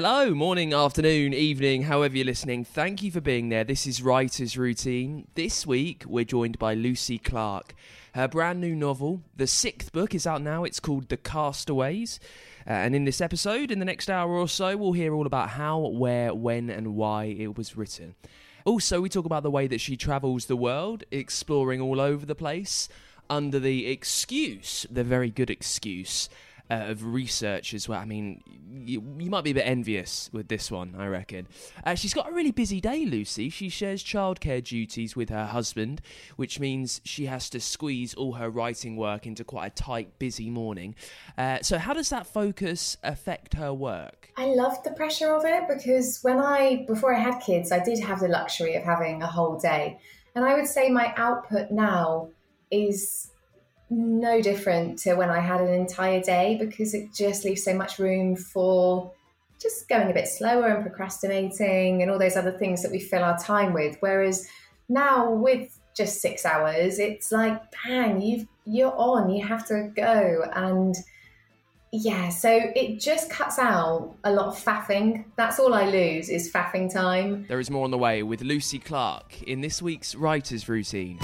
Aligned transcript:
Hello, 0.00 0.32
morning, 0.32 0.72
afternoon, 0.72 1.34
evening, 1.34 1.82
however 1.82 2.16
you're 2.16 2.24
listening. 2.24 2.64
Thank 2.64 3.02
you 3.02 3.10
for 3.10 3.20
being 3.20 3.48
there. 3.48 3.64
This 3.64 3.84
is 3.84 4.00
Writer's 4.00 4.56
Routine. 4.56 5.26
This 5.34 5.66
week, 5.66 6.04
we're 6.06 6.24
joined 6.24 6.56
by 6.56 6.74
Lucy 6.74 7.18
Clarke. 7.18 7.74
Her 8.14 8.28
brand 8.28 8.60
new 8.60 8.76
novel, 8.76 9.22
the 9.34 9.48
sixth 9.48 9.90
book, 9.90 10.14
is 10.14 10.24
out 10.24 10.40
now. 10.40 10.62
It's 10.62 10.78
called 10.78 11.08
The 11.08 11.16
Castaways. 11.16 12.20
Uh, 12.64 12.74
and 12.74 12.94
in 12.94 13.06
this 13.06 13.20
episode, 13.20 13.72
in 13.72 13.80
the 13.80 13.84
next 13.84 14.08
hour 14.08 14.30
or 14.30 14.46
so, 14.46 14.76
we'll 14.76 14.92
hear 14.92 15.12
all 15.14 15.26
about 15.26 15.48
how, 15.48 15.80
where, 15.80 16.32
when, 16.32 16.70
and 16.70 16.94
why 16.94 17.24
it 17.24 17.58
was 17.58 17.76
written. 17.76 18.14
Also, 18.64 19.00
we 19.00 19.08
talk 19.08 19.24
about 19.24 19.42
the 19.42 19.50
way 19.50 19.66
that 19.66 19.80
she 19.80 19.96
travels 19.96 20.46
the 20.46 20.54
world, 20.54 21.02
exploring 21.10 21.80
all 21.80 22.00
over 22.00 22.24
the 22.24 22.36
place, 22.36 22.88
under 23.28 23.58
the 23.58 23.88
excuse, 23.88 24.86
the 24.88 25.02
very 25.02 25.28
good 25.28 25.50
excuse, 25.50 26.28
uh, 26.70 26.86
of 26.88 27.04
research 27.04 27.74
as 27.74 27.88
well. 27.88 28.00
I 28.00 28.04
mean, 28.04 28.42
you, 28.84 29.02
you 29.18 29.30
might 29.30 29.44
be 29.44 29.50
a 29.50 29.54
bit 29.54 29.66
envious 29.66 30.30
with 30.32 30.48
this 30.48 30.70
one, 30.70 30.94
I 30.98 31.06
reckon. 31.06 31.48
Uh, 31.84 31.94
she's 31.94 32.14
got 32.14 32.28
a 32.28 32.32
really 32.32 32.50
busy 32.50 32.80
day, 32.80 33.04
Lucy. 33.04 33.48
She 33.50 33.68
shares 33.68 34.02
childcare 34.04 34.62
duties 34.62 35.16
with 35.16 35.30
her 35.30 35.46
husband, 35.46 36.00
which 36.36 36.60
means 36.60 37.00
she 37.04 37.26
has 37.26 37.50
to 37.50 37.60
squeeze 37.60 38.14
all 38.14 38.34
her 38.34 38.50
writing 38.50 38.96
work 38.96 39.26
into 39.26 39.44
quite 39.44 39.66
a 39.66 39.70
tight, 39.70 40.18
busy 40.18 40.50
morning. 40.50 40.94
Uh, 41.36 41.58
so, 41.62 41.78
how 41.78 41.92
does 41.92 42.10
that 42.10 42.26
focus 42.26 42.96
affect 43.02 43.54
her 43.54 43.72
work? 43.72 44.30
I 44.36 44.46
loved 44.46 44.84
the 44.84 44.92
pressure 44.92 45.34
of 45.34 45.44
it 45.44 45.64
because 45.68 46.20
when 46.22 46.38
I, 46.38 46.84
before 46.86 47.14
I 47.14 47.18
had 47.18 47.40
kids, 47.40 47.72
I 47.72 47.82
did 47.82 47.98
have 47.98 48.20
the 48.20 48.28
luxury 48.28 48.74
of 48.76 48.84
having 48.84 49.22
a 49.22 49.26
whole 49.26 49.58
day. 49.58 49.98
And 50.34 50.44
I 50.44 50.54
would 50.54 50.66
say 50.66 50.88
my 50.88 51.12
output 51.16 51.70
now 51.70 52.28
is 52.70 53.30
no 53.90 54.40
different 54.42 54.98
to 55.00 55.14
when 55.14 55.30
I 55.30 55.40
had 55.40 55.60
an 55.60 55.72
entire 55.72 56.20
day 56.20 56.56
because 56.58 56.94
it 56.94 57.12
just 57.12 57.44
leaves 57.44 57.64
so 57.64 57.74
much 57.74 57.98
room 57.98 58.36
for 58.36 59.12
just 59.60 59.88
going 59.88 60.10
a 60.10 60.14
bit 60.14 60.28
slower 60.28 60.68
and 60.68 60.84
procrastinating 60.84 62.02
and 62.02 62.10
all 62.10 62.18
those 62.18 62.36
other 62.36 62.52
things 62.52 62.82
that 62.82 62.92
we 62.92 63.00
fill 63.00 63.24
our 63.24 63.38
time 63.38 63.72
with. 63.72 63.96
Whereas 64.00 64.48
now 64.88 65.32
with 65.32 65.78
just 65.96 66.20
six 66.20 66.44
hours, 66.46 66.98
it's 66.98 67.32
like 67.32 67.60
bang, 67.84 68.20
you've 68.20 68.46
you're 68.66 68.94
on, 68.96 69.30
you 69.30 69.44
have 69.46 69.66
to 69.66 69.90
go. 69.96 70.44
And 70.52 70.94
yeah, 71.90 72.28
so 72.28 72.60
it 72.76 73.00
just 73.00 73.30
cuts 73.30 73.58
out 73.58 74.14
a 74.24 74.30
lot 74.30 74.48
of 74.48 74.62
faffing. 74.62 75.24
That's 75.36 75.58
all 75.58 75.72
I 75.72 75.88
lose 75.88 76.28
is 76.28 76.52
faffing 76.52 76.92
time. 76.92 77.46
There 77.48 77.60
is 77.60 77.70
more 77.70 77.84
on 77.84 77.90
the 77.90 77.98
way 77.98 78.22
with 78.22 78.42
Lucy 78.42 78.78
Clarke 78.78 79.42
in 79.42 79.62
this 79.62 79.80
week's 79.80 80.14
Writer's 80.14 80.68
Routine. 80.68 81.18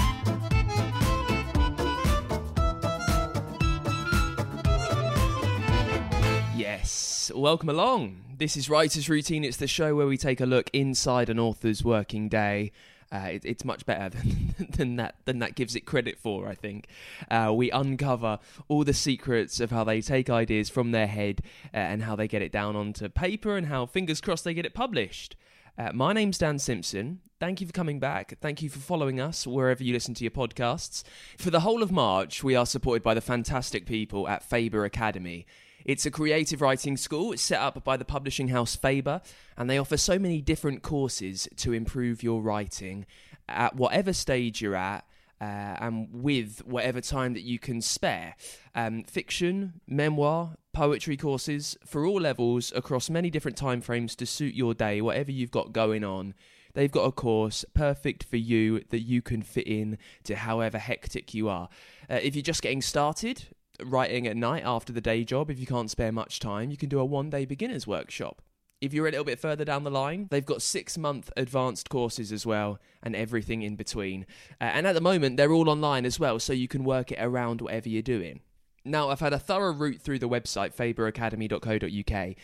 Welcome 7.33 7.69
along. 7.69 8.25
This 8.39 8.57
is 8.57 8.69
Writer's 8.69 9.09
Routine. 9.09 9.45
It's 9.45 9.57
the 9.57 9.67
show 9.67 9.95
where 9.95 10.07
we 10.07 10.17
take 10.17 10.41
a 10.41 10.47
look 10.47 10.69
inside 10.73 11.29
an 11.29 11.39
author's 11.39 11.85
working 11.85 12.29
day. 12.29 12.73
Uh, 13.13 13.29
it, 13.33 13.45
it's 13.45 13.65
much 13.65 13.87
better 13.87 14.09
than, 14.19 14.55
than 14.71 14.97
that 14.97 15.15
than 15.25 15.39
that 15.39 15.55
gives 15.55 15.77
it 15.77 15.87
credit 15.87 16.19
for. 16.19 16.49
I 16.49 16.55
think 16.55 16.89
uh, 17.31 17.53
we 17.55 17.71
uncover 17.71 18.41
all 18.69 18.85
the 18.85 18.93
secrets 18.93 19.61
of 19.61 19.71
how 19.71 19.85
they 19.85 20.01
take 20.01 20.29
ideas 20.29 20.69
from 20.69 20.91
their 20.91 21.07
head 21.07 21.43
uh, 21.73 21.77
and 21.77 22.03
how 22.03 22.17
they 22.17 22.27
get 22.27 22.43
it 22.43 22.51
down 22.51 22.75
onto 22.75 23.09
paper 23.09 23.57
and 23.57 23.69
how 23.69 23.87
fingers 23.87 24.21
crossed 24.21 24.45
they 24.45 24.55
get 24.55 24.67
it 24.67 24.75
published. 24.75 25.37
Uh, 25.79 25.93
my 25.93 26.13
name's 26.13 26.39
Dan 26.39 26.59
Simpson. 26.59 27.21
Thank 27.41 27.61
you 27.61 27.67
for 27.67 27.73
coming 27.73 28.01
back. 28.01 28.39
Thank 28.41 28.63
you 28.63 28.71
for 28.71 28.79
following 28.79 29.21
us 29.21 29.47
wherever 29.47 29.83
you 29.83 29.93
listen 29.93 30.15
to 30.15 30.25
your 30.25 30.31
podcasts. 30.31 31.03
For 31.39 31.51
the 31.51 31.61
whole 31.61 31.83
of 31.83 31.93
March, 31.93 32.43
we 32.43 32.57
are 32.57 32.67
supported 32.67 33.03
by 33.03 33.15
the 33.15 33.21
fantastic 33.21 33.87
people 33.87 34.29
at 34.29 34.43
Faber 34.43 34.85
Academy. 34.85 35.47
It's 35.85 36.07
a 36.07 36.11
creative 36.11 36.61
writing 36.61 36.97
school. 36.97 37.37
Set 37.37 37.61
up 37.61 37.83
by 37.85 37.97
the 37.97 38.05
publishing 38.05 38.49
house 38.49 38.77
Faber, 38.77 39.21
and 39.57 39.69
they 39.69 39.79
offer 39.79 39.97
so 39.97 40.19
many 40.19 40.41
different 40.41 40.83
courses 40.83 41.49
to 41.57 41.73
improve 41.73 42.23
your 42.23 42.41
writing 42.41 43.07
at 43.49 43.77
whatever 43.77 44.13
stage 44.13 44.63
you're 44.63 44.77
at. 44.77 45.05
Uh, 45.41 45.77
and 45.81 46.09
with 46.13 46.65
whatever 46.65 47.01
time 47.01 47.35
that 47.35 47.43
you 47.43 47.59
can 47.59 47.83
spare. 47.83 48.35
Um, 48.75 49.03
fiction, 49.03 49.81
memoir, 49.87 50.55
poetry 50.73 51.17
courses 51.17 51.77
for 51.85 52.07
all 52.07 52.21
levels 52.21 52.73
across 52.75 53.11
many 53.11 53.31
different 53.31 53.59
timeframes 53.59 54.15
to 54.17 54.27
suit 54.27 54.55
your 54.55 54.75
day, 54.75 55.03
whatever 55.03 55.33
you've 55.33 55.51
got 55.51 55.73
going 55.73 56.05
on. 56.05 56.35
They've 56.75 56.91
got 56.91 57.05
a 57.05 57.13
course 57.13 57.65
perfect 57.75 58.25
for 58.25 58.37
you 58.37 58.85
that 58.91 59.01
you 59.01 59.23
can 59.23 59.43
fit 59.43 59.67
in 59.67 59.99
to 60.25 60.37
however 60.37 60.79
hectic 60.79 61.35
you 61.35 61.49
are. 61.49 61.69
Uh, 62.09 62.21
if 62.23 62.35
you're 62.35 62.43
just 62.43 62.63
getting 62.63 62.83
started, 62.83 63.45
writing 63.83 64.27
at 64.27 64.37
night 64.37 64.63
after 64.65 64.93
the 64.93 65.01
day 65.01 65.25
job, 65.25 65.51
if 65.51 65.59
you 65.59 65.67
can't 65.67 65.91
spare 65.91 66.13
much 66.13 66.41
time, 66.41 66.71
you 66.71 66.77
can 66.77 66.89
do 66.89 67.01
a 67.01 67.05
one 67.05 67.31
day 67.31 67.45
beginner's 67.45 67.87
workshop. 67.87 68.43
If 68.81 68.93
you're 68.93 69.07
a 69.07 69.11
little 69.11 69.25
bit 69.25 69.41
further 69.41 69.65
down 69.65 69.85
the 69.85 69.91
line, 69.91 70.27
they've 70.31 70.45
got 70.45 70.61
six 70.61 70.99
month 70.99 71.31
advanced 71.37 71.89
courses 71.89 72.33
as 72.33 72.45
well 72.45 72.79
and 73.03 73.17
everything 73.17 73.63
in 73.63 73.77
between. 73.77 74.27
Uh, 74.61 74.65
and 74.65 74.87
at 74.87 74.93
the 74.93 75.01
moment, 75.01 75.37
they're 75.37 75.53
all 75.53 75.71
online 75.71 76.05
as 76.05 76.21
well, 76.21 76.39
so 76.39 76.53
you 76.53 76.69
can 76.69 76.85
work 76.85 77.11
it 77.11 77.19
around 77.21 77.61
whatever 77.61 77.89
you're 77.89 78.03
doing. 78.03 78.41
Now, 78.85 79.09
I've 79.09 79.21
had 79.21 79.33
a 79.33 79.39
thorough 79.39 79.73
route 79.73 80.03
through 80.03 80.19
the 80.19 80.29
website, 80.29 80.75
faberacademy.co.uk. 80.75 82.37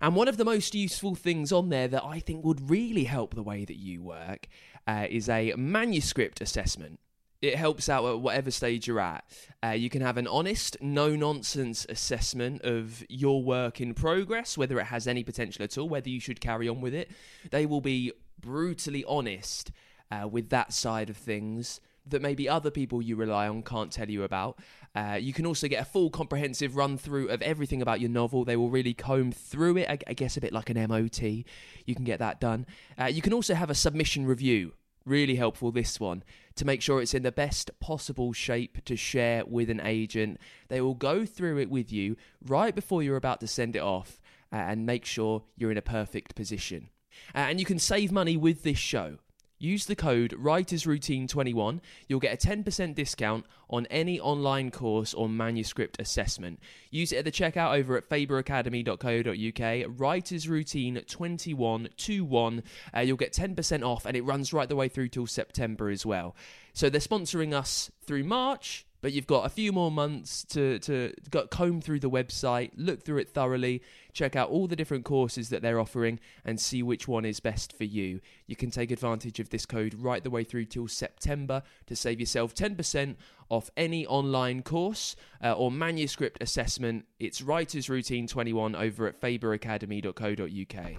And 0.00 0.14
one 0.14 0.28
of 0.28 0.36
the 0.36 0.44
most 0.44 0.74
useful 0.76 1.16
things 1.16 1.50
on 1.50 1.70
there 1.70 1.88
that 1.88 2.04
I 2.04 2.20
think 2.20 2.44
would 2.44 2.70
really 2.70 3.04
help 3.04 3.34
the 3.34 3.42
way 3.42 3.64
that 3.64 3.76
you 3.76 4.00
work 4.00 4.46
uh, 4.86 5.06
is 5.10 5.28
a 5.28 5.54
manuscript 5.56 6.40
assessment 6.40 7.00
it 7.40 7.54
helps 7.54 7.88
out 7.88 8.04
at 8.04 8.20
whatever 8.20 8.50
stage 8.50 8.86
you're 8.86 9.00
at. 9.00 9.24
Uh, 9.64 9.68
you 9.68 9.88
can 9.88 10.02
have 10.02 10.16
an 10.16 10.26
honest, 10.26 10.76
no 10.80 11.14
nonsense 11.14 11.86
assessment 11.88 12.62
of 12.62 13.04
your 13.08 13.42
work 13.42 13.80
in 13.80 13.94
progress, 13.94 14.58
whether 14.58 14.78
it 14.80 14.86
has 14.86 15.06
any 15.06 15.22
potential 15.22 15.62
at 15.62 15.78
all, 15.78 15.88
whether 15.88 16.08
you 16.08 16.20
should 16.20 16.40
carry 16.40 16.68
on 16.68 16.80
with 16.80 16.94
it. 16.94 17.10
They 17.50 17.66
will 17.66 17.80
be 17.80 18.12
brutally 18.40 19.04
honest 19.04 19.70
uh, 20.10 20.26
with 20.28 20.50
that 20.50 20.72
side 20.72 21.10
of 21.10 21.16
things 21.16 21.80
that 22.06 22.22
maybe 22.22 22.48
other 22.48 22.70
people 22.70 23.02
you 23.02 23.16
rely 23.16 23.46
on 23.48 23.62
can't 23.62 23.92
tell 23.92 24.08
you 24.08 24.22
about. 24.22 24.58
Uh, 24.94 25.18
you 25.20 25.32
can 25.32 25.46
also 25.46 25.68
get 25.68 25.82
a 25.82 25.84
full 25.84 26.10
comprehensive 26.10 26.74
run 26.74 26.96
through 26.96 27.28
of 27.28 27.42
everything 27.42 27.82
about 27.82 28.00
your 28.00 28.10
novel. 28.10 28.44
They 28.44 28.56
will 28.56 28.70
really 28.70 28.94
comb 28.94 29.30
through 29.30 29.76
it, 29.76 29.88
I, 29.88 29.98
I 30.06 30.14
guess 30.14 30.36
a 30.36 30.40
bit 30.40 30.52
like 30.52 30.70
an 30.70 30.88
MOT. 30.88 31.22
You 31.22 31.94
can 31.94 32.04
get 32.04 32.18
that 32.18 32.40
done. 32.40 32.66
Uh, 32.98 33.04
you 33.04 33.22
can 33.22 33.32
also 33.32 33.54
have 33.54 33.70
a 33.70 33.74
submission 33.74 34.26
review 34.26 34.72
really 35.08 35.36
helpful 35.36 35.72
this 35.72 35.98
one 35.98 36.22
to 36.56 36.64
make 36.64 36.82
sure 36.82 37.00
it's 37.00 37.14
in 37.14 37.22
the 37.22 37.32
best 37.32 37.70
possible 37.80 38.32
shape 38.32 38.84
to 38.84 38.96
share 38.96 39.44
with 39.46 39.70
an 39.70 39.80
agent. 39.80 40.38
They 40.68 40.80
will 40.80 40.94
go 40.94 41.24
through 41.24 41.58
it 41.58 41.70
with 41.70 41.92
you 41.92 42.16
right 42.44 42.74
before 42.74 43.02
you're 43.02 43.16
about 43.16 43.40
to 43.40 43.46
send 43.46 43.76
it 43.76 43.82
off 43.82 44.20
uh, 44.52 44.56
and 44.56 44.86
make 44.86 45.04
sure 45.04 45.44
you're 45.56 45.70
in 45.70 45.78
a 45.78 45.82
perfect 45.82 46.34
position. 46.34 46.88
Uh, 47.34 47.38
and 47.38 47.60
you 47.60 47.66
can 47.66 47.78
save 47.78 48.12
money 48.12 48.36
with 48.36 48.62
this 48.62 48.78
show. 48.78 49.18
Use 49.58 49.86
the 49.86 49.96
code 49.96 50.36
WritersRoutine21. 50.38 51.80
You'll 52.06 52.20
get 52.20 52.32
a 52.32 52.36
10% 52.48 52.94
discount 52.94 53.44
on 53.68 53.86
any 53.86 54.20
online 54.20 54.70
course 54.70 55.12
or 55.14 55.28
manuscript 55.28 56.00
assessment. 56.00 56.60
Use 56.90 57.10
it 57.12 57.16
at 57.16 57.24
the 57.24 57.32
checkout 57.32 57.76
over 57.76 57.96
at 57.96 58.08
faberacademy.co.uk. 58.08 59.98
WritersRoutine2121. 59.98 62.62
Uh, 62.96 63.00
you'll 63.00 63.16
get 63.16 63.32
10% 63.32 63.82
off 63.82 64.06
and 64.06 64.16
it 64.16 64.22
runs 64.22 64.52
right 64.52 64.68
the 64.68 64.76
way 64.76 64.86
through 64.88 65.08
till 65.08 65.26
September 65.26 65.90
as 65.90 66.06
well. 66.06 66.36
So 66.72 66.88
they're 66.88 67.00
sponsoring 67.00 67.52
us 67.52 67.90
through 68.06 68.22
March 68.24 68.86
but 69.00 69.12
you've 69.12 69.26
got 69.26 69.46
a 69.46 69.48
few 69.48 69.72
more 69.72 69.90
months 69.90 70.44
to 70.44 70.78
to 70.80 71.12
got 71.30 71.50
comb 71.50 71.80
through 71.80 72.00
the 72.00 72.10
website, 72.10 72.70
look 72.76 73.04
through 73.04 73.18
it 73.18 73.32
thoroughly, 73.32 73.82
check 74.18 74.34
out 74.34 74.50
all 74.50 74.66
the 74.66 74.76
different 74.76 75.04
courses 75.04 75.48
that 75.50 75.62
they're 75.62 75.78
offering, 75.78 76.18
and 76.44 76.58
see 76.58 76.82
which 76.82 77.06
one 77.06 77.24
is 77.24 77.38
best 77.38 77.72
for 77.72 77.84
you. 77.84 78.20
You 78.46 78.56
can 78.56 78.70
take 78.70 78.90
advantage 78.90 79.38
of 79.38 79.50
this 79.50 79.64
code 79.64 79.94
right 79.94 80.24
the 80.24 80.30
way 80.30 80.42
through 80.42 80.64
till 80.64 80.88
September 80.88 81.62
to 81.86 81.94
save 81.94 82.18
yourself 82.18 82.54
10% 82.54 83.14
off 83.48 83.70
any 83.76 84.04
online 84.06 84.62
course 84.62 85.14
uh, 85.42 85.52
or 85.52 85.70
manuscript 85.70 86.42
assessment. 86.42 87.06
It's 87.20 87.40
Writers 87.40 87.88
Routine 87.88 88.26
21 88.26 88.74
over 88.74 89.06
at 89.06 89.20
faberacademy.co.uk. 89.20 90.92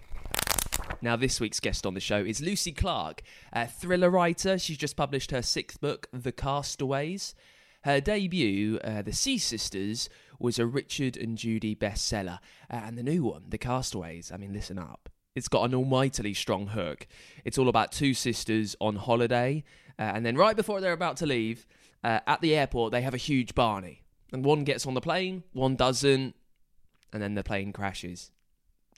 Now, 1.02 1.16
this 1.16 1.40
week's 1.40 1.60
guest 1.60 1.86
on 1.86 1.94
the 1.94 2.00
show 2.00 2.24
is 2.24 2.42
Lucy 2.42 2.72
Clarke, 2.72 3.22
a 3.54 3.68
thriller 3.68 4.10
writer. 4.10 4.58
She's 4.58 4.78
just 4.78 4.96
published 4.96 5.32
her 5.32 5.42
sixth 5.42 5.80
book, 5.82 6.08
The 6.14 6.32
Castaways. 6.32 7.36
Her 7.84 8.02
debut, 8.02 8.78
uh, 8.84 9.02
The 9.04 9.14
Sea 9.14 9.38
Sisters, 9.38 10.10
was 10.40 10.58
a 10.58 10.66
Richard 10.66 11.18
and 11.18 11.38
Judy 11.38 11.76
bestseller. 11.76 12.40
Uh, 12.70 12.82
and 12.84 12.98
the 12.98 13.04
new 13.04 13.24
one, 13.24 13.44
The 13.50 13.58
Castaways, 13.58 14.32
I 14.32 14.38
mean, 14.38 14.54
listen 14.54 14.80
up. 14.80 15.10
It's 15.36 15.48
got 15.48 15.64
an 15.64 15.76
almightily 15.76 16.34
strong 16.34 16.68
hook. 16.68 17.08
It's 17.46 17.58
all 17.58 17.70
about 17.70 17.92
two 17.92 18.14
sisters 18.14 18.76
on 18.82 18.96
holiday. 18.96 19.64
Uh, 19.98 20.12
and 20.14 20.26
then, 20.26 20.36
right 20.36 20.56
before 20.56 20.82
they're 20.82 20.94
about 20.94 21.18
to 21.18 21.26
leave, 21.26 21.68
uh, 22.04 22.20
at 22.26 22.42
the 22.42 22.56
airport, 22.56 22.92
they 22.92 23.02
have 23.02 23.14
a 23.14 23.18
huge 23.18 23.54
Barney. 23.54 24.04
And 24.32 24.44
one 24.44 24.64
gets 24.64 24.86
on 24.86 24.94
the 24.94 25.02
plane, 25.02 25.44
one 25.54 25.76
doesn't. 25.76 26.36
And 27.12 27.22
then 27.22 27.36
the 27.36 27.44
plane 27.44 27.74
crashes. 27.74 28.32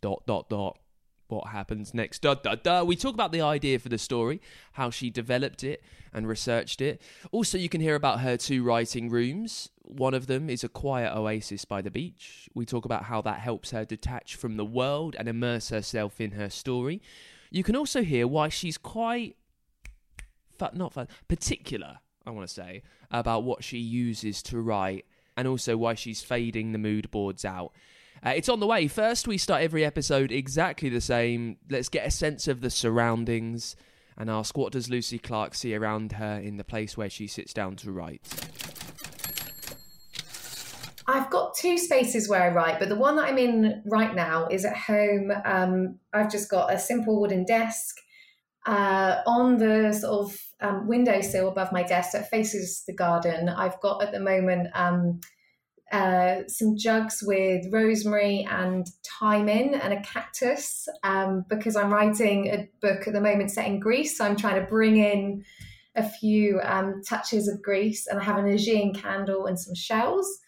Dot, 0.02 0.24
dot, 0.26 0.50
dot 0.50 0.78
what 1.32 1.48
happens 1.48 1.94
next. 1.94 2.22
Da, 2.22 2.36
da, 2.36 2.56
da. 2.56 2.84
We 2.84 2.96
talk 2.96 3.14
about 3.14 3.32
the 3.32 3.42
idea 3.42 3.80
for 3.80 3.90
the 3.90 3.98
story, 3.98 4.42
how 4.74 4.90
she 4.90 5.10
developed 5.10 5.64
it 5.64 5.84
and 6.14 6.28
researched 6.28 6.82
it. 6.82 7.02
Also, 7.32 7.58
you 7.58 7.70
can 7.70 7.82
hear 7.82 7.96
about 7.96 8.20
her 8.20 8.38
two 8.38 8.64
writing 8.64 9.10
rooms. 9.10 9.70
One 9.84 10.14
of 10.14 10.28
them 10.28 10.50
is 10.50 10.64
a 10.64 10.70
quiet 10.70 11.16
oasis 11.16 11.66
by 11.66 11.82
the 11.82 11.92
beach. 11.92 12.50
We 12.54 12.66
talk 12.66 12.86
about 12.86 13.06
how 13.06 13.22
that 13.22 13.40
helps 13.40 13.72
her 13.72 13.86
detach 13.86 14.36
from 14.36 14.58
the 14.58 14.66
world 14.66 15.16
and 15.18 15.28
immerse 15.28 15.70
herself 15.70 16.20
in 16.20 16.32
her 16.32 16.50
story. 16.50 17.02
You 17.50 17.64
can 17.64 17.76
also 17.76 18.04
hear 18.04 18.28
why 18.28 18.50
she's 18.50 18.78
quite, 18.78 19.36
not 20.74 20.96
particular, 21.28 22.00
I 22.26 22.32
want 22.32 22.48
to 22.48 22.54
say, 22.54 22.84
about 23.10 23.44
what 23.44 23.64
she 23.64 23.78
uses 23.78 24.42
to 24.44 24.60
write 24.60 25.06
and 25.36 25.48
also 25.48 25.76
why 25.78 25.96
she's 25.96 26.22
fading 26.22 26.72
the 26.72 26.78
mood 26.78 27.10
boards 27.12 27.44
out 27.46 27.74
uh, 28.26 28.30
it's 28.30 28.50
on 28.50 28.60
the 28.60 28.68
way. 28.68 28.88
First, 28.88 29.28
we 29.28 29.38
start 29.38 29.62
every 29.62 29.84
episode 29.84 30.32
exactly 30.32 30.90
the 30.90 31.02
same. 31.02 31.58
Let's 31.70 31.90
get 31.90 32.06
a 32.06 32.12
sense 32.12 32.48
of 32.48 32.62
the 32.62 32.70
surroundings 32.70 33.76
and 34.18 34.30
ask 34.30 34.58
what 34.58 34.74
does 34.74 34.90
Lucy 34.90 35.18
Clarke 35.18 35.56
see 35.56 35.74
around 35.74 36.14
her 36.14 36.36
in 36.36 36.58
the 36.58 36.64
place 36.64 36.96
where 36.96 37.10
she 37.10 37.28
sits 37.28 37.54
down 37.54 37.76
to 37.78 37.92
write. 37.92 38.22
I've 41.08 41.30
got 41.30 41.56
two 41.56 41.78
spaces 41.78 42.30
where 42.30 42.44
I 42.44 42.50
write, 42.50 42.80
but 42.80 42.90
the 42.90 42.96
one 42.96 43.16
that 43.16 43.26
I'm 43.26 43.38
in 43.38 43.82
right 43.86 44.14
now 44.14 44.48
is 44.48 44.66
at 44.66 44.78
home. 44.78 45.32
Um, 45.44 46.00
I've 46.14 46.32
just 46.32 46.50
got 46.50 46.74
a 46.74 46.78
simple 46.78 47.20
wooden 47.20 47.46
desk. 47.46 47.98
Uh, 48.68 49.22
on 49.26 49.58
the 49.58 49.92
sort 49.92 50.26
of 50.26 50.38
um, 50.62 50.88
windowsill 50.88 51.48
above 51.48 51.72
my 51.72 51.82
desk 51.82 52.12
that 52.12 52.30
faces 52.30 52.84
the 52.86 52.94
garden, 52.94 53.50
I've 53.50 53.80
got 53.82 54.04
at 54.04 54.12
the 54.12 54.20
moment 54.20 54.68
um, 54.76 55.20
uh, 55.92 56.48
some 56.48 56.78
jugs 56.78 57.22
with 57.22 57.66
rosemary 57.72 58.48
and 58.50 58.88
thyme 59.06 59.50
in 59.50 59.76
and 59.76 59.94
a 59.94 60.02
cactus 60.02 60.88
um, 61.04 61.46
because 61.50 61.76
I'm 61.76 61.92
writing 61.92 62.48
a 62.48 62.70
book 62.82 63.08
at 63.08 63.14
the 63.14 63.22
moment 63.22 63.52
set 63.52 63.68
in 63.68 63.80
Greece. 63.80 64.18
So 64.18 64.26
I'm 64.26 64.38
trying 64.38 64.62
to 64.62 64.68
bring 64.68 64.98
in 64.98 65.44
a 65.96 66.08
few 66.08 66.62
um, 66.64 67.02
touches 67.08 67.48
of 67.48 67.62
Greece 67.62 68.08
and 68.08 68.20
I 68.20 68.24
have 68.24 68.38
an 68.38 68.48
Aegean 68.48 68.94
candle 68.94 69.48
and 69.48 69.60
some 69.60 69.76
shells. 69.76 70.40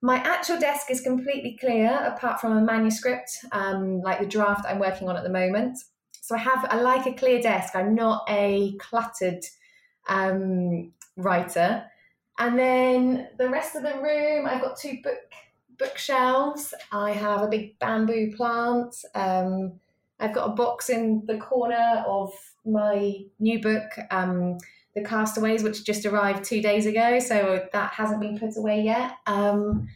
My 0.00 0.16
actual 0.16 0.60
desk 0.60 0.90
is 0.90 1.00
completely 1.00 1.56
clear 1.58 1.90
apart 1.90 2.40
from 2.40 2.56
a 2.56 2.60
manuscript, 2.60 3.30
um, 3.52 4.00
like 4.00 4.20
the 4.20 4.26
draft 4.26 4.64
I'm 4.68 4.78
working 4.78 5.08
on 5.08 5.16
at 5.16 5.24
the 5.24 5.30
moment. 5.30 5.78
So 6.20 6.36
I 6.36 6.38
have, 6.38 6.66
I 6.70 6.80
like 6.80 7.06
a 7.06 7.12
clear 7.12 7.40
desk. 7.42 7.74
I'm 7.74 7.94
not 7.94 8.24
a 8.28 8.76
cluttered 8.78 9.44
um, 10.08 10.92
writer. 11.16 11.84
And 12.38 12.58
then 12.58 13.28
the 13.38 13.48
rest 13.48 13.76
of 13.76 13.82
the 13.82 14.00
room, 14.00 14.46
I've 14.46 14.60
got 14.60 14.76
two 14.76 14.98
book 15.02 15.18
bookshelves. 15.78 16.74
I 16.92 17.12
have 17.12 17.42
a 17.42 17.48
big 17.48 17.78
bamboo 17.78 18.32
plant. 18.36 18.94
Um, 19.14 19.80
I've 20.20 20.34
got 20.34 20.50
a 20.50 20.52
box 20.54 20.90
in 20.90 21.22
the 21.26 21.38
corner 21.38 22.04
of 22.06 22.32
my 22.64 23.24
new 23.40 23.60
book, 23.60 23.90
um, 24.10 24.58
The 24.94 25.02
Castaways, 25.02 25.62
which 25.62 25.84
just 25.84 26.06
arrived 26.06 26.44
two 26.44 26.62
days 26.62 26.86
ago. 26.86 27.18
So 27.18 27.66
that 27.72 27.92
hasn't 27.92 28.20
been 28.20 28.38
put 28.38 28.56
away 28.56 28.82
yet. 28.82 29.12
Um, 29.26 29.88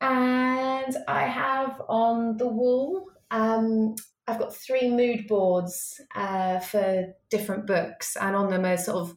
and 0.00 0.96
I 1.08 1.22
have 1.22 1.80
on 1.88 2.36
the 2.36 2.48
wall, 2.48 3.08
um, 3.30 3.94
I've 4.28 4.38
got 4.38 4.54
three 4.54 4.90
mood 4.90 5.26
boards 5.28 6.00
uh, 6.14 6.58
for 6.58 7.14
different 7.30 7.66
books, 7.66 8.16
and 8.16 8.34
on 8.34 8.50
them 8.50 8.64
are 8.64 8.76
sort 8.76 8.98
of 8.98 9.16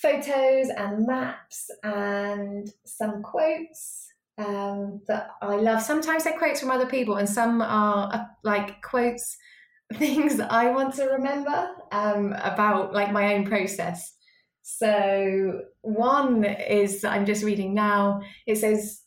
photos 0.00 0.68
and 0.76 1.06
maps 1.06 1.70
and 1.82 2.70
some 2.84 3.22
quotes 3.22 4.08
um, 4.38 5.00
that 5.08 5.30
I 5.42 5.56
love. 5.56 5.82
Sometimes 5.82 6.24
they're 6.24 6.38
quotes 6.38 6.60
from 6.60 6.70
other 6.70 6.86
people, 6.86 7.16
and 7.16 7.28
some 7.28 7.60
are 7.60 8.10
uh, 8.12 8.24
like 8.44 8.80
quotes, 8.82 9.36
things 9.94 10.36
that 10.36 10.52
I 10.52 10.70
want 10.70 10.94
to 10.94 11.06
remember 11.06 11.70
um, 11.92 12.34
about 12.42 12.92
like 12.92 13.12
my 13.12 13.34
own 13.34 13.46
process. 13.46 14.14
So 14.62 15.62
one 15.80 16.44
is 16.44 17.04
I'm 17.04 17.26
just 17.26 17.42
reading 17.42 17.74
now. 17.74 18.20
It 18.46 18.56
says, 18.56 19.02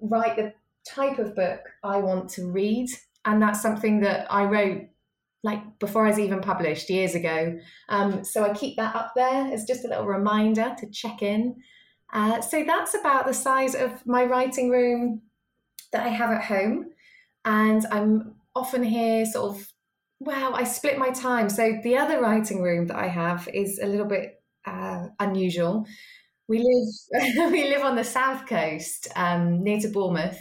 "Write 0.00 0.36
the 0.36 0.54
type 0.86 1.18
of 1.18 1.34
book 1.34 1.60
I 1.82 1.98
want 1.98 2.30
to 2.30 2.50
read," 2.50 2.88
and 3.24 3.42
that's 3.42 3.60
something 3.60 4.00
that 4.00 4.26
I 4.32 4.44
wrote 4.44 4.82
like 5.42 5.78
before 5.78 6.04
I 6.04 6.10
was 6.10 6.18
even 6.18 6.40
published 6.40 6.90
years 6.90 7.14
ago. 7.14 7.58
Um, 7.88 8.24
so 8.24 8.44
I 8.44 8.52
keep 8.52 8.76
that 8.76 8.94
up 8.94 9.12
there 9.16 9.52
as 9.52 9.64
just 9.64 9.84
a 9.84 9.88
little 9.88 10.06
reminder 10.06 10.74
to 10.78 10.90
check 10.90 11.22
in. 11.22 11.56
Uh, 12.12 12.40
so 12.40 12.64
that's 12.64 12.94
about 12.94 13.26
the 13.26 13.34
size 13.34 13.74
of 13.74 14.04
my 14.06 14.24
writing 14.24 14.70
room 14.70 15.22
that 15.92 16.06
I 16.06 16.08
have 16.08 16.30
at 16.30 16.44
home. 16.44 16.90
And 17.44 17.86
I'm 17.90 18.34
often 18.54 18.82
here 18.82 19.24
sort 19.24 19.56
of, 19.56 19.72
well, 20.18 20.54
I 20.54 20.64
split 20.64 20.98
my 20.98 21.10
time. 21.10 21.48
So 21.48 21.78
the 21.82 21.96
other 21.96 22.20
writing 22.20 22.62
room 22.62 22.86
that 22.88 22.98
I 22.98 23.08
have 23.08 23.48
is 23.54 23.78
a 23.82 23.86
little 23.86 24.06
bit 24.06 24.42
uh, 24.66 25.06
unusual. 25.18 25.86
We 26.48 26.58
live 26.58 27.52
we 27.52 27.68
live 27.68 27.82
on 27.82 27.96
the 27.96 28.04
south 28.04 28.46
coast, 28.46 29.08
um, 29.14 29.62
near 29.62 29.80
to 29.80 29.88
Bournemouth, 29.88 30.38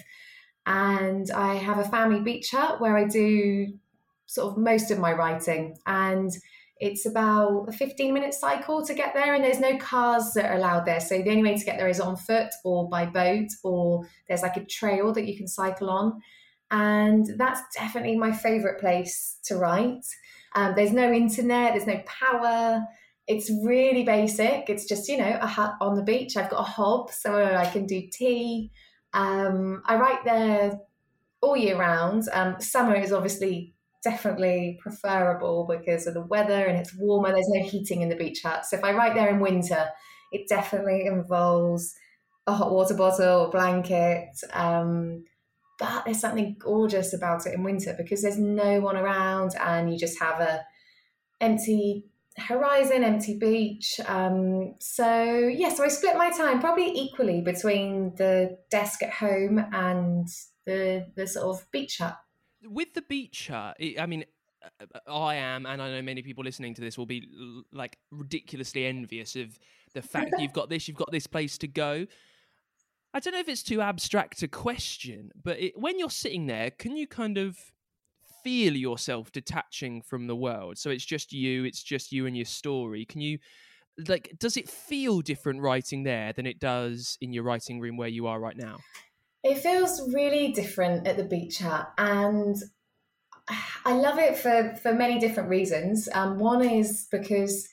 and 0.66 1.30
I 1.32 1.54
have 1.54 1.78
a 1.78 1.88
family 1.88 2.20
beach 2.20 2.50
hut 2.52 2.82
where 2.82 2.98
I 2.98 3.06
do 3.06 3.68
sort 4.30 4.52
of 4.52 4.58
most 4.58 4.92
of 4.92 5.00
my 5.00 5.12
writing. 5.12 5.76
And 5.88 6.32
it's 6.78 7.06
about 7.06 7.66
a 7.68 7.72
15 7.72 8.14
minute 8.14 8.34
cycle 8.34 8.86
to 8.86 8.94
get 8.94 9.14
there, 9.14 9.34
and 9.34 9.44
there's 9.44 9.60
no 9.60 9.78
cars 9.78 10.32
that 10.36 10.46
are 10.46 10.58
allowed 10.58 10.86
there. 10.86 11.00
So 11.00 11.22
the 11.22 11.32
only 11.32 11.44
way 11.44 11.58
to 11.58 11.66
get 11.66 11.78
there 11.78 11.90
is 11.90 12.00
on 12.00 12.16
foot 12.16 12.50
or 12.64 12.88
by 12.88 13.06
boat, 13.06 13.48
or 13.64 14.08
there's 14.28 14.44
like 14.44 14.56
a 14.56 14.64
trail 14.64 15.12
that 15.14 15.26
you 15.26 15.36
can 15.36 15.48
cycle 15.48 15.90
on. 15.90 16.22
And 16.72 17.26
that's 17.38 17.62
definitely 17.76 18.18
my 18.18 18.32
favorite 18.32 18.80
place 18.80 19.40
to 19.46 19.58
write. 19.58 20.06
Um, 20.56 20.74
there's 20.76 20.94
no 20.94 21.12
internet, 21.12 21.74
there's 21.74 21.88
no 21.88 22.02
power. 22.06 22.84
It's 23.28 23.52
really 23.64 24.04
basic. 24.04 24.70
It's 24.70 24.86
just, 24.86 25.10
you 25.10 25.18
know, 25.18 25.38
a 25.42 25.48
hut 25.48 25.76
on 25.82 25.96
the 25.96 26.04
beach. 26.04 26.38
I've 26.38 26.50
got 26.50 26.62
a 26.62 26.64
hob 26.64 27.12
so 27.12 27.44
I 27.44 27.66
can 27.66 27.86
do 27.88 28.08
tea. 28.12 28.72
Um, 29.14 29.82
I 29.86 29.98
write 29.98 30.24
there 30.24 30.80
all 31.42 31.58
year 31.58 31.78
round. 31.78 32.24
Um, 32.32 32.60
summer 32.60 32.96
is 32.96 33.12
obviously 33.12 33.74
definitely 34.04 34.80
preferable 34.82 35.68
because 35.70 36.08
of 36.08 36.14
the 36.14 36.22
weather 36.22 36.66
and 36.66 36.78
it's 36.78 36.96
warmer. 36.96 37.32
There's 37.32 37.50
no 37.50 37.64
heating 37.64 38.02
in 38.02 38.10
the 38.10 38.16
beach 38.16 38.42
hut. 38.44 38.66
So 38.66 38.78
if 38.78 38.84
I 38.84 38.94
write 38.94 39.16
there 39.16 39.30
in 39.30 39.40
winter, 39.40 39.90
it 40.32 40.48
definitely 40.48 41.06
involves 41.06 41.96
a 42.48 42.54
hot 42.54 42.72
water 42.72 42.94
bottle, 42.94 43.50
blanket. 43.50 44.30
Um, 44.54 45.26
but 45.78 46.06
there's 46.06 46.20
something 46.20 46.58
gorgeous 46.60 47.14
about 47.14 47.46
it 47.46 47.54
in 47.54 47.64
winter 47.64 47.96
because 47.98 48.22
there's 48.22 48.38
no 48.38 48.80
one 48.82 48.98
around 48.98 49.52
and 49.60 49.92
you 49.92 49.98
just 49.98 50.20
have 50.20 50.40
a 50.42 50.66
empty 51.40 52.06
horizon, 52.38 53.04
empty 53.04 53.38
beach. 53.38 54.00
Um, 54.06 54.76
so 54.80 55.24
yeah, 55.24 55.74
so 55.74 55.84
I 55.84 55.88
split 55.88 56.18
my 56.18 56.30
time 56.32 56.60
probably 56.60 56.92
equally 56.92 57.42
between 57.42 58.16
the 58.16 58.58
desk 58.70 59.04
at 59.04 59.12
home 59.12 59.60
and 59.72 60.28
the 60.66 61.08
the 61.16 61.28
sort 61.28 61.56
of 61.56 61.72
beach 61.72 61.98
hut 62.00 62.18
with 62.66 62.94
the 62.94 63.02
beach 63.02 63.48
hut, 63.48 63.78
I 64.00 64.06
mean, 64.06 64.26
uh, 64.82 65.12
I 65.12 65.36
am, 65.36 65.66
and 65.66 65.82
I 65.82 65.90
know 65.90 66.02
many 66.02 66.22
people 66.22 66.44
listening 66.44 66.74
to 66.76 66.82
this 66.82 66.98
will 66.98 67.06
be 67.06 67.28
like 67.72 67.98
ridiculously 68.12 68.86
envious 68.86 69.36
of 69.36 69.58
the 69.94 70.02
fact 70.02 70.36
you've 70.38 70.54
got 70.54 70.70
this, 70.70 70.88
you've 70.88 70.98
got 70.98 71.12
this 71.12 71.28
place 71.28 71.58
to 71.60 71.68
go. 71.68 72.06
I 73.14 73.20
don't 73.20 73.34
know 73.34 73.40
if 73.40 73.50
it's 73.50 73.64
too 73.64 73.82
abstract 73.82 74.44
a 74.44 74.48
question, 74.48 75.32
but 75.42 75.60
it, 75.60 75.74
when 75.80 75.98
you're 75.98 76.10
sitting 76.10 76.46
there, 76.46 76.70
can 76.70 76.96
you 76.96 77.08
kind 77.08 77.38
of 77.38 77.58
feel 78.44 78.76
yourself 78.76 79.32
detaching 79.32 80.02
from 80.02 80.28
the 80.28 80.36
world? 80.36 80.78
So 80.78 80.92
it's 80.92 81.06
just 81.06 81.34
you, 81.34 81.64
it's 81.64 81.82
just 81.82 82.12
you 82.12 82.28
and 82.28 82.36
your 82.36 82.46
story. 82.46 83.06
Can 83.06 83.22
you, 83.22 83.40
like, 84.08 84.36
does 84.38 84.58
it 84.58 84.70
feel 84.70 85.22
different 85.22 85.62
writing 85.62 86.04
there 86.04 86.34
than 86.34 86.46
it 86.46 86.60
does 86.60 87.18
in 87.20 87.34
your 87.34 87.44
writing 87.44 87.80
room 87.80 87.98
where 87.98 88.08
you 88.08 88.28
are 88.28 88.40
right 88.40 88.58
now? 88.58 88.78
It 89.44 89.60
feels 89.60 90.14
really 90.14 90.52
different 90.52 91.08
at 91.08 91.18
the 91.18 91.24
beach 91.24 91.60
hut, 91.60 91.92
and 91.98 92.56
I 93.86 93.94
love 93.94 94.20
it 94.20 94.38
for 94.38 94.76
for 94.82 94.94
many 94.94 95.20
different 95.20 95.50
reasons. 95.50 96.10
Um, 96.14 96.40
one 96.40 96.64
is 96.64 97.08
because 97.12 97.68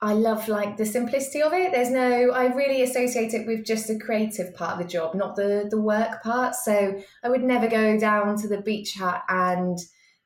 I 0.00 0.12
love 0.12 0.48
like 0.48 0.76
the 0.76 0.84
simplicity 0.84 1.42
of 1.42 1.54
it. 1.54 1.72
There's 1.72 1.90
no, 1.90 2.30
I 2.30 2.54
really 2.54 2.82
associate 2.82 3.32
it 3.32 3.46
with 3.46 3.64
just 3.64 3.88
the 3.88 3.98
creative 3.98 4.54
part 4.54 4.72
of 4.72 4.78
the 4.78 4.92
job, 4.92 5.14
not 5.14 5.36
the 5.36 5.66
the 5.70 5.80
work 5.80 6.22
part. 6.22 6.54
So 6.54 7.00
I 7.24 7.28
would 7.28 7.42
never 7.42 7.66
go 7.66 7.98
down 7.98 8.36
to 8.38 8.48
the 8.48 8.60
beach 8.60 8.94
hut 8.94 9.22
and 9.28 9.78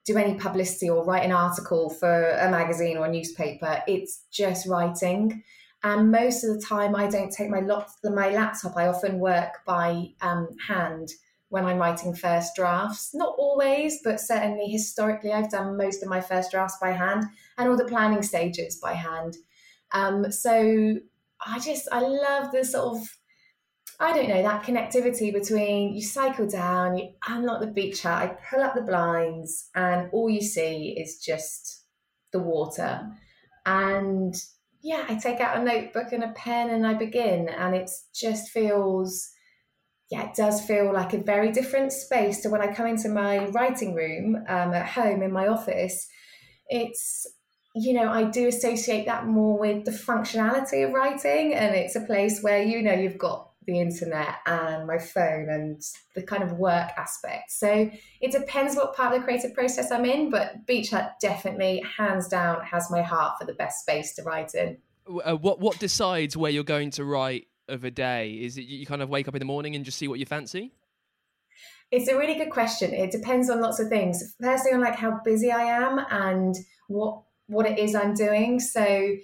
do 0.05 0.17
any 0.17 0.35
publicity 0.35 0.91
or 0.91 1.05
write 1.05 1.25
an 1.25 1.33
article 1.33 1.91
for 1.91 2.31
a 2.31 2.51
magazine 2.51 2.97
or 2.97 3.07
a 3.07 3.13
newspaper. 3.13 3.83
It's 3.87 4.25
just 4.33 4.67
writing. 4.67 5.43
And 5.83 6.11
most 6.11 6.45
of 6.45 6.55
the 6.55 6.65
time, 6.65 6.95
I 6.95 7.09
don't 7.09 7.33
take 7.33 7.49
my 7.49 7.61
my 7.61 8.31
laptop. 8.31 8.77
I 8.77 8.87
often 8.87 9.19
work 9.19 9.65
by 9.67 10.09
um, 10.21 10.49
hand 10.67 11.11
when 11.49 11.65
I'm 11.65 11.79
writing 11.79 12.15
first 12.15 12.55
drafts. 12.55 13.15
Not 13.15 13.35
always, 13.39 14.01
but 14.05 14.21
certainly 14.21 14.69
historically, 14.71 15.33
I've 15.33 15.51
done 15.51 15.77
most 15.77 16.03
of 16.03 16.09
my 16.09 16.21
first 16.21 16.51
drafts 16.51 16.79
by 16.81 16.93
hand 16.93 17.25
and 17.59 17.69
all 17.69 17.77
the 17.77 17.85
planning 17.85 18.23
stages 18.23 18.77
by 18.77 18.95
hand. 18.95 19.37
Um, 19.93 20.31
so 20.31 20.97
I 21.45 21.59
just, 21.59 21.89
I 21.91 22.01
love 22.01 22.53
the 22.53 22.65
sort 22.65 22.97
of, 22.99 23.09
I 23.99 24.13
don't 24.13 24.29
know, 24.29 24.43
that 24.43 24.63
connectivity 24.63 25.33
between 25.33 25.95
you 25.95 26.03
cycle 26.03 26.47
down, 26.47 26.97
you 26.97 27.09
unlock 27.27 27.61
the 27.61 27.67
beach 27.67 28.03
hut, 28.03 28.23
I 28.23 28.37
pull 28.49 28.63
up 28.63 28.75
the 28.75 28.83
blinds, 28.83 29.71
and 29.75 30.09
all 30.13 30.31
you 30.31 30.43
see 30.43 30.95
is 30.97 31.19
just 31.19 31.85
the 32.33 32.39
water. 32.39 33.09
And 33.67 34.35
yeah, 34.83 35.05
I 35.09 35.17
take 35.17 35.41
out 35.41 35.59
a 35.59 35.65
notebook 35.65 36.13
and 36.13 36.25
a 36.25 36.33
pen 36.33 36.71
and 36.71 36.87
I 36.87 36.95
begin, 36.95 37.49
and 37.49 37.75
it 37.75 37.91
just 38.15 38.51
feels, 38.51 39.31
yeah, 40.11 40.29
it 40.29 40.35
does 40.35 40.65
feel 40.65 40.93
like 40.93 41.13
a 41.13 41.23
very 41.23 41.53
different 41.53 41.93
space 41.93 42.41
to 42.43 42.51
when 42.51 42.63
I 42.63 42.73
come 42.73 42.87
into 42.87 43.09
my 43.09 43.47
writing 43.49 43.95
room 43.95 44.37
um, 44.49 44.73
at 44.73 44.87
home 44.87 45.23
in 45.23 45.33
my 45.33 45.49
office. 45.49 46.09
It's 46.69 47.27
you 47.77 47.93
know, 47.93 48.11
I 48.11 48.25
do 48.25 48.49
associate 48.49 49.07
that 49.07 49.27
more 49.27 49.57
with 49.57 49.85
the 49.85 49.93
functionality 49.93 50.85
of 50.85 50.93
writing, 50.93 51.55
and 51.55 51.75
it's 51.75 51.95
a 51.95 52.01
place 52.01 52.41
where 52.43 52.63
you 52.63 52.83
know 52.83 52.95
you've 52.95 53.19
got 53.19 53.50
the 53.71 53.81
internet 53.81 54.37
and 54.47 54.87
my 54.87 54.99
phone 54.99 55.49
and 55.49 55.83
the 56.15 56.23
kind 56.23 56.43
of 56.43 56.53
work 56.53 56.91
aspect. 56.97 57.51
So 57.53 57.91
it 58.21 58.33
depends 58.33 58.77
what 58.77 58.95
part 58.95 59.15
of 59.15 59.21
the 59.21 59.25
creative 59.25 59.55
process 59.55 59.91
I'm 59.91 60.05
in, 60.05 60.31
but 60.31 60.67
Beach 60.67 60.91
Hut 60.91 61.15
definitely, 61.21 61.83
hands 61.97 62.29
down, 62.29 62.63
has 62.65 62.91
my 62.91 63.03
heart 63.03 63.39
for 63.39 63.47
the 63.47 63.55
best 63.55 63.83
space 63.83 64.15
to 64.15 64.23
write 64.23 64.55
in. 64.55 64.79
Uh, 65.25 65.35
what 65.35 65.61
what 65.61 65.79
decides 65.79 66.37
where 66.37 66.51
you're 66.51 66.63
going 66.63 66.91
to 66.93 67.05
write 67.05 67.47
of 67.69 67.85
a 67.85 67.91
day? 67.91 68.33
Is 68.33 68.59
it 68.59 68.63
you 68.63 68.87
kind 68.87 69.03
of 69.03 69.09
wake 69.09 69.29
up 69.29 69.35
in 69.35 69.39
the 69.39 69.47
morning 69.47 69.75
and 69.75 69.85
just 69.85 69.99
see 69.99 70.09
what 70.09 70.19
you 70.19 70.27
fancy? 70.27 70.73
It's 71.91 72.09
a 72.09 72.17
really 72.17 72.35
good 72.35 72.51
question. 72.51 72.95
It 72.95 73.11
depends 73.11 73.51
on 73.51 73.61
lots 73.61 73.81
of 73.81 73.89
things. 73.89 74.37
Firstly, 74.41 74.73
on 74.73 74.81
like 74.81 74.97
how 74.97 75.21
busy 75.25 75.51
I 75.51 75.63
am 75.63 76.01
and 76.11 76.55
what 76.89 77.23
what 77.47 77.67
it 77.67 77.79
is 77.79 77.95
I'm 77.95 78.15
doing. 78.15 78.61
So 78.61 79.17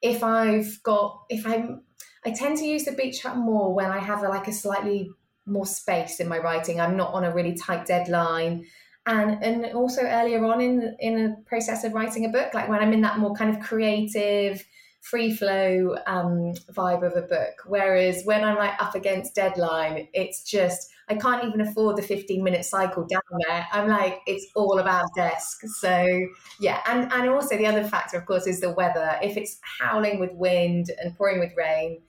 if 0.00 0.22
I've 0.22 0.82
got, 0.82 1.24
if 1.28 1.46
I'm, 1.46 1.82
I 2.24 2.30
tend 2.30 2.58
to 2.58 2.64
use 2.66 2.84
the 2.84 2.92
beach 2.92 3.22
hut 3.22 3.36
more 3.36 3.74
when 3.74 3.90
I 3.90 3.98
have 3.98 4.22
a, 4.22 4.28
like 4.28 4.48
a 4.48 4.52
slightly 4.52 5.10
more 5.46 5.66
space 5.66 6.20
in 6.20 6.28
my 6.28 6.38
writing. 6.38 6.80
I'm 6.80 6.96
not 6.96 7.14
on 7.14 7.24
a 7.24 7.34
really 7.34 7.54
tight 7.54 7.86
deadline. 7.86 8.66
And, 9.06 9.42
and 9.42 9.64
also 9.74 10.02
earlier 10.02 10.44
on 10.44 10.60
in 10.60 10.96
in 11.00 11.18
a 11.18 11.48
process 11.48 11.82
of 11.84 11.94
writing 11.94 12.26
a 12.26 12.28
book, 12.28 12.52
like 12.52 12.68
when 12.68 12.80
I'm 12.80 12.92
in 12.92 13.00
that 13.00 13.18
more 13.18 13.34
kind 13.34 13.54
of 13.54 13.62
creative, 13.62 14.62
free 15.10 15.34
flow 15.34 15.96
um, 16.06 16.52
vibe 16.72 17.02
of 17.02 17.16
a 17.16 17.26
book. 17.26 17.62
Whereas 17.66 18.22
when 18.24 18.44
I'm 18.44 18.56
like 18.56 18.80
up 18.82 18.94
against 18.94 19.34
deadline, 19.34 20.08
it's 20.12 20.42
just 20.42 20.90
I 21.08 21.14
can't 21.14 21.44
even 21.44 21.62
afford 21.62 21.96
the 21.96 22.02
15 22.02 22.44
minute 22.44 22.64
cycle 22.64 23.06
down 23.06 23.22
there. 23.48 23.66
I'm 23.72 23.88
like, 23.88 24.20
it's 24.26 24.46
all 24.54 24.78
about 24.78 25.06
desk. 25.16 25.60
So 25.80 26.26
yeah, 26.60 26.80
and 26.86 27.10
and 27.12 27.30
also 27.30 27.56
the 27.56 27.66
other 27.66 27.84
factor, 27.84 28.18
of 28.18 28.26
course, 28.26 28.46
is 28.46 28.60
the 28.60 28.72
weather. 28.72 29.18
If 29.22 29.36
it's 29.36 29.58
howling 29.80 30.20
with 30.20 30.32
wind 30.32 30.90
and 31.02 31.16
pouring 31.16 31.40
with 31.40 31.52
rain, 31.56 32.02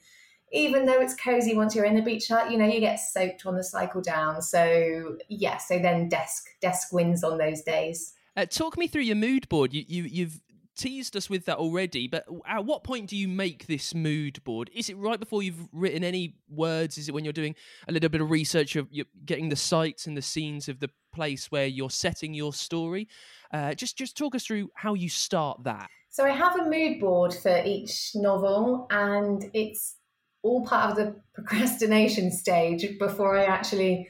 even 0.51 0.85
though 0.85 0.99
it's 0.99 1.15
cozy 1.15 1.55
once 1.55 1.75
you're 1.75 1.85
in 1.85 1.95
the 1.95 2.01
beach 2.01 2.27
hut, 2.27 2.51
you 2.51 2.57
know, 2.57 2.65
you 2.65 2.81
get 2.81 2.97
soaked 2.97 3.45
on 3.45 3.55
the 3.55 3.63
cycle 3.63 4.01
down. 4.01 4.41
So 4.41 5.17
yeah, 5.29 5.57
so 5.57 5.79
then 5.79 6.09
desk 6.09 6.47
desk 6.59 6.91
wins 6.91 7.23
on 7.23 7.37
those 7.37 7.61
days. 7.61 8.13
Uh, 8.35 8.45
talk 8.45 8.77
me 8.77 8.87
through 8.87 9.03
your 9.03 9.15
mood 9.15 9.47
board. 9.47 9.73
You, 9.73 9.85
you 9.87 10.03
you've 10.03 10.39
teased 10.79 11.15
us 11.17 11.29
with 11.29 11.45
that 11.45 11.57
already, 11.57 12.07
but 12.07 12.25
at 12.47 12.65
what 12.65 12.83
point 12.83 13.09
do 13.09 13.17
you 13.17 13.27
make 13.27 13.67
this 13.67 13.93
mood 13.93 14.41
board? 14.43 14.69
Is 14.73 14.89
it 14.89 14.97
right 14.97 15.19
before 15.19 15.43
you've 15.43 15.67
written 15.73 16.03
any 16.03 16.35
words? 16.49 16.97
Is 16.97 17.09
it 17.09 17.13
when 17.13 17.25
you're 17.25 17.33
doing 17.33 17.55
a 17.87 17.91
little 17.91 18.09
bit 18.09 18.21
of 18.21 18.31
research 18.31 18.75
of 18.77 18.87
you're 18.89 19.05
getting 19.25 19.49
the 19.49 19.55
sights 19.55 20.07
and 20.07 20.15
the 20.15 20.21
scenes 20.21 20.69
of 20.69 20.79
the 20.79 20.89
place 21.13 21.51
where 21.51 21.67
you're 21.67 21.89
setting 21.89 22.33
your 22.33 22.53
story? 22.53 23.09
Uh, 23.53 23.73
just 23.73 23.97
just 23.97 24.17
talk 24.17 24.35
us 24.35 24.45
through 24.45 24.69
how 24.73 24.93
you 24.93 25.09
start 25.09 25.63
that. 25.65 25.89
So 26.09 26.23
I 26.23 26.31
have 26.31 26.59
a 26.59 26.69
mood 26.69 26.99
board 26.99 27.33
for 27.33 27.61
each 27.65 28.11
novel, 28.15 28.87
and 28.89 29.51
it's 29.53 29.97
all 30.41 30.65
part 30.65 30.91
of 30.91 30.97
the 30.97 31.21
procrastination 31.33 32.31
stage 32.31 32.97
before 32.97 33.37
I 33.37 33.43
actually 33.43 34.07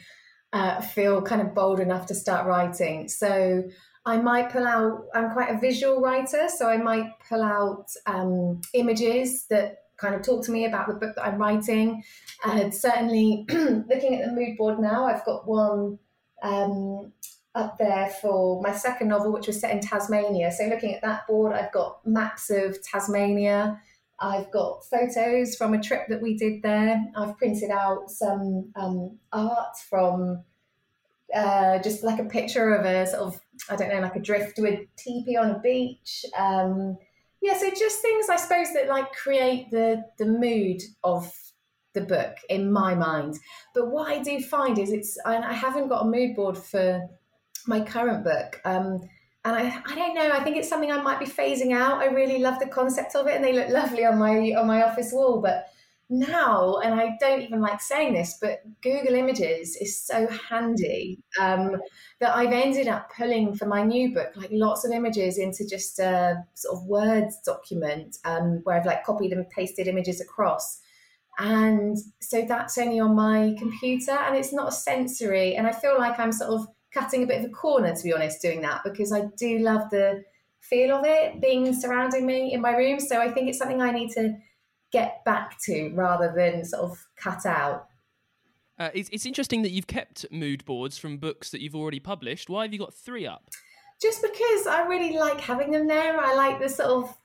uh, 0.53 0.81
feel 0.81 1.21
kind 1.21 1.41
of 1.41 1.55
bold 1.55 1.79
enough 1.79 2.05
to 2.07 2.15
start 2.15 2.45
writing. 2.45 3.07
So 3.07 3.63
I 4.05 4.17
might 4.17 4.51
pull 4.51 4.65
out, 4.65 5.05
I'm 5.13 5.31
quite 5.31 5.53
a 5.53 5.59
visual 5.59 6.01
writer, 6.01 6.47
so 6.47 6.69
I 6.69 6.77
might 6.77 7.11
pull 7.27 7.43
out 7.43 7.85
um, 8.05 8.61
images 8.73 9.45
that 9.49 9.83
kind 9.97 10.15
of 10.15 10.21
talk 10.21 10.43
to 10.45 10.51
me 10.51 10.65
about 10.65 10.87
the 10.87 10.93
book 10.93 11.15
that 11.15 11.25
I'm 11.25 11.37
writing. 11.37 12.03
And 12.45 12.73
certainly, 12.73 13.45
looking 13.49 14.15
at 14.15 14.25
the 14.25 14.33
mood 14.33 14.57
board 14.57 14.79
now, 14.79 15.05
I've 15.05 15.25
got 15.25 15.47
one 15.47 15.99
um, 16.41 17.11
up 17.55 17.77
there 17.77 18.09
for 18.21 18.61
my 18.61 18.71
second 18.71 19.09
novel, 19.09 19.33
which 19.33 19.47
was 19.47 19.59
set 19.59 19.71
in 19.71 19.81
Tasmania. 19.81 20.51
So, 20.51 20.65
looking 20.65 20.95
at 20.95 21.01
that 21.01 21.27
board, 21.27 21.53
I've 21.53 21.71
got 21.71 22.05
maps 22.07 22.49
of 22.49 22.81
Tasmania. 22.81 23.81
I've 24.21 24.51
got 24.51 24.85
photos 24.85 25.55
from 25.55 25.73
a 25.73 25.81
trip 25.81 26.07
that 26.09 26.21
we 26.21 26.35
did 26.35 26.61
there. 26.61 27.01
I've 27.15 27.37
printed 27.37 27.71
out 27.71 28.09
some 28.09 28.71
um, 28.75 29.17
art 29.31 29.77
from 29.89 30.43
uh, 31.33 31.79
just 31.79 32.03
like 32.03 32.19
a 32.19 32.25
picture 32.25 32.73
of 32.73 32.85
a 32.85 33.05
sort 33.07 33.21
of 33.21 33.41
I 33.69 33.75
don't 33.75 33.89
know 33.89 33.99
like 33.99 34.15
a 34.15 34.21
driftwood 34.21 34.87
teepee 34.97 35.37
on 35.37 35.51
a 35.51 35.59
beach. 35.59 36.25
Um, 36.37 36.97
yeah, 37.41 37.57
so 37.57 37.69
just 37.69 38.01
things 38.01 38.27
I 38.29 38.35
suppose 38.35 38.73
that 38.73 38.87
like 38.89 39.11
create 39.13 39.71
the 39.71 40.03
the 40.17 40.25
mood 40.25 40.81
of 41.03 41.31
the 41.93 42.01
book 42.01 42.35
in 42.49 42.71
my 42.71 42.93
mind. 42.95 43.35
But 43.73 43.91
what 43.91 44.09
I 44.09 44.21
do 44.21 44.41
find 44.41 44.77
is 44.77 44.91
it's 44.91 45.17
I, 45.25 45.53
haven't 45.53 45.87
got 45.87 46.05
a 46.05 46.09
mood 46.09 46.35
board 46.35 46.57
for 46.57 47.07
my 47.67 47.81
current 47.81 48.23
book. 48.23 48.61
Um, 48.65 49.01
and 49.45 49.55
I, 49.55 49.81
I 49.85 49.95
don't 49.95 50.15
know. 50.15 50.31
I 50.31 50.43
think 50.43 50.57
it's 50.57 50.67
something 50.67 50.91
I 50.91 51.01
might 51.01 51.19
be 51.19 51.25
phasing 51.25 51.73
out. 51.73 51.99
I 51.99 52.07
really 52.07 52.39
love 52.39 52.59
the 52.59 52.67
concept 52.67 53.15
of 53.15 53.27
it, 53.27 53.35
and 53.35 53.43
they 53.43 53.53
look 53.53 53.69
lovely 53.69 54.05
on 54.05 54.17
my 54.17 54.53
on 54.53 54.67
my 54.67 54.83
office 54.83 55.11
wall. 55.13 55.41
But 55.41 55.67
now, 56.09 56.77
and 56.77 56.99
I 56.99 57.17
don't 57.19 57.41
even 57.41 57.61
like 57.61 57.81
saying 57.81 58.13
this, 58.13 58.37
but 58.41 58.61
Google 58.81 59.13
Images 59.13 59.75
is 59.75 60.01
so 60.01 60.27
handy 60.27 61.19
um, 61.39 61.79
that 62.19 62.35
I've 62.35 62.51
ended 62.51 62.87
up 62.87 63.11
pulling 63.15 63.55
for 63.55 63.67
my 63.67 63.83
new 63.83 64.13
book 64.13 64.31
like 64.35 64.49
lots 64.51 64.85
of 64.85 64.91
images 64.91 65.37
into 65.37 65.67
just 65.67 65.99
a 65.99 66.43
sort 66.55 66.77
of 66.77 66.85
Words 66.85 67.39
document 67.45 68.17
um, 68.25 68.61
where 68.63 68.77
I've 68.77 68.87
like 68.87 69.03
copied 69.03 69.33
and 69.33 69.47
pasted 69.51 69.87
images 69.87 70.19
across. 70.19 70.79
And 71.37 71.97
so 72.21 72.43
that's 72.47 72.77
only 72.77 72.99
on 72.99 73.15
my 73.15 73.55
computer 73.57 74.11
and 74.11 74.35
it's 74.35 74.51
not 74.51 74.69
a 74.69 74.73
sensory. 74.73 75.55
And 75.55 75.67
I 75.67 75.71
feel 75.71 75.97
like 75.97 76.19
I'm 76.19 76.31
sort 76.31 76.51
of 76.51 76.67
cutting 76.91 77.23
a 77.23 77.27
bit 77.27 77.39
of 77.39 77.45
a 77.45 77.53
corner, 77.53 77.95
to 77.95 78.03
be 78.03 78.13
honest, 78.13 78.41
doing 78.41 78.61
that 78.61 78.81
because 78.83 79.13
I 79.13 79.25
do 79.37 79.59
love 79.59 79.89
the 79.91 80.23
feel 80.59 80.95
of 80.95 81.05
it 81.05 81.39
being 81.39 81.73
surrounding 81.73 82.25
me 82.25 82.51
in 82.51 82.61
my 82.61 82.75
room. 82.75 82.99
So 82.99 83.21
I 83.21 83.31
think 83.31 83.47
it's 83.47 83.57
something 83.57 83.81
I 83.81 83.91
need 83.91 84.11
to 84.13 84.35
get 84.91 85.23
back 85.25 85.59
to 85.65 85.91
rather 85.93 86.33
than 86.35 86.65
sort 86.65 86.83
of 86.83 87.05
cut 87.15 87.45
out. 87.45 87.87
Uh, 88.77 88.89
it's, 88.93 89.09
it's 89.11 89.25
interesting 89.25 89.61
that 89.61 89.71
you've 89.71 89.87
kept 89.87 90.25
mood 90.31 90.63
boards 90.65 90.97
from 90.97 91.17
books 91.17 91.51
that 91.51 91.61
you've 91.61 91.75
already 91.75 91.99
published. 91.99 92.49
Why 92.49 92.63
have 92.63 92.73
you 92.73 92.79
got 92.79 92.93
three 92.93 93.27
up? 93.27 93.49
Just 94.01 94.21
because 94.21 94.67
I 94.67 94.85
really 94.87 95.17
like 95.17 95.41
having 95.41 95.71
them 95.71 95.87
there. 95.87 96.17
I 96.17 96.33
like 96.33 96.59
the 96.59 96.69
sort 96.69 96.89
of 96.89 97.17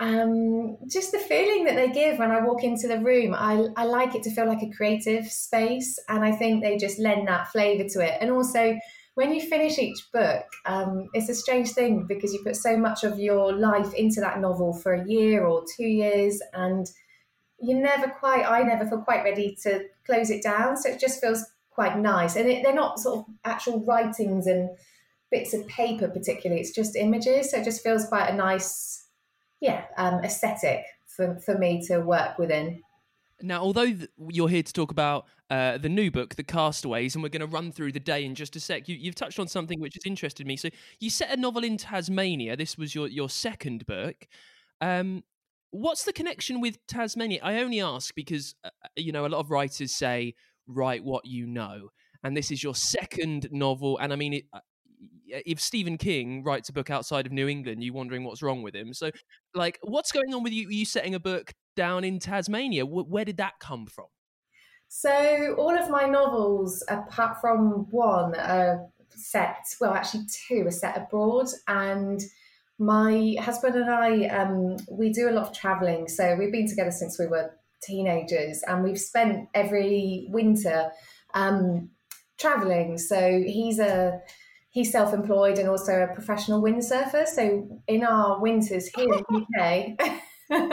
um, 0.00 0.78
just 0.90 1.12
the 1.12 1.18
feeling 1.18 1.64
that 1.64 1.76
they 1.76 1.90
give 1.90 2.18
when 2.18 2.30
I 2.30 2.44
walk 2.44 2.64
into 2.64 2.88
the 2.88 2.98
room. 2.98 3.34
I, 3.34 3.66
I 3.76 3.84
like 3.84 4.14
it 4.14 4.22
to 4.24 4.30
feel 4.30 4.46
like 4.46 4.62
a 4.62 4.70
creative 4.70 5.26
space, 5.26 5.98
and 6.08 6.24
I 6.24 6.32
think 6.32 6.62
they 6.62 6.76
just 6.76 6.98
lend 6.98 7.28
that 7.28 7.48
flavour 7.48 7.88
to 7.90 8.00
it. 8.00 8.18
And 8.20 8.30
also, 8.30 8.78
when 9.14 9.32
you 9.32 9.40
finish 9.40 9.78
each 9.78 10.10
book, 10.12 10.44
um, 10.66 11.08
it's 11.12 11.28
a 11.28 11.34
strange 11.34 11.70
thing 11.70 12.06
because 12.08 12.32
you 12.32 12.42
put 12.42 12.56
so 12.56 12.76
much 12.76 13.04
of 13.04 13.18
your 13.18 13.52
life 13.52 13.94
into 13.94 14.20
that 14.20 14.40
novel 14.40 14.72
for 14.72 14.94
a 14.94 15.06
year 15.06 15.44
or 15.44 15.64
two 15.76 15.86
years, 15.86 16.40
and 16.54 16.86
you 17.66 17.80
never 17.80 18.08
quite, 18.08 18.44
I 18.44 18.62
never 18.62 18.86
feel 18.86 19.02
quite 19.02 19.24
ready 19.24 19.56
to 19.62 19.84
close 20.06 20.30
it 20.30 20.42
down. 20.42 20.76
So 20.76 20.90
it 20.90 21.00
just 21.00 21.20
feels 21.20 21.44
quite 21.70 21.98
nice. 21.98 22.36
And 22.36 22.48
it, 22.48 22.62
they're 22.62 22.74
not 22.74 22.98
sort 22.98 23.20
of 23.20 23.24
actual 23.44 23.84
writings 23.84 24.46
and 24.46 24.70
bits 25.30 25.52
of 25.52 25.66
paper, 25.66 26.08
particularly, 26.08 26.60
it's 26.60 26.70
just 26.70 26.96
images. 26.96 27.50
So 27.50 27.58
it 27.58 27.64
just 27.64 27.82
feels 27.82 28.06
quite 28.06 28.28
a 28.28 28.36
nice, 28.36 29.08
yeah, 29.60 29.84
um, 29.96 30.22
aesthetic 30.22 30.84
for, 31.06 31.38
for 31.40 31.58
me 31.58 31.84
to 31.88 31.98
work 31.98 32.38
within. 32.38 32.82
Now, 33.42 33.60
although 33.60 33.86
th- 33.86 34.08
you're 34.28 34.48
here 34.48 34.62
to 34.62 34.72
talk 34.72 34.92
about 34.92 35.26
uh, 35.50 35.78
the 35.78 35.88
new 35.88 36.10
book, 36.10 36.36
The 36.36 36.44
Castaways, 36.44 37.14
and 37.14 37.22
we're 37.22 37.30
going 37.30 37.40
to 37.40 37.46
run 37.46 37.72
through 37.72 37.92
the 37.92 38.00
day 38.00 38.24
in 38.24 38.34
just 38.34 38.54
a 38.56 38.60
sec, 38.60 38.88
you, 38.88 38.98
have 39.06 39.16
touched 39.16 39.38
on 39.38 39.48
something 39.48 39.80
which 39.80 39.94
has 39.94 40.06
interested 40.06 40.46
me. 40.46 40.56
So, 40.56 40.68
you 41.00 41.10
set 41.10 41.30
a 41.30 41.36
novel 41.36 41.64
in 41.64 41.76
Tasmania. 41.76 42.56
This 42.56 42.78
was 42.78 42.94
your, 42.94 43.08
your 43.08 43.28
second 43.28 43.86
book. 43.86 44.28
Um, 44.80 45.24
what's 45.74 46.04
the 46.04 46.12
connection 46.12 46.60
with 46.60 46.78
Tasmania? 46.86 47.40
I 47.42 47.60
only 47.60 47.80
ask 47.80 48.14
because, 48.14 48.54
uh, 48.64 48.68
uh, 48.84 48.88
you 48.96 49.10
know, 49.10 49.26
a 49.26 49.28
lot 49.28 49.40
of 49.40 49.50
writers 49.50 49.92
say, 49.92 50.34
write 50.68 51.04
what 51.04 51.26
you 51.26 51.46
know. 51.46 51.90
And 52.22 52.36
this 52.36 52.50
is 52.50 52.62
your 52.62 52.74
second 52.74 53.48
novel. 53.50 53.98
And 53.98 54.12
I 54.12 54.16
mean, 54.16 54.34
it, 54.34 54.44
uh, 54.52 54.60
if 55.28 55.60
Stephen 55.60 55.98
King 55.98 56.44
writes 56.44 56.68
a 56.68 56.72
book 56.72 56.90
outside 56.90 57.26
of 57.26 57.32
New 57.32 57.48
England, 57.48 57.82
you're 57.82 57.92
wondering 57.92 58.22
what's 58.22 58.40
wrong 58.40 58.62
with 58.62 58.74
him. 58.74 58.94
So, 58.94 59.10
like, 59.52 59.78
what's 59.82 60.12
going 60.12 60.32
on 60.32 60.44
with 60.44 60.52
you? 60.52 60.68
You 60.70 60.84
setting 60.84 61.16
a 61.16 61.20
book 61.20 61.52
down 61.74 62.04
in 62.04 62.20
Tasmania? 62.20 62.86
Where 62.86 63.24
did 63.24 63.38
that 63.38 63.54
come 63.58 63.86
from? 63.86 64.06
So, 64.88 65.56
all 65.58 65.76
of 65.76 65.90
my 65.90 66.04
novels, 66.04 66.84
apart 66.88 67.40
from 67.40 67.88
one, 67.90 68.36
are 68.36 68.86
set, 69.10 69.58
well, 69.80 69.92
actually, 69.92 70.26
two 70.48 70.66
are 70.66 70.70
set 70.70 70.96
abroad. 70.96 71.48
And 71.66 72.22
my 72.78 73.36
husband 73.40 73.76
and 73.76 73.90
I, 73.90 74.26
um, 74.26 74.76
we 74.90 75.12
do 75.12 75.28
a 75.28 75.32
lot 75.32 75.48
of 75.48 75.52
traveling. 75.52 76.08
So, 76.08 76.36
we've 76.36 76.52
been 76.52 76.68
together 76.68 76.90
since 76.90 77.18
we 77.18 77.26
were 77.26 77.54
teenagers, 77.82 78.62
and 78.66 78.82
we've 78.82 79.00
spent 79.00 79.48
every 79.54 80.26
winter 80.30 80.90
um, 81.34 81.90
traveling. 82.38 82.98
So, 82.98 83.42
he's 83.46 83.78
a 83.78 84.20
he's 84.74 84.90
self-employed 84.90 85.58
and 85.58 85.68
also 85.68 86.02
a 86.02 86.12
professional 86.12 86.60
windsurfer. 86.60 87.26
So 87.28 87.80
in 87.86 88.04
our 88.04 88.40
winters 88.40 88.88
here 88.88 89.06
in 89.06 89.24
the 89.30 89.36
UK, 89.40 90.70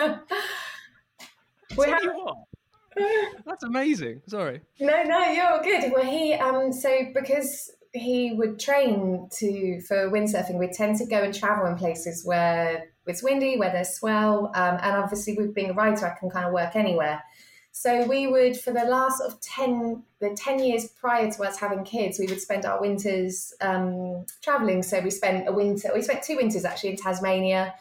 we 1.78 1.86
have, 1.86 2.02
That's 3.46 3.64
amazing. 3.64 4.22
Sorry. 4.28 4.62
No, 4.80 5.04
no, 5.04 5.20
you're 5.28 5.62
good. 5.62 5.92
Well, 5.94 6.04
he 6.04 6.34
um, 6.34 6.74
so 6.74 6.90
because 7.14 7.72
he 7.94 8.34
would 8.34 8.60
train 8.60 9.28
to 9.32 9.82
for 9.82 10.10
windsurfing, 10.10 10.58
we 10.58 10.68
tend 10.68 10.98
to 10.98 11.06
go 11.06 11.24
and 11.24 11.34
travel 11.34 11.66
in 11.66 11.76
places 11.76 12.26
where 12.26 12.86
it's 13.06 13.24
windy, 13.24 13.58
where 13.58 13.72
there's 13.72 13.96
swell, 13.96 14.52
um, 14.56 14.78
and 14.82 14.96
obviously, 14.96 15.36
with 15.36 15.54
being 15.54 15.72
a 15.72 15.74
writer, 15.74 16.06
I 16.06 16.18
can 16.18 16.30
kind 16.30 16.46
of 16.46 16.54
work 16.54 16.76
anywhere. 16.76 17.22
So 17.74 18.06
we 18.06 18.28
would, 18.28 18.60
for 18.60 18.72
the 18.72 18.84
last 18.84 19.20
sort 19.20 19.32
of 19.32 19.42
ten, 19.42 20.04
the 20.20 20.36
ten 20.36 20.60
years 20.60 20.88
prior 20.88 21.32
to 21.32 21.44
us 21.44 21.58
having 21.58 21.84
kids, 21.84 22.20
we 22.20 22.28
would 22.28 22.42
spend 22.42 22.66
our 22.66 22.80
winters 22.80 23.54
um, 23.62 24.26
traveling. 24.42 24.84
So 24.84 25.00
we 25.00 25.10
spent 25.10 25.48
a 25.48 25.52
winter, 25.52 25.90
we 25.94 26.02
spent 26.02 26.24
two 26.24 26.36
winters 26.36 26.66
actually 26.66 26.92
in 26.92 26.98
Tasmania, 26.98 27.74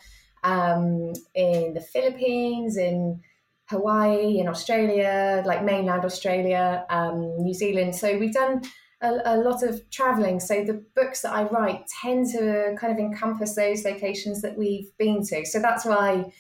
um, 0.42 1.12
in 1.34 1.74
the 1.74 1.80
Philippines, 1.80 2.76
in 2.76 3.20
Hawaii, 3.66 4.38
in 4.38 4.48
Australia, 4.48 5.42
like 5.44 5.64
mainland 5.64 6.04
Australia, 6.04 6.84
um, 6.88 7.42
New 7.42 7.54
Zealand. 7.54 7.94
So 7.94 8.18
we've 8.18 8.32
done 8.32 8.62
a, 9.00 9.20
a, 9.24 9.36
lot 9.36 9.62
of 9.62 9.88
traveling. 9.90 10.40
So 10.40 10.64
the 10.64 10.84
books 10.94 11.22
that 11.22 11.32
I 11.32 11.44
write 11.44 11.86
tend 12.02 12.30
to 12.32 12.76
kind 12.78 12.92
of 12.92 12.98
encompass 12.98 13.54
those 13.54 13.84
locations 13.84 14.42
that 14.42 14.56
we've 14.56 14.96
been 14.98 15.24
to. 15.26 15.44
So 15.46 15.60
that's 15.60 15.84
why, 15.84 16.32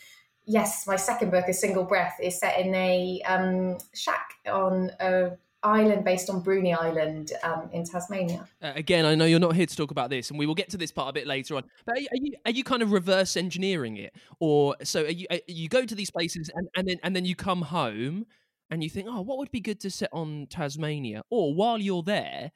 yes, 0.46 0.86
my 0.86 0.96
second 0.96 1.30
book, 1.30 1.46
A 1.48 1.54
Single 1.54 1.84
Breath, 1.84 2.18
is 2.22 2.38
set 2.38 2.58
in 2.58 2.74
a 2.74 3.22
um, 3.26 3.78
shack 3.94 4.34
on 4.46 4.90
a 5.00 5.32
island 5.62 6.04
based 6.04 6.30
on 6.30 6.42
Bruny 6.42 6.76
Island 6.76 7.32
um, 7.42 7.68
in 7.72 7.84
Tasmania. 7.84 8.48
Uh, 8.62 8.72
again, 8.74 9.04
I 9.04 9.14
know 9.14 9.24
you're 9.24 9.38
not 9.38 9.54
here 9.54 9.66
to 9.66 9.76
talk 9.76 9.90
about 9.90 10.10
this, 10.10 10.30
and 10.30 10.38
we 10.38 10.46
will 10.46 10.54
get 10.54 10.70
to 10.70 10.76
this 10.76 10.90
part 10.90 11.10
a 11.10 11.12
bit 11.12 11.26
later 11.26 11.56
on. 11.56 11.64
But 11.84 11.96
are 11.96 12.00
you, 12.00 12.08
are 12.10 12.16
you, 12.16 12.32
are 12.46 12.50
you 12.52 12.64
kind 12.64 12.82
of 12.82 12.92
reverse 12.92 13.36
engineering 13.36 13.96
it, 13.96 14.14
or 14.38 14.76
so 14.82 15.04
are 15.04 15.10
you? 15.10 15.26
Are 15.30 15.38
you 15.46 15.68
go 15.68 15.84
to 15.84 15.94
these 15.94 16.10
places 16.10 16.50
and, 16.54 16.68
and 16.76 16.88
then 16.88 16.96
and 17.02 17.14
then 17.14 17.24
you 17.24 17.34
come 17.34 17.62
home 17.62 18.26
and 18.70 18.82
you 18.82 18.90
think, 18.90 19.08
oh, 19.10 19.20
what 19.20 19.38
would 19.38 19.50
be 19.50 19.60
good 19.60 19.80
to 19.80 19.90
set 19.90 20.10
on 20.12 20.46
Tasmania? 20.48 21.22
Or 21.30 21.54
while 21.54 21.78
you're 21.78 22.02
there, 22.02 22.52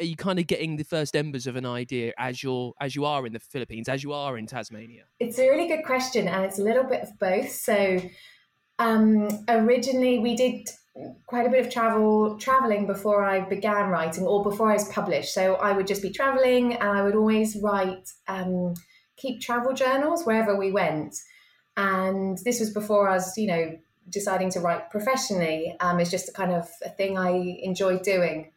are 0.00 0.04
you 0.04 0.16
kind 0.16 0.38
of 0.38 0.46
getting 0.46 0.76
the 0.76 0.84
first 0.84 1.14
embers 1.14 1.46
of 1.46 1.56
an 1.56 1.66
idea 1.66 2.12
as 2.18 2.42
you're 2.42 2.72
as 2.80 2.96
you 2.96 3.04
are 3.04 3.26
in 3.26 3.32
the 3.32 3.40
Philippines, 3.40 3.88
as 3.88 4.02
you 4.02 4.12
are 4.12 4.38
in 4.38 4.46
Tasmania? 4.46 5.04
It's 5.20 5.38
a 5.38 5.48
really 5.48 5.68
good 5.68 5.84
question, 5.84 6.28
and 6.28 6.44
it's 6.44 6.58
a 6.58 6.62
little 6.62 6.84
bit 6.84 7.02
of 7.02 7.18
both. 7.18 7.50
So. 7.50 8.00
Um, 8.78 9.30
originally, 9.48 10.18
we 10.18 10.36
did 10.36 10.68
quite 11.26 11.46
a 11.46 11.50
bit 11.50 11.64
of 11.64 11.72
travel 11.72 12.38
traveling 12.38 12.86
before 12.86 13.24
I 13.24 13.40
began 13.40 13.90
writing 13.90 14.24
or 14.24 14.42
before 14.42 14.70
I 14.70 14.74
was 14.74 14.88
published. 14.88 15.34
So 15.34 15.54
I 15.56 15.72
would 15.72 15.86
just 15.86 16.02
be 16.02 16.10
traveling 16.10 16.74
and 16.74 16.90
I 16.90 17.02
would 17.02 17.14
always 17.14 17.56
write, 17.62 18.08
um, 18.28 18.74
keep 19.16 19.40
travel 19.40 19.72
journals 19.72 20.24
wherever 20.24 20.56
we 20.56 20.72
went. 20.72 21.16
And 21.76 22.38
this 22.44 22.60
was 22.60 22.72
before 22.72 23.08
I 23.08 23.14
was, 23.14 23.36
you 23.36 23.46
know, 23.46 23.78
deciding 24.10 24.50
to 24.50 24.60
write 24.60 24.90
professionally. 24.90 25.76
Um, 25.80 25.98
just 26.04 26.28
a 26.28 26.32
kind 26.32 26.52
of 26.52 26.68
a 26.84 26.90
thing 26.90 27.18
I 27.18 27.58
enjoy 27.62 27.98
doing. 27.98 28.52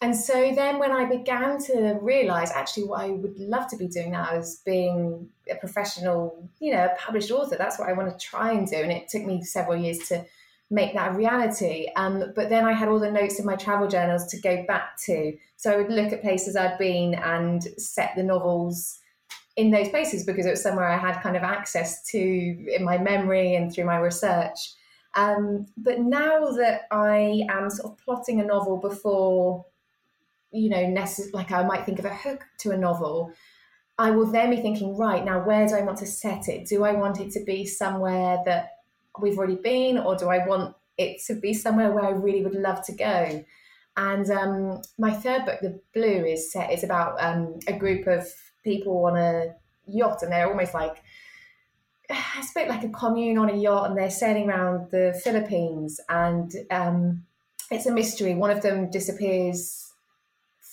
And 0.00 0.14
so 0.14 0.52
then 0.54 0.78
when 0.78 0.92
I 0.92 1.06
began 1.06 1.58
to 1.64 1.98
realize 2.00 2.52
actually 2.52 2.84
what 2.84 3.00
I 3.00 3.10
would 3.10 3.36
love 3.36 3.68
to 3.70 3.76
be 3.76 3.88
doing 3.88 4.12
now 4.12 4.32
is 4.36 4.62
being 4.64 5.28
a 5.50 5.56
professional, 5.56 6.48
you 6.60 6.72
know, 6.72 6.84
a 6.84 6.96
published 6.96 7.32
author. 7.32 7.56
That's 7.58 7.78
what 7.78 7.88
I 7.88 7.94
want 7.94 8.16
to 8.16 8.26
try 8.26 8.52
and 8.52 8.66
do. 8.68 8.76
And 8.76 8.92
it 8.92 9.08
took 9.08 9.24
me 9.24 9.42
several 9.42 9.76
years 9.76 9.98
to 10.08 10.24
make 10.70 10.94
that 10.94 11.12
a 11.12 11.14
reality. 11.16 11.88
Um, 11.96 12.32
but 12.36 12.48
then 12.48 12.64
I 12.64 12.74
had 12.74 12.88
all 12.88 13.00
the 13.00 13.10
notes 13.10 13.40
in 13.40 13.46
my 13.46 13.56
travel 13.56 13.88
journals 13.88 14.26
to 14.28 14.40
go 14.40 14.64
back 14.68 14.96
to. 15.06 15.36
So 15.56 15.72
I 15.72 15.76
would 15.78 15.90
look 15.90 16.12
at 16.12 16.22
places 16.22 16.54
I'd 16.54 16.78
been 16.78 17.14
and 17.14 17.62
set 17.76 18.12
the 18.14 18.22
novels 18.22 19.00
in 19.56 19.72
those 19.72 19.88
places 19.88 20.24
because 20.24 20.46
it 20.46 20.50
was 20.50 20.62
somewhere 20.62 20.86
I 20.86 20.96
had 20.96 21.20
kind 21.20 21.36
of 21.36 21.42
access 21.42 22.04
to 22.10 22.18
in 22.18 22.84
my 22.84 22.98
memory 22.98 23.56
and 23.56 23.72
through 23.72 23.86
my 23.86 23.96
research. 23.96 24.74
Um, 25.14 25.66
but 25.76 26.00
now 26.00 26.50
that 26.52 26.82
I 26.90 27.44
am 27.48 27.70
sort 27.70 27.92
of 27.92 27.98
plotting 28.04 28.40
a 28.40 28.44
novel 28.44 28.76
before, 28.76 29.66
you 30.52 30.70
know, 30.70 30.84
necess- 30.84 31.32
like 31.32 31.50
I 31.50 31.62
might 31.62 31.84
think 31.84 31.98
of 31.98 32.04
a 32.04 32.14
hook 32.14 32.44
to 32.58 32.70
a 32.70 32.76
novel, 32.76 33.32
I 33.98 34.12
will 34.12 34.26
then 34.26 34.50
be 34.50 34.56
thinking, 34.56 34.96
right, 34.96 35.24
now 35.24 35.44
where 35.44 35.66
do 35.66 35.74
I 35.74 35.82
want 35.82 35.98
to 35.98 36.06
set 36.06 36.48
it? 36.48 36.68
Do 36.68 36.84
I 36.84 36.92
want 36.92 37.20
it 37.20 37.32
to 37.32 37.44
be 37.44 37.66
somewhere 37.66 38.38
that 38.44 38.70
we've 39.20 39.36
already 39.36 39.56
been, 39.56 39.98
or 39.98 40.14
do 40.14 40.28
I 40.28 40.46
want 40.46 40.76
it 40.96 41.20
to 41.26 41.34
be 41.34 41.52
somewhere 41.52 41.90
where 41.90 42.04
I 42.04 42.10
really 42.10 42.44
would 42.44 42.54
love 42.54 42.84
to 42.86 42.92
go? 42.92 43.44
And 43.96 44.30
um, 44.30 44.82
my 44.96 45.12
third 45.12 45.44
book, 45.44 45.58
The 45.60 45.80
Blue, 45.92 46.24
is 46.24 46.52
set 46.52 46.72
is 46.72 46.84
about 46.84 47.16
um, 47.18 47.58
a 47.66 47.72
group 47.72 48.06
of 48.06 48.28
people 48.62 49.06
on 49.06 49.16
a 49.16 49.54
yacht, 49.88 50.22
and 50.22 50.30
they're 50.30 50.48
almost 50.48 50.74
like 50.74 51.02
it's 52.08 52.50
a 52.50 52.54
bit 52.54 52.68
like 52.68 52.84
a 52.84 52.88
commune 52.88 53.38
on 53.38 53.50
a 53.50 53.56
yacht, 53.56 53.88
and 53.88 53.98
they're 53.98 54.10
sailing 54.10 54.48
around 54.48 54.90
the 54.90 55.18
Philippines, 55.22 56.00
and 56.08 56.52
um, 56.70 57.24
it's 57.70 57.86
a 57.86 57.92
mystery. 57.92 58.34
One 58.34 58.50
of 58.50 58.62
them 58.62 58.90
disappears 58.90 59.92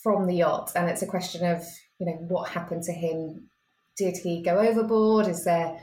from 0.03 0.27
the 0.27 0.35
yacht, 0.35 0.71
and 0.75 0.89
it's 0.89 1.01
a 1.01 1.07
question 1.07 1.45
of 1.45 1.63
you 1.99 2.05
know 2.05 2.17
what 2.27 2.49
happened 2.49 2.83
to 2.83 2.93
him. 2.93 3.49
Did 3.97 4.17
he 4.17 4.41
go 4.41 4.57
overboard? 4.59 5.27
Is 5.27 5.45
there 5.45 5.79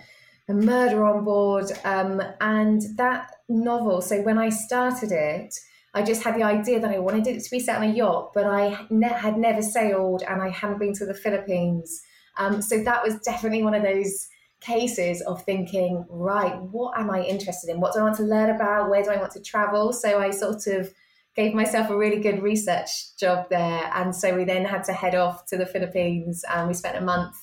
a 0.48 0.54
murder 0.54 1.04
on 1.04 1.24
board. 1.24 1.70
Um, 1.84 2.22
and 2.40 2.82
that 2.96 3.30
novel, 3.48 4.00
so 4.00 4.20
when 4.22 4.38
I 4.38 4.48
started 4.48 5.12
it, 5.12 5.54
I 5.94 6.02
just 6.02 6.22
had 6.22 6.36
the 6.36 6.42
idea 6.42 6.80
that 6.80 6.90
I 6.90 6.98
wanted 6.98 7.26
it 7.26 7.42
to 7.42 7.50
be 7.50 7.60
set 7.60 7.76
on 7.76 7.82
a 7.82 7.92
yacht, 7.92 8.32
but 8.34 8.46
I 8.46 8.86
ne- 8.90 9.08
had 9.08 9.36
never 9.36 9.60
sailed 9.60 10.22
and 10.26 10.40
I 10.40 10.48
hadn't 10.48 10.78
been 10.78 10.94
to 10.94 11.06
the 11.06 11.14
Philippines. 11.14 12.00
Um, 12.38 12.62
so 12.62 12.82
that 12.82 13.04
was 13.04 13.18
definitely 13.20 13.62
one 13.62 13.74
of 13.74 13.82
those 13.82 14.26
cases 14.62 15.20
of 15.22 15.44
thinking, 15.44 16.06
right, 16.08 16.60
what 16.62 16.98
am 16.98 17.10
I 17.10 17.22
interested 17.22 17.70
in? 17.70 17.80
What 17.80 17.92
do 17.92 18.00
I 18.00 18.04
want 18.04 18.16
to 18.16 18.22
learn 18.22 18.50
about? 18.50 18.88
Where 18.88 19.02
do 19.02 19.10
I 19.10 19.16
want 19.16 19.32
to 19.32 19.42
travel? 19.42 19.92
So 19.92 20.18
I 20.18 20.30
sort 20.30 20.66
of 20.66 20.92
gave 21.34 21.54
myself 21.54 21.90
a 21.90 21.96
really 21.96 22.20
good 22.20 22.42
research 22.42 23.16
job 23.18 23.48
there. 23.50 23.90
And 23.94 24.14
so 24.14 24.34
we 24.34 24.44
then 24.44 24.64
had 24.64 24.84
to 24.84 24.92
head 24.92 25.14
off 25.14 25.46
to 25.46 25.56
the 25.56 25.66
Philippines 25.66 26.44
and 26.48 26.68
we 26.68 26.74
spent 26.74 26.96
a 26.96 27.00
month 27.00 27.36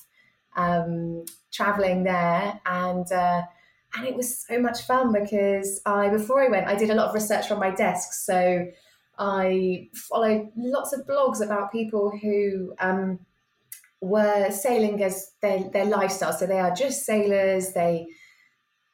um, 0.56 1.24
traveling 1.52 2.04
there 2.04 2.60
and 2.66 3.10
uh, 3.12 3.42
and 3.96 4.06
it 4.06 4.14
was 4.14 4.46
so 4.46 4.60
much 4.60 4.82
fun 4.82 5.12
because 5.12 5.80
I 5.84 6.08
before 6.08 6.42
I 6.42 6.48
went 6.48 6.66
I 6.66 6.74
did 6.74 6.90
a 6.90 6.94
lot 6.94 7.08
of 7.08 7.14
research 7.14 7.48
from 7.48 7.58
my 7.58 7.70
desk 7.70 8.12
so 8.12 8.66
I 9.18 9.88
followed 9.94 10.48
lots 10.56 10.92
of 10.92 11.06
blogs 11.06 11.44
about 11.44 11.72
people 11.72 12.10
who 12.10 12.74
um, 12.80 13.18
were 14.00 14.50
sailing 14.50 15.02
as 15.02 15.32
their, 15.42 15.68
their 15.70 15.84
lifestyle 15.84 16.32
so 16.32 16.46
they 16.46 16.58
are 16.58 16.74
just 16.74 17.04
sailors 17.04 17.72
they 17.72 18.06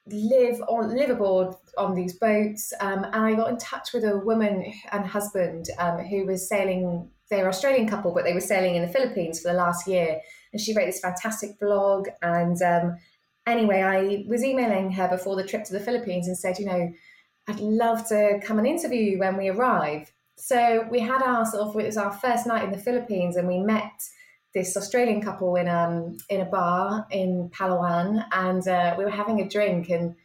live 0.08 0.60
on 0.68 0.94
live 0.94 1.10
aboard 1.10 1.54
on 1.78 1.94
these 1.94 2.14
boats 2.14 2.72
um, 2.80 3.04
and 3.04 3.14
I 3.14 3.34
got 3.34 3.50
in 3.50 3.58
touch 3.58 3.92
with 3.92 4.04
a 4.04 4.18
woman 4.18 4.72
and 4.92 5.06
husband 5.06 5.66
um, 5.78 5.98
who 5.98 6.26
was 6.26 6.48
sailing 6.48 7.10
they 7.30 7.42
were 7.42 7.48
Australian 7.48 7.88
couple, 7.88 8.12
but 8.12 8.24
they 8.24 8.34
were 8.34 8.40
sailing 8.40 8.76
in 8.76 8.82
the 8.82 8.92
Philippines 8.92 9.40
for 9.40 9.48
the 9.48 9.58
last 9.58 9.88
year. 9.88 10.20
And 10.52 10.60
she 10.60 10.74
wrote 10.74 10.86
this 10.86 11.00
fantastic 11.00 11.58
blog. 11.58 12.08
And 12.22 12.60
um, 12.62 12.96
anyway, 13.46 13.82
I 13.82 14.24
was 14.28 14.44
emailing 14.44 14.92
her 14.92 15.08
before 15.08 15.36
the 15.36 15.46
trip 15.46 15.64
to 15.64 15.72
the 15.72 15.80
Philippines 15.80 16.28
and 16.28 16.38
said, 16.38 16.58
you 16.58 16.66
know, 16.66 16.92
I'd 17.48 17.60
love 17.60 18.08
to 18.08 18.40
come 18.44 18.58
and 18.58 18.66
interview 18.66 19.00
you 19.00 19.18
when 19.18 19.36
we 19.36 19.48
arrive. 19.48 20.12
So 20.36 20.86
we 20.90 21.00
had 21.00 21.22
our 21.22 21.46
sort 21.46 21.62
of 21.62 21.80
it 21.80 21.86
was 21.86 21.96
our 21.96 22.12
first 22.12 22.46
night 22.46 22.64
in 22.64 22.70
the 22.70 22.78
Philippines, 22.78 23.36
and 23.36 23.48
we 23.48 23.58
met 23.58 24.02
this 24.56 24.74
Australian 24.74 25.20
couple 25.20 25.54
in 25.56 25.68
um 25.68 26.16
in 26.30 26.40
a 26.40 26.46
bar 26.46 27.06
in 27.10 27.50
Palawan, 27.50 28.24
and 28.32 28.66
uh, 28.66 28.94
we 28.96 29.04
were 29.04 29.10
having 29.10 29.40
a 29.42 29.48
drink, 29.48 29.90
and 29.90 30.16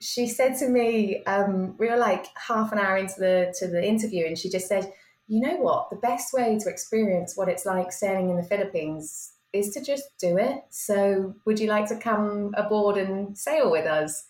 she 0.00 0.26
said 0.26 0.56
to 0.60 0.68
me, 0.68 1.22
um, 1.24 1.76
we 1.78 1.90
were 1.90 1.98
like 1.98 2.26
half 2.48 2.72
an 2.72 2.78
hour 2.78 2.96
into 2.96 3.20
the 3.20 3.54
to 3.58 3.68
the 3.68 3.86
interview, 3.86 4.24
and 4.24 4.38
she 4.38 4.48
just 4.48 4.68
said, 4.68 4.90
"You 5.28 5.40
know 5.40 5.56
what? 5.56 5.90
The 5.90 5.96
best 5.96 6.32
way 6.32 6.58
to 6.58 6.70
experience 6.70 7.36
what 7.36 7.50
it's 7.50 7.66
like 7.66 7.92
sailing 7.92 8.30
in 8.30 8.36
the 8.38 8.50
Philippines 8.52 9.32
is 9.52 9.68
to 9.74 9.84
just 9.84 10.04
do 10.18 10.38
it. 10.38 10.62
So, 10.70 11.34
would 11.44 11.60
you 11.60 11.68
like 11.68 11.86
to 11.88 11.96
come 11.96 12.54
aboard 12.56 12.96
and 12.96 13.36
sail 13.36 13.70
with 13.70 13.86
us?" 13.86 14.24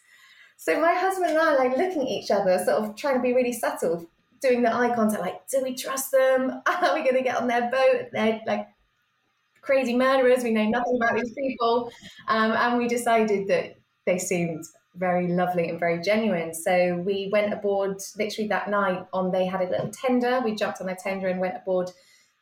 So 0.56 0.80
my 0.80 0.94
husband 0.94 1.30
and 1.30 1.38
I 1.38 1.54
like 1.54 1.76
looking 1.76 2.02
at 2.02 2.08
each 2.08 2.30
other, 2.30 2.58
sort 2.58 2.82
of 2.82 2.96
trying 2.96 3.16
to 3.16 3.22
be 3.22 3.34
really 3.34 3.52
subtle, 3.52 4.08
doing 4.40 4.62
the 4.62 4.74
eye 4.74 4.94
contact, 4.94 5.22
like, 5.22 5.46
do 5.48 5.62
we 5.62 5.74
trust 5.74 6.10
them? 6.10 6.62
Are 6.66 6.94
we 6.94 7.02
going 7.02 7.16
to 7.16 7.22
get 7.22 7.36
on 7.36 7.48
their 7.48 7.70
boat? 7.70 8.08
They're 8.12 8.40
like 8.46 8.68
crazy 9.64 9.96
murderers. 9.96 10.44
We 10.44 10.52
know 10.52 10.68
nothing 10.68 10.96
about 10.96 11.14
these 11.14 11.32
people. 11.32 11.90
Um, 12.28 12.52
and 12.52 12.78
we 12.78 12.88
decided 12.88 13.48
that 13.48 13.76
they 14.06 14.18
seemed 14.18 14.64
very 14.96 15.28
lovely 15.28 15.68
and 15.68 15.80
very 15.80 16.00
genuine. 16.00 16.54
So 16.54 17.02
we 17.04 17.28
went 17.32 17.52
aboard 17.52 18.00
literally 18.16 18.48
that 18.48 18.70
night 18.70 19.04
on, 19.12 19.32
they 19.32 19.46
had 19.46 19.62
a 19.62 19.70
little 19.70 19.90
tender. 19.90 20.40
We 20.44 20.54
jumped 20.54 20.80
on 20.80 20.86
their 20.86 20.98
tender 21.02 21.28
and 21.28 21.40
went 21.40 21.56
aboard 21.56 21.90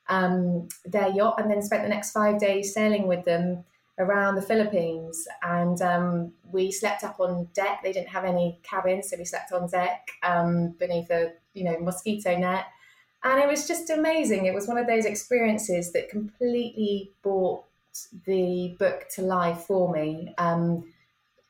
um, 0.08 0.68
their 0.84 1.08
yacht 1.08 1.40
and 1.40 1.50
then 1.50 1.62
spent 1.62 1.82
the 1.82 1.88
next 1.88 2.12
five 2.12 2.38
days 2.38 2.74
sailing 2.74 3.06
with 3.06 3.24
them 3.24 3.64
around 3.98 4.34
the 4.34 4.42
Philippines, 4.42 5.26
and 5.42 5.80
um, 5.82 6.32
we 6.50 6.72
slept 6.72 7.04
up 7.04 7.20
on 7.20 7.48
deck. 7.54 7.80
They 7.82 7.92
didn't 7.92 8.08
have 8.08 8.24
any 8.24 8.58
cabins, 8.62 9.10
so 9.10 9.16
we 9.18 9.24
slept 9.24 9.52
on 9.52 9.68
deck 9.68 10.08
um, 10.22 10.74
beneath 10.78 11.10
a 11.10 11.32
you 11.54 11.64
know 11.64 11.78
mosquito 11.78 12.36
net, 12.36 12.66
and 13.24 13.40
it 13.40 13.48
was 13.48 13.66
just 13.66 13.90
amazing. 13.90 14.46
It 14.46 14.54
was 14.54 14.66
one 14.66 14.78
of 14.78 14.86
those 14.86 15.04
experiences 15.04 15.92
that 15.92 16.08
completely 16.08 17.12
brought 17.22 17.64
the 18.26 18.74
book 18.78 19.06
to 19.14 19.22
life 19.22 19.60
for 19.66 19.92
me. 19.92 20.34
Um, 20.38 20.92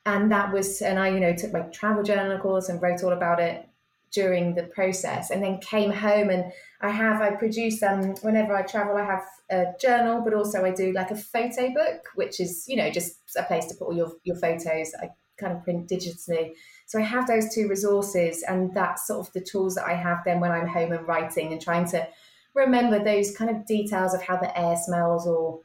and 0.04 0.30
that 0.32 0.52
was, 0.52 0.82
and 0.82 0.98
I, 0.98 1.08
you 1.08 1.20
know, 1.20 1.34
took 1.34 1.52
my 1.52 1.60
travel 1.60 2.02
journal 2.02 2.38
course 2.38 2.68
and 2.68 2.82
wrote 2.82 3.02
all 3.04 3.12
about 3.12 3.40
it 3.40 3.68
during 4.12 4.54
the 4.54 4.64
process 4.64 5.30
and 5.30 5.42
then 5.42 5.58
came 5.58 5.90
home 5.90 6.28
and 6.28 6.52
I 6.82 6.90
have 6.90 7.22
I 7.22 7.30
produce 7.30 7.82
um 7.82 8.14
whenever 8.20 8.54
I 8.54 8.62
travel 8.62 8.96
I 8.96 9.04
have 9.04 9.24
a 9.50 9.72
journal 9.80 10.20
but 10.22 10.34
also 10.34 10.64
I 10.64 10.70
do 10.70 10.92
like 10.92 11.10
a 11.10 11.16
photo 11.16 11.72
book 11.72 12.08
which 12.14 12.38
is 12.38 12.66
you 12.68 12.76
know 12.76 12.90
just 12.90 13.16
a 13.38 13.42
place 13.42 13.66
to 13.66 13.74
put 13.74 13.86
all 13.86 13.96
your 13.96 14.12
your 14.24 14.36
photos 14.36 14.92
I 15.00 15.10
kind 15.38 15.52
of 15.52 15.62
print 15.64 15.88
digitally. 15.88 16.52
So 16.86 16.98
I 16.98 17.02
have 17.02 17.26
those 17.26 17.54
two 17.54 17.68
resources 17.68 18.42
and 18.42 18.74
that's 18.74 19.06
sort 19.06 19.26
of 19.26 19.32
the 19.32 19.40
tools 19.40 19.74
that 19.76 19.86
I 19.86 19.94
have 19.94 20.18
then 20.24 20.40
when 20.40 20.52
I'm 20.52 20.68
home 20.68 20.92
and 20.92 21.06
writing 21.06 21.52
and 21.52 21.60
trying 21.60 21.88
to 21.90 22.06
remember 22.54 23.02
those 23.02 23.36
kind 23.36 23.50
of 23.50 23.66
details 23.66 24.14
of 24.14 24.22
how 24.22 24.36
the 24.36 24.56
air 24.58 24.76
smells 24.76 25.26
or 25.26 25.60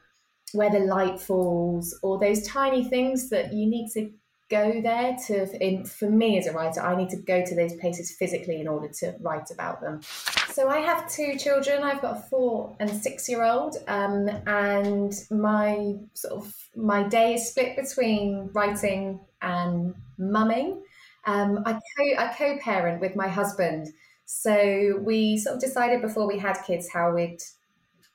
where 0.52 0.70
the 0.70 0.80
light 0.80 1.20
falls 1.20 1.98
or 2.02 2.18
those 2.18 2.46
tiny 2.46 2.84
things 2.84 3.28
that 3.30 3.52
you 3.52 3.66
need 3.66 3.90
to 3.92 4.10
go 4.48 4.80
there 4.80 5.14
to 5.26 5.64
in 5.64 5.84
for 5.84 6.08
me 6.08 6.38
as 6.38 6.46
a 6.46 6.52
writer 6.52 6.80
i 6.80 6.96
need 6.96 7.10
to 7.10 7.18
go 7.18 7.44
to 7.44 7.54
those 7.54 7.74
places 7.74 8.12
physically 8.12 8.60
in 8.60 8.66
order 8.66 8.88
to 8.88 9.14
write 9.20 9.50
about 9.50 9.80
them. 9.82 10.00
So 10.50 10.68
i 10.68 10.78
have 10.78 11.10
two 11.10 11.36
children. 11.36 11.82
I've 11.82 12.00
got 12.00 12.16
a 12.16 12.20
four 12.22 12.74
and 12.80 12.90
six 12.90 13.28
year 13.28 13.44
old 13.44 13.76
um, 13.86 14.28
and 14.46 15.12
my 15.30 15.94
sort 16.14 16.44
of 16.44 16.54
my 16.74 17.02
day 17.02 17.34
is 17.34 17.50
split 17.50 17.76
between 17.76 18.50
writing 18.54 19.20
and 19.42 19.94
mumming 20.18 20.82
um, 21.26 21.62
I, 21.66 21.72
co- 21.72 22.16
I 22.18 22.34
co-parent 22.36 23.00
with 23.00 23.16
my 23.16 23.28
husband 23.28 23.88
so 24.24 25.00
we 25.02 25.38
sort 25.38 25.56
of 25.56 25.60
decided 25.60 26.02
before 26.02 26.26
we 26.26 26.38
had 26.38 26.54
kids 26.66 26.88
how 26.88 27.14
we'd 27.14 27.38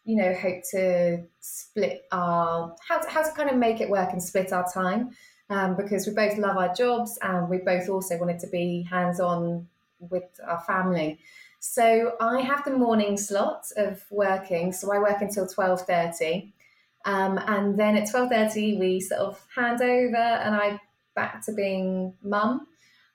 you 0.05 0.15
know 0.17 0.33
hope 0.33 0.63
to 0.71 1.23
split 1.39 2.05
our 2.11 2.75
how 2.87 2.99
to, 2.99 3.09
how 3.09 3.23
to 3.23 3.31
kind 3.31 3.49
of 3.49 3.57
make 3.57 3.81
it 3.81 3.89
work 3.89 4.11
and 4.11 4.21
split 4.21 4.51
our 4.51 4.65
time 4.71 5.11
um, 5.49 5.75
because 5.75 6.07
we 6.07 6.13
both 6.13 6.37
love 6.37 6.57
our 6.57 6.73
jobs 6.73 7.17
and 7.21 7.49
we 7.49 7.57
both 7.57 7.89
also 7.89 8.17
wanted 8.17 8.39
to 8.39 8.47
be 8.47 8.85
hands 8.89 9.19
on 9.19 9.67
with 9.99 10.23
our 10.45 10.59
family. 10.61 11.19
So 11.59 12.15
I 12.19 12.41
have 12.41 12.65
the 12.65 12.75
morning 12.75 13.17
slot 13.17 13.65
of 13.77 14.03
working. 14.11 14.73
So 14.73 14.91
I 14.91 14.99
work 14.99 15.21
until 15.21 15.47
twelve 15.47 15.81
thirty, 15.81 16.53
um, 17.05 17.37
and 17.37 17.79
then 17.79 17.95
at 17.95 18.09
twelve 18.09 18.29
thirty 18.29 18.77
we 18.77 18.99
sort 18.99 19.21
of 19.21 19.45
hand 19.55 19.81
over, 19.81 20.17
and 20.17 20.55
I 20.55 20.79
back 21.15 21.45
to 21.45 21.53
being 21.53 22.13
mum. 22.21 22.67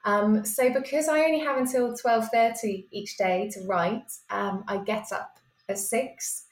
Um, 0.04 0.44
so 0.44 0.72
because 0.72 1.08
I 1.08 1.20
only 1.20 1.40
have 1.40 1.58
until 1.58 1.94
twelve 1.94 2.28
thirty 2.28 2.86
each 2.90 3.16
day 3.18 3.50
to 3.52 3.60
write, 3.66 4.10
um, 4.30 4.64
I 4.68 4.78
get 4.78 5.12
up 5.12 5.38
at 5.68 5.78
six, 5.78 6.44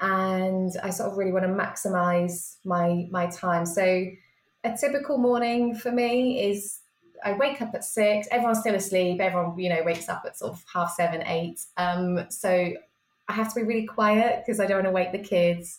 and 0.00 0.72
I 0.82 0.90
sort 0.90 1.10
of 1.10 1.18
really 1.18 1.32
want 1.32 1.44
to 1.44 1.52
maximise 1.52 2.56
my 2.64 3.06
my 3.10 3.26
time. 3.26 3.66
So 3.66 4.06
a 4.64 4.76
typical 4.76 5.18
morning 5.18 5.74
for 5.74 5.92
me 5.92 6.50
is 6.50 6.80
I 7.24 7.34
wake 7.34 7.62
up 7.62 7.74
at 7.74 7.84
six, 7.84 8.26
everyone's 8.30 8.60
still 8.60 8.74
asleep, 8.74 9.20
everyone, 9.20 9.58
you 9.58 9.68
know, 9.68 9.82
wakes 9.84 10.08
up 10.08 10.24
at 10.26 10.36
sort 10.36 10.52
of 10.52 10.64
half 10.72 10.94
seven, 10.94 11.22
eight. 11.26 11.64
Um, 11.76 12.26
so 12.30 12.72
I 13.28 13.32
have 13.32 13.48
to 13.54 13.60
be 13.60 13.66
really 13.66 13.86
quiet 13.86 14.42
because 14.44 14.60
I 14.60 14.66
don't 14.66 14.78
want 14.78 14.86
to 14.86 14.92
wake 14.92 15.12
the 15.12 15.18
kids. 15.18 15.78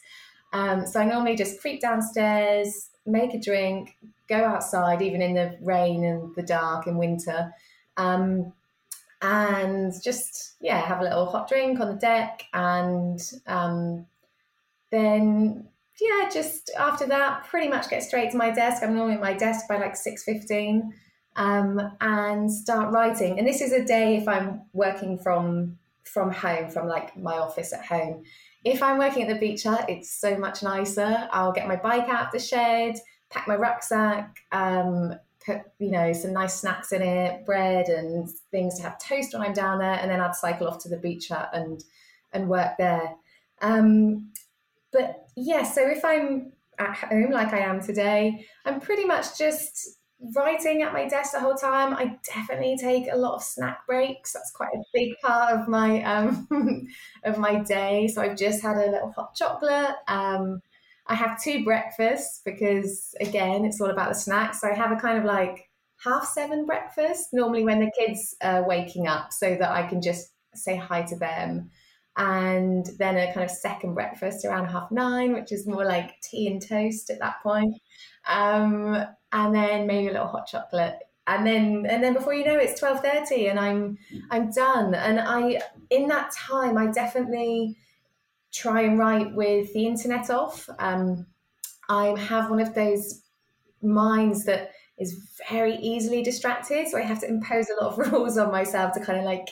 Um, 0.53 0.87
so 0.87 0.99
I 0.99 1.05
normally 1.05 1.35
just 1.35 1.59
creep 1.59 1.81
downstairs, 1.81 2.89
make 3.05 3.33
a 3.33 3.39
drink, 3.39 3.95
go 4.27 4.43
outside, 4.43 5.01
even 5.01 5.21
in 5.21 5.35
the 5.35 5.57
rain 5.61 6.03
and 6.03 6.35
the 6.35 6.43
dark 6.43 6.87
in 6.87 6.97
winter, 6.97 7.53
um, 7.97 8.53
and 9.21 9.93
just 10.03 10.55
yeah, 10.61 10.79
have 10.79 10.99
a 10.99 11.03
little 11.03 11.25
hot 11.25 11.47
drink 11.47 11.79
on 11.79 11.87
the 11.87 11.99
deck, 11.99 12.43
and 12.53 13.19
um, 13.47 14.05
then 14.91 15.67
yeah, 16.01 16.29
just 16.29 16.71
after 16.77 17.05
that, 17.07 17.45
pretty 17.45 17.67
much 17.67 17.89
get 17.89 18.03
straight 18.03 18.31
to 18.31 18.37
my 18.37 18.51
desk. 18.51 18.83
I'm 18.83 18.95
normally 18.95 19.15
at 19.15 19.21
my 19.21 19.33
desk 19.33 19.67
by 19.69 19.77
like 19.77 19.95
six 19.95 20.23
fifteen, 20.23 20.93
um, 21.35 21.79
and 22.01 22.51
start 22.51 22.91
writing. 22.91 23.39
And 23.39 23.47
this 23.47 23.61
is 23.61 23.71
a 23.71 23.85
day 23.85 24.17
if 24.17 24.27
I'm 24.27 24.63
working 24.73 25.17
from 25.17 25.77
from 26.03 26.31
home, 26.31 26.69
from 26.69 26.87
like 26.87 27.17
my 27.17 27.37
office 27.37 27.73
at 27.73 27.85
home. 27.85 28.23
If 28.65 28.81
I'm 28.81 28.97
working 28.97 29.21
at 29.21 29.29
the 29.29 29.39
beach 29.39 29.63
hut, 29.63 29.85
it's 29.87 30.09
so 30.09 30.37
much 30.37 30.63
nicer. 30.63 31.29
I'll 31.31 31.51
get 31.51 31.67
my 31.67 31.75
bike 31.75 32.09
out 32.09 32.25
of 32.25 32.31
the 32.31 32.39
shed, 32.39 32.95
pack 33.29 33.47
my 33.47 33.55
rucksack, 33.55 34.39
um, 34.51 35.13
put 35.45 35.61
you 35.77 35.91
know 35.91 36.11
some 36.11 36.33
nice 36.33 36.59
snacks 36.59 36.91
in 36.91 37.03
it, 37.03 37.45
bread 37.45 37.89
and 37.89 38.27
things 38.49 38.77
to 38.77 38.83
have 38.83 38.97
toast 38.99 39.33
when 39.33 39.43
I'm 39.43 39.53
down 39.53 39.77
there, 39.77 39.99
and 40.01 40.09
then 40.09 40.19
I'd 40.19 40.35
cycle 40.35 40.67
off 40.67 40.79
to 40.79 40.89
the 40.89 40.97
beach 40.97 41.29
hut 41.29 41.51
and 41.53 41.83
and 42.33 42.49
work 42.49 42.71
there. 42.79 43.15
Um, 43.61 44.31
but 44.91 45.27
yeah, 45.35 45.63
so 45.63 45.87
if 45.87 46.03
I'm 46.03 46.51
at 46.79 46.95
home 46.95 47.29
like 47.29 47.53
I 47.53 47.59
am 47.59 47.81
today, 47.81 48.45
I'm 48.65 48.79
pretty 48.79 49.05
much 49.05 49.37
just 49.37 49.99
writing 50.35 50.81
at 50.81 50.93
my 50.93 51.07
desk 51.07 51.33
the 51.33 51.39
whole 51.39 51.55
time. 51.55 51.93
I 51.93 52.17
definitely 52.23 52.77
take 52.77 53.11
a 53.11 53.17
lot 53.17 53.35
of 53.35 53.43
snack 53.43 53.85
breaks. 53.85 54.33
That's 54.33 54.51
quite 54.51 54.73
a 54.73 54.83
big 54.93 55.13
part 55.21 55.53
of 55.53 55.67
my 55.67 56.03
um, 56.03 56.47
of 57.23 57.37
my 57.37 57.59
day. 57.59 58.07
So 58.07 58.21
I've 58.21 58.37
just 58.37 58.61
had 58.61 58.77
a 58.77 58.91
little 58.91 59.11
hot 59.11 59.35
chocolate. 59.35 59.95
Um, 60.07 60.61
I 61.07 61.15
have 61.15 61.41
two 61.41 61.63
breakfasts 61.63 62.41
because 62.43 63.13
again, 63.19 63.65
it's 63.65 63.79
all 63.79 63.91
about 63.91 64.09
the 64.09 64.15
snacks. 64.15 64.61
So 64.61 64.69
I 64.69 64.73
have 64.73 64.91
a 64.91 64.99
kind 64.99 65.17
of 65.17 65.25
like 65.25 65.69
half 66.03 66.25
seven 66.25 66.65
breakfast 66.65 67.29
normally 67.31 67.63
when 67.63 67.79
the 67.79 67.91
kids 67.97 68.35
are 68.41 68.67
waking 68.67 69.07
up, 69.07 69.31
so 69.31 69.55
that 69.55 69.71
I 69.71 69.87
can 69.87 70.01
just 70.01 70.31
say 70.53 70.75
hi 70.75 71.01
to 71.03 71.17
them 71.17 71.69
and 72.17 72.89
then 72.97 73.17
a 73.17 73.33
kind 73.33 73.43
of 73.43 73.51
second 73.51 73.93
breakfast 73.93 74.45
around 74.45 74.67
half 74.67 74.89
nine, 74.89 75.33
which 75.33 75.51
is 75.51 75.67
more 75.67 75.85
like 75.85 76.19
tea 76.21 76.47
and 76.47 76.65
toast 76.65 77.09
at 77.09 77.19
that 77.19 77.35
point. 77.43 77.75
Um, 78.27 79.05
and 79.31 79.55
then 79.55 79.87
maybe 79.87 80.07
a 80.07 80.13
little 80.13 80.27
hot 80.27 80.47
chocolate. 80.47 80.99
And 81.27 81.45
then 81.45 81.85
and 81.89 82.03
then 82.03 82.13
before 82.13 82.35
you 82.35 82.45
know 82.45 82.57
it, 82.57 82.69
it's 82.69 82.79
twelve 82.79 83.01
thirty 83.01 83.47
and 83.47 83.59
I'm 83.59 83.97
I'm 84.29 84.51
done. 84.51 84.93
And 84.93 85.19
I 85.19 85.59
in 85.89 86.07
that 86.07 86.31
time 86.31 86.77
I 86.77 86.87
definitely 86.87 87.77
try 88.51 88.81
and 88.81 88.99
write 88.99 89.33
with 89.33 89.73
the 89.73 89.87
internet 89.87 90.29
off. 90.29 90.69
Um, 90.79 91.25
I 91.89 92.17
have 92.17 92.49
one 92.49 92.59
of 92.59 92.73
those 92.73 93.23
minds 93.81 94.45
that 94.45 94.71
is 94.97 95.39
very 95.49 95.75
easily 95.75 96.23
distracted. 96.23 96.87
So 96.87 96.97
I 96.97 97.01
have 97.01 97.19
to 97.21 97.27
impose 97.27 97.67
a 97.69 97.83
lot 97.83 97.93
of 97.93 97.97
rules 98.11 98.37
on 98.37 98.51
myself 98.51 98.93
to 98.93 98.99
kind 98.99 99.19
of 99.19 99.25
like 99.25 99.49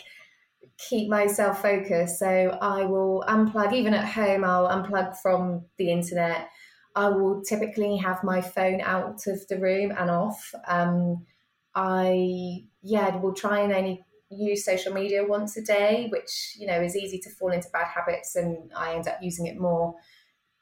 keep 0.77 1.09
myself 1.09 1.61
focused. 1.61 2.19
So 2.19 2.57
I 2.61 2.85
will 2.85 3.23
unplug, 3.27 3.73
even 3.73 3.93
at 3.93 4.05
home, 4.05 4.43
I'll 4.43 4.69
unplug 4.69 5.17
from 5.17 5.65
the 5.77 5.91
internet. 5.91 6.49
I 6.95 7.09
will 7.09 7.41
typically 7.41 7.97
have 7.97 8.23
my 8.23 8.41
phone 8.41 8.81
out 8.81 9.25
of 9.27 9.47
the 9.47 9.57
room 9.57 9.91
and 9.97 10.09
off. 10.11 10.53
Um, 10.67 11.25
I, 11.75 12.65
yeah, 12.81 13.15
will 13.15 13.33
try 13.33 13.61
and 13.61 13.73
only 13.73 14.05
use 14.29 14.65
social 14.65 14.93
media 14.93 15.25
once 15.25 15.57
a 15.57 15.61
day, 15.61 16.07
which 16.11 16.55
you 16.57 16.67
know 16.67 16.81
is 16.81 16.95
easy 16.95 17.19
to 17.19 17.29
fall 17.29 17.51
into 17.51 17.69
bad 17.69 17.87
habits, 17.87 18.35
and 18.35 18.71
I 18.75 18.93
end 18.95 19.07
up 19.07 19.17
using 19.21 19.47
it 19.47 19.59
more. 19.59 19.95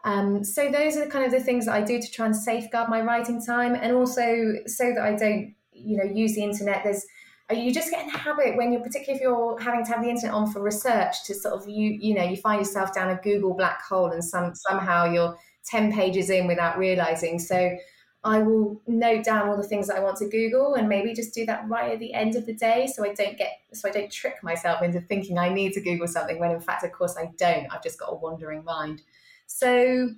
Um, 0.04 0.44
so 0.44 0.72
those 0.72 0.98
are 0.98 1.06
kind 1.08 1.26
of 1.26 1.32
the 1.32 1.40
things 1.40 1.66
that 1.66 1.76
I 1.76 1.82
do 1.82 2.02
to 2.02 2.12
try 2.12 2.26
and 2.26 2.36
safeguard 2.36 2.90
my 2.90 3.02
writing 3.02 3.44
time, 3.46 3.76
and 3.76 3.94
also 3.94 4.56
so 4.68 4.94
that 4.94 5.04
I 5.04 5.16
don't, 5.16 5.54
you 5.74 5.98
know, 5.98 6.04
use 6.04 6.36
the 6.36 6.44
internet. 6.44 6.84
There's 6.84 7.06
you 7.54 7.74
just 7.74 7.92
get 7.92 8.06
in 8.06 8.12
the 8.12 8.18
habit 8.18 8.56
when 8.56 8.72
you're 8.72 8.82
particularly 8.82 9.18
if 9.18 9.22
you're 9.22 9.60
having 9.60 9.84
to 9.84 9.92
have 9.92 10.02
the 10.02 10.10
internet 10.10 10.34
on 10.34 10.52
for 10.52 10.62
research 10.62 11.24
to 11.26 11.34
sort 11.34 11.54
of 11.54 11.68
you 11.68 11.98
you 12.00 12.14
know 12.14 12.24
you 12.24 12.38
find 12.38 12.60
yourself 12.60 12.94
down 12.94 13.10
a 13.10 13.22
Google 13.22 13.54
black 13.54 13.82
hole 13.82 14.12
and 14.12 14.24
some 14.24 14.56
somehow 14.56 15.12
you're 15.12 15.38
10 15.66 15.92
pages 15.92 16.30
in 16.30 16.48
without 16.48 16.78
realizing 16.78 17.40
so 17.40 17.78
I 18.24 18.40
will 18.40 18.80
note 18.86 19.24
down 19.24 19.50
all 19.50 19.58
the 19.58 19.64
things 19.64 19.88
that 19.88 19.98
I 19.98 20.00
want 20.02 20.18
to 20.18 20.30
Google 20.30 20.76
and 20.76 20.88
maybe 20.88 21.14
just 21.14 21.34
do 21.34 21.46
that 21.48 21.68
right 21.68 21.94
at 21.94 22.00
the 22.00 22.14
end 22.14 22.36
of 22.36 22.46
the 22.46 22.54
day 22.54 22.88
so 22.88 23.04
I 23.04 23.14
don't 23.14 23.38
get 23.38 23.54
so 23.74 23.90
I 23.90 23.92
don't 23.92 24.12
trick 24.12 24.44
myself 24.44 24.82
into 24.82 25.02
thinking 25.02 25.38
I 25.38 25.50
need 25.50 25.74
to 25.74 25.82
Google 25.82 26.08
something 26.08 26.40
when 26.40 26.52
in 26.52 26.62
fact 26.62 26.84
of 26.84 26.92
course 26.92 27.18
I 27.18 27.32
don't 27.38 27.68
I've 27.72 27.84
just 27.84 28.00
got 28.00 28.12
a 28.12 28.16
wandering 28.16 28.64
mind 28.64 29.02
so 29.48 30.10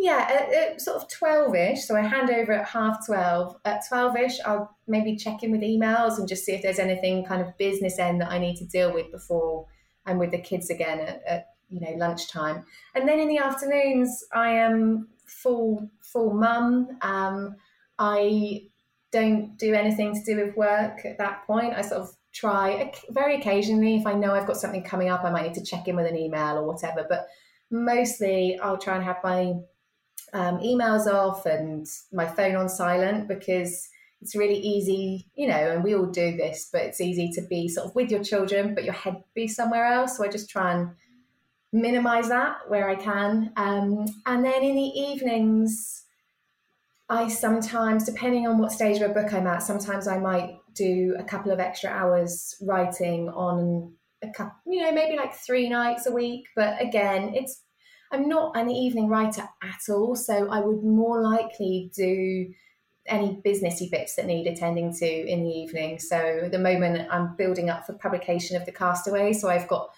yeah, 0.00 0.28
at, 0.30 0.54
at 0.54 0.80
sort 0.80 0.96
of 0.96 1.08
12 1.08 1.54
ish. 1.56 1.84
So 1.84 1.96
I 1.96 2.02
hand 2.02 2.30
over 2.30 2.52
at 2.52 2.68
half 2.68 3.04
12. 3.04 3.56
At 3.64 3.82
12 3.88 4.16
ish, 4.16 4.38
I'll 4.46 4.76
maybe 4.86 5.16
check 5.16 5.42
in 5.42 5.50
with 5.50 5.60
emails 5.60 6.18
and 6.18 6.28
just 6.28 6.44
see 6.44 6.52
if 6.52 6.62
there's 6.62 6.78
anything 6.78 7.24
kind 7.24 7.42
of 7.42 7.58
business 7.58 7.98
end 7.98 8.20
that 8.20 8.30
I 8.30 8.38
need 8.38 8.56
to 8.58 8.64
deal 8.64 8.94
with 8.94 9.10
before 9.10 9.66
I'm 10.06 10.18
with 10.18 10.30
the 10.30 10.38
kids 10.38 10.70
again 10.70 11.00
at, 11.00 11.22
at 11.26 11.46
you 11.68 11.80
know 11.80 11.92
lunchtime. 11.96 12.64
And 12.94 13.08
then 13.08 13.20
in 13.20 13.28
the 13.28 13.38
afternoons, 13.38 14.24
I 14.32 14.50
am 14.50 15.08
full 15.26 15.90
full 16.00 16.32
mum. 16.32 16.98
Um, 17.02 17.56
I 17.98 18.62
don't 19.10 19.56
do 19.56 19.74
anything 19.74 20.14
to 20.14 20.24
do 20.24 20.44
with 20.44 20.56
work 20.56 21.04
at 21.04 21.18
that 21.18 21.46
point. 21.46 21.74
I 21.74 21.82
sort 21.82 22.02
of 22.02 22.10
try 22.32 22.92
very 23.10 23.36
occasionally 23.36 23.96
if 23.96 24.06
I 24.06 24.12
know 24.12 24.32
I've 24.32 24.46
got 24.46 24.56
something 24.56 24.82
coming 24.82 25.08
up, 25.08 25.24
I 25.24 25.30
might 25.30 25.42
need 25.42 25.54
to 25.54 25.64
check 25.64 25.88
in 25.88 25.96
with 25.96 26.06
an 26.06 26.16
email 26.16 26.58
or 26.58 26.66
whatever. 26.66 27.06
But 27.08 27.26
mostly, 27.70 28.58
I'll 28.62 28.78
try 28.78 28.96
and 28.96 29.04
have 29.04 29.18
my 29.24 29.54
um, 30.32 30.58
emails 30.58 31.06
off 31.06 31.46
and 31.46 31.86
my 32.12 32.26
phone 32.26 32.54
on 32.54 32.68
silent 32.68 33.28
because 33.28 33.88
it's 34.20 34.34
really 34.34 34.58
easy, 34.58 35.26
you 35.36 35.46
know, 35.46 35.54
and 35.54 35.84
we 35.84 35.94
all 35.94 36.06
do 36.06 36.36
this, 36.36 36.68
but 36.72 36.82
it's 36.82 37.00
easy 37.00 37.30
to 37.34 37.42
be 37.42 37.68
sort 37.68 37.86
of 37.86 37.94
with 37.94 38.10
your 38.10 38.22
children, 38.22 38.74
but 38.74 38.84
your 38.84 38.94
head 38.94 39.22
be 39.34 39.46
somewhere 39.46 39.86
else. 39.86 40.16
So 40.16 40.24
I 40.24 40.28
just 40.28 40.50
try 40.50 40.72
and 40.72 40.90
minimize 41.72 42.28
that 42.28 42.68
where 42.68 42.88
I 42.88 42.94
can. 42.94 43.52
Um, 43.56 44.06
and 44.26 44.44
then 44.44 44.62
in 44.62 44.74
the 44.74 44.82
evenings, 44.82 46.04
I 47.08 47.28
sometimes, 47.28 48.04
depending 48.04 48.46
on 48.46 48.58
what 48.58 48.72
stage 48.72 49.00
of 49.00 49.10
a 49.10 49.14
book 49.14 49.32
I'm 49.32 49.46
at, 49.46 49.62
sometimes 49.62 50.06
I 50.06 50.18
might 50.18 50.56
do 50.74 51.16
a 51.18 51.24
couple 51.24 51.52
of 51.52 51.60
extra 51.60 51.90
hours 51.90 52.54
writing 52.60 53.28
on 53.30 53.92
a 54.22 54.28
couple, 54.28 54.54
you 54.66 54.82
know, 54.82 54.92
maybe 54.92 55.16
like 55.16 55.34
three 55.34 55.68
nights 55.68 56.06
a 56.06 56.12
week. 56.12 56.46
But 56.54 56.80
again, 56.80 57.32
it's 57.34 57.62
I'm 58.10 58.28
not 58.28 58.56
an 58.56 58.70
evening 58.70 59.08
writer 59.08 59.42
at 59.62 59.92
all, 59.92 60.16
so 60.16 60.50
I 60.50 60.60
would 60.60 60.82
more 60.82 61.22
likely 61.22 61.90
do 61.94 62.52
any 63.06 63.40
businessy 63.44 63.90
bits 63.90 64.16
that 64.16 64.26
need 64.26 64.46
attending 64.46 64.92
to 64.94 65.06
in 65.06 65.42
the 65.44 65.50
evening. 65.50 65.98
So 65.98 66.16
at 66.44 66.52
the 66.52 66.58
moment, 66.58 67.08
I'm 67.10 67.36
building 67.36 67.70
up 67.70 67.86
for 67.86 67.94
publication 67.94 68.56
of 68.56 68.66
the 68.66 68.72
Castaway. 68.72 69.32
So 69.32 69.48
I've 69.48 69.68
got 69.68 69.90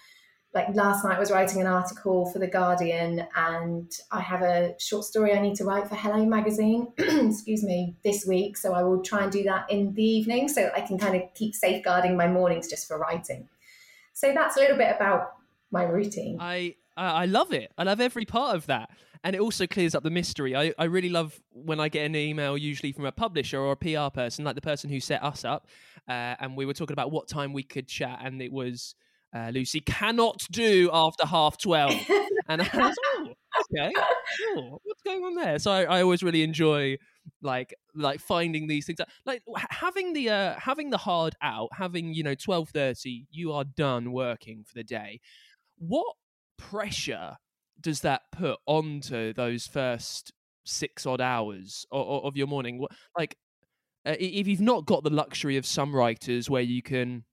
like 0.53 0.75
last 0.75 1.05
night 1.05 1.15
I 1.15 1.19
was 1.19 1.31
writing 1.31 1.61
an 1.61 1.67
article 1.67 2.29
for 2.31 2.39
the 2.39 2.47
Guardian, 2.47 3.25
and 3.35 3.91
I 4.11 4.19
have 4.19 4.41
a 4.41 4.75
short 4.79 5.05
story 5.05 5.33
I 5.33 5.41
need 5.41 5.55
to 5.55 5.63
write 5.63 5.87
for 5.87 5.95
Hello 5.95 6.25
magazine. 6.25 6.91
excuse 6.97 7.63
me, 7.63 7.95
this 8.03 8.25
week. 8.25 8.57
So 8.57 8.73
I 8.73 8.83
will 8.83 9.01
try 9.01 9.23
and 9.23 9.31
do 9.31 9.43
that 9.43 9.69
in 9.71 9.93
the 9.93 10.03
evening, 10.03 10.49
so 10.49 10.69
I 10.75 10.81
can 10.81 10.97
kind 10.97 11.15
of 11.15 11.33
keep 11.33 11.55
safeguarding 11.55 12.17
my 12.17 12.27
mornings 12.27 12.69
just 12.69 12.87
for 12.87 12.97
writing. 12.97 13.47
So 14.13 14.33
that's 14.33 14.57
a 14.57 14.59
little 14.59 14.77
bit 14.77 14.93
about 14.95 15.33
my 15.71 15.83
routine. 15.83 16.37
I 16.39 16.75
I 16.97 17.25
love 17.25 17.53
it. 17.53 17.71
I 17.77 17.83
love 17.83 18.01
every 18.01 18.25
part 18.25 18.55
of 18.55 18.67
that. 18.67 18.89
And 19.23 19.35
it 19.35 19.39
also 19.39 19.67
clears 19.67 19.93
up 19.93 20.03
the 20.03 20.09
mystery. 20.09 20.55
I, 20.55 20.73
I 20.77 20.85
really 20.85 21.09
love 21.09 21.39
when 21.51 21.79
I 21.79 21.89
get 21.89 22.05
an 22.05 22.15
email, 22.15 22.57
usually 22.57 22.91
from 22.91 23.05
a 23.05 23.11
publisher 23.11 23.59
or 23.59 23.73
a 23.73 23.75
PR 23.75 24.09
person, 24.13 24.43
like 24.43 24.55
the 24.55 24.61
person 24.61 24.89
who 24.89 24.99
set 24.99 25.23
us 25.23 25.45
up. 25.45 25.67
Uh, 26.07 26.35
and 26.39 26.57
we 26.57 26.65
were 26.65 26.73
talking 26.73 26.93
about 26.93 27.11
what 27.11 27.27
time 27.27 27.53
we 27.53 27.63
could 27.63 27.87
chat. 27.87 28.19
And 28.23 28.41
it 28.41 28.51
was 28.51 28.95
uh, 29.35 29.51
Lucy 29.53 29.79
cannot 29.79 30.45
do 30.51 30.89
after 30.91 31.25
half 31.25 31.57
12. 31.57 31.91
and 32.49 32.61
I 32.61 32.69
was 32.73 32.95
oh, 33.17 33.27
okay. 33.73 33.93
Oh, 34.57 34.79
what's 34.83 35.01
going 35.03 35.23
on 35.23 35.35
there? 35.35 35.59
So 35.59 35.71
I, 35.71 35.83
I 35.83 36.01
always 36.01 36.23
really 36.23 36.43
enjoy 36.43 36.97
like 37.43 37.73
like 37.93 38.19
finding 38.19 38.67
these 38.67 38.87
things 38.87 38.97
like 39.27 39.43
having 39.69 40.13
the 40.13 40.27
uh 40.27 40.55
having 40.57 40.89
the 40.89 40.97
hard 40.97 41.35
out 41.43 41.69
having 41.71 42.15
you 42.15 42.23
know 42.23 42.33
12:30 42.33 43.27
you 43.29 43.51
are 43.51 43.63
done 43.63 44.11
working 44.11 44.63
for 44.63 44.73
the 44.73 44.83
day 44.83 45.19
what 45.77 46.15
pressure 46.57 47.37
does 47.79 48.01
that 48.01 48.21
put 48.31 48.57
onto 48.65 49.33
those 49.33 49.67
first 49.67 50.31
six 50.63 51.05
odd 51.05 51.21
hours 51.21 51.85
of, 51.91 52.25
of 52.25 52.37
your 52.37 52.47
morning? 52.47 52.85
Like, 53.17 53.35
uh, 54.05 54.15
if 54.19 54.47
you've 54.47 54.61
not 54.61 54.85
got 54.85 55.03
the 55.03 55.09
luxury 55.09 55.57
of 55.57 55.65
some 55.65 55.95
writers 55.95 56.49
where 56.49 56.61
you 56.61 56.81
can 56.81 57.23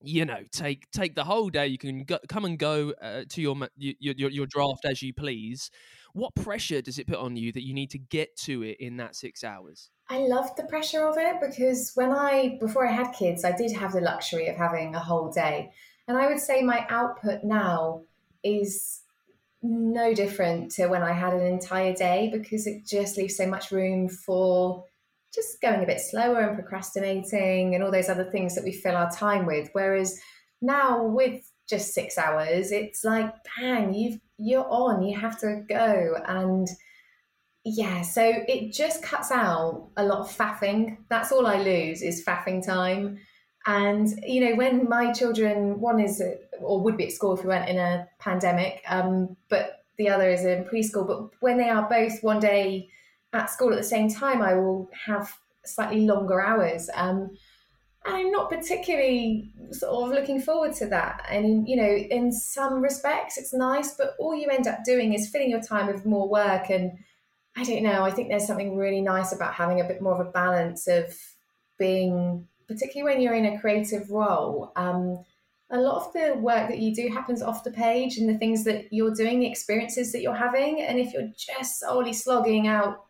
you 0.00 0.24
know 0.24 0.42
take 0.52 0.90
take 0.90 1.14
the 1.14 1.24
whole 1.24 1.50
day 1.50 1.66
you 1.66 1.78
can 1.78 2.04
go, 2.04 2.18
come 2.28 2.44
and 2.44 2.58
go 2.58 2.92
uh, 3.02 3.24
to 3.28 3.42
your, 3.42 3.56
your, 3.76 4.14
your 4.16 4.30
your 4.30 4.46
draft 4.46 4.84
as 4.84 5.02
you 5.02 5.12
please. 5.12 5.70
What 6.14 6.34
pressure 6.34 6.80
does 6.80 6.98
it 6.98 7.06
put 7.06 7.18
on 7.18 7.36
you 7.36 7.52
that 7.52 7.64
you 7.64 7.74
need 7.74 7.90
to 7.90 7.98
get 7.98 8.36
to 8.38 8.62
it 8.62 8.78
in 8.80 8.96
that 8.96 9.14
6 9.14 9.44
hours? 9.44 9.90
I 10.08 10.18
loved 10.18 10.56
the 10.56 10.64
pressure 10.64 11.06
of 11.06 11.16
it 11.18 11.36
because 11.40 11.92
when 11.94 12.12
I 12.12 12.56
before 12.60 12.86
I 12.86 12.92
had 12.92 13.12
kids 13.12 13.44
I 13.44 13.56
did 13.56 13.72
have 13.72 13.92
the 13.92 14.00
luxury 14.00 14.48
of 14.48 14.56
having 14.56 14.94
a 14.94 15.00
whole 15.00 15.30
day. 15.30 15.72
And 16.06 16.16
I 16.16 16.26
would 16.26 16.40
say 16.40 16.62
my 16.62 16.86
output 16.88 17.44
now 17.44 18.02
is 18.42 19.02
no 19.62 20.14
different 20.14 20.70
to 20.72 20.86
when 20.86 21.02
I 21.02 21.12
had 21.12 21.34
an 21.34 21.44
entire 21.44 21.92
day 21.92 22.30
because 22.32 22.66
it 22.66 22.86
just 22.86 23.16
leaves 23.16 23.36
so 23.36 23.46
much 23.46 23.70
room 23.70 24.08
for 24.08 24.84
just 25.38 25.60
going 25.60 25.82
a 25.82 25.86
bit 25.86 26.00
slower 26.00 26.40
and 26.40 26.56
procrastinating 26.56 27.74
and 27.74 27.84
all 27.84 27.92
those 27.92 28.08
other 28.08 28.30
things 28.30 28.54
that 28.54 28.64
we 28.64 28.72
fill 28.72 28.96
our 28.96 29.10
time 29.10 29.46
with. 29.46 29.68
Whereas 29.72 30.20
now 30.60 31.04
with 31.04 31.50
just 31.68 31.94
six 31.94 32.18
hours, 32.18 32.72
it's 32.72 33.04
like 33.04 33.32
bang, 33.56 33.94
you've 33.94 34.20
you're 34.38 34.68
on, 34.68 35.02
you 35.02 35.18
have 35.18 35.38
to 35.40 35.62
go. 35.68 36.16
And 36.26 36.68
yeah, 37.64 38.02
so 38.02 38.22
it 38.24 38.72
just 38.72 39.02
cuts 39.02 39.30
out 39.30 39.90
a 39.96 40.04
lot 40.04 40.20
of 40.20 40.36
faffing. 40.36 40.98
That's 41.08 41.32
all 41.32 41.46
I 41.46 41.60
lose 41.60 42.02
is 42.02 42.24
faffing 42.24 42.64
time. 42.64 43.18
And 43.66 44.08
you 44.24 44.44
know, 44.44 44.56
when 44.56 44.88
my 44.88 45.12
children, 45.12 45.80
one 45.80 46.00
is 46.00 46.22
or 46.60 46.82
would 46.82 46.96
be 46.96 47.06
at 47.06 47.12
school 47.12 47.34
if 47.34 47.42
we 47.42 47.48
weren't 47.48 47.68
in 47.68 47.78
a 47.78 48.08
pandemic, 48.18 48.82
um, 48.88 49.36
but 49.48 49.84
the 49.98 50.08
other 50.08 50.30
is 50.30 50.44
in 50.44 50.64
preschool. 50.64 51.06
But 51.06 51.30
when 51.40 51.58
they 51.58 51.68
are 51.68 51.88
both 51.88 52.22
one 52.22 52.40
day 52.40 52.88
at 53.32 53.50
school 53.50 53.72
at 53.72 53.76
the 53.76 53.84
same 53.84 54.10
time, 54.10 54.42
I 54.42 54.54
will 54.54 54.90
have 55.06 55.32
slightly 55.64 56.06
longer 56.06 56.40
hours. 56.40 56.88
Um, 56.94 57.30
I'm 58.04 58.30
not 58.30 58.50
particularly 58.50 59.52
sort 59.72 59.92
of 59.92 60.14
looking 60.14 60.40
forward 60.40 60.74
to 60.76 60.86
that. 60.86 61.26
And 61.28 61.68
you 61.68 61.76
know, 61.76 61.90
in 61.90 62.32
some 62.32 62.80
respects, 62.80 63.36
it's 63.36 63.52
nice, 63.52 63.94
but 63.94 64.14
all 64.18 64.34
you 64.34 64.48
end 64.48 64.66
up 64.66 64.84
doing 64.84 65.12
is 65.12 65.28
filling 65.28 65.50
your 65.50 65.62
time 65.62 65.86
with 65.86 66.06
more 66.06 66.28
work. 66.28 66.70
And 66.70 66.92
I 67.56 67.64
don't 67.64 67.82
know. 67.82 68.04
I 68.04 68.10
think 68.10 68.28
there's 68.28 68.46
something 68.46 68.76
really 68.76 69.00
nice 69.00 69.32
about 69.32 69.54
having 69.54 69.80
a 69.80 69.84
bit 69.84 70.00
more 70.00 70.20
of 70.20 70.26
a 70.26 70.30
balance 70.30 70.86
of 70.86 71.14
being 71.78 72.46
particularly 72.68 73.14
when 73.14 73.22
you're 73.22 73.34
in 73.34 73.46
a 73.46 73.58
creative 73.58 74.10
role, 74.10 74.72
um, 74.76 75.24
a 75.70 75.78
lot 75.78 75.96
of 75.96 76.12
the 76.12 76.34
work 76.38 76.68
that 76.68 76.78
you 76.78 76.94
do 76.94 77.08
happens 77.08 77.42
off 77.42 77.64
the 77.64 77.70
page 77.70 78.18
and 78.18 78.28
the 78.28 78.38
things 78.38 78.64
that 78.64 78.86
you're 78.90 79.14
doing, 79.14 79.40
the 79.40 79.50
experiences 79.50 80.12
that 80.12 80.22
you're 80.22 80.34
having. 80.34 80.82
And 80.82 80.98
if 80.98 81.12
you're 81.12 81.30
just 81.36 81.80
solely 81.80 82.12
slogging 82.12 82.68
out 82.68 83.04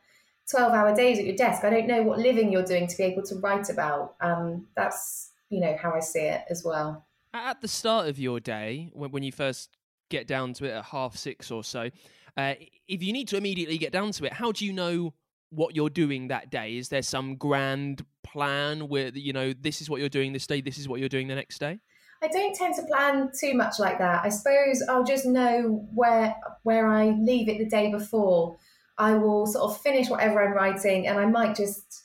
12 0.50 0.72
hour 0.72 0.94
days 0.94 1.18
at 1.18 1.24
your 1.24 1.36
desk, 1.36 1.64
I 1.64 1.70
don't 1.70 1.86
know 1.86 2.02
what 2.02 2.18
living 2.18 2.50
you're 2.50 2.64
doing 2.64 2.86
to 2.86 2.96
be 2.96 3.04
able 3.04 3.22
to 3.24 3.36
write 3.36 3.68
about. 3.70 4.14
Um, 4.20 4.66
that's, 4.74 5.32
you 5.50 5.60
know, 5.60 5.76
how 5.80 5.92
I 5.92 6.00
see 6.00 6.20
it 6.20 6.42
as 6.48 6.64
well. 6.64 7.06
At 7.34 7.60
the 7.60 7.68
start 7.68 8.08
of 8.08 8.18
your 8.18 8.40
day, 8.40 8.90
when, 8.94 9.10
when 9.10 9.22
you 9.22 9.32
first 9.32 9.76
get 10.10 10.26
down 10.26 10.54
to 10.54 10.64
it 10.64 10.70
at 10.70 10.84
half 10.86 11.16
six 11.16 11.50
or 11.50 11.62
so, 11.62 11.90
uh, 12.36 12.54
if 12.86 13.02
you 13.02 13.12
need 13.12 13.28
to 13.28 13.36
immediately 13.36 13.78
get 13.78 13.92
down 13.92 14.12
to 14.12 14.24
it, 14.24 14.32
how 14.32 14.52
do 14.52 14.64
you 14.64 14.72
know 14.72 15.12
what 15.50 15.74
you're 15.74 15.90
doing 15.90 16.28
that 16.28 16.50
day? 16.50 16.76
Is 16.76 16.88
there 16.88 17.02
some 17.02 17.36
grand 17.36 18.04
plan 18.22 18.88
where 18.88 19.08
you 19.08 19.32
know 19.32 19.52
this 19.52 19.80
is 19.80 19.90
what 19.90 20.00
you're 20.00 20.08
doing 20.08 20.32
this 20.32 20.46
day, 20.46 20.60
this 20.60 20.78
is 20.78 20.88
what 20.88 21.00
you're 21.00 21.08
doing 21.08 21.28
the 21.28 21.34
next 21.34 21.58
day? 21.58 21.80
I 22.22 22.28
don't 22.28 22.54
tend 22.54 22.74
to 22.74 22.82
plan 22.82 23.30
too 23.38 23.54
much 23.54 23.78
like 23.78 23.98
that. 23.98 24.24
I 24.24 24.28
suppose 24.28 24.82
I'll 24.88 25.04
just 25.04 25.24
know 25.24 25.86
where 25.94 26.34
where 26.62 26.88
I 26.88 27.10
leave 27.10 27.48
it 27.48 27.58
the 27.58 27.68
day 27.68 27.90
before. 27.90 28.56
I 28.98 29.14
will 29.14 29.46
sort 29.46 29.70
of 29.70 29.80
finish 29.80 30.10
whatever 30.10 30.42
I'm 30.42 30.52
writing, 30.52 31.06
and 31.06 31.18
I 31.18 31.26
might 31.26 31.56
just 31.56 32.04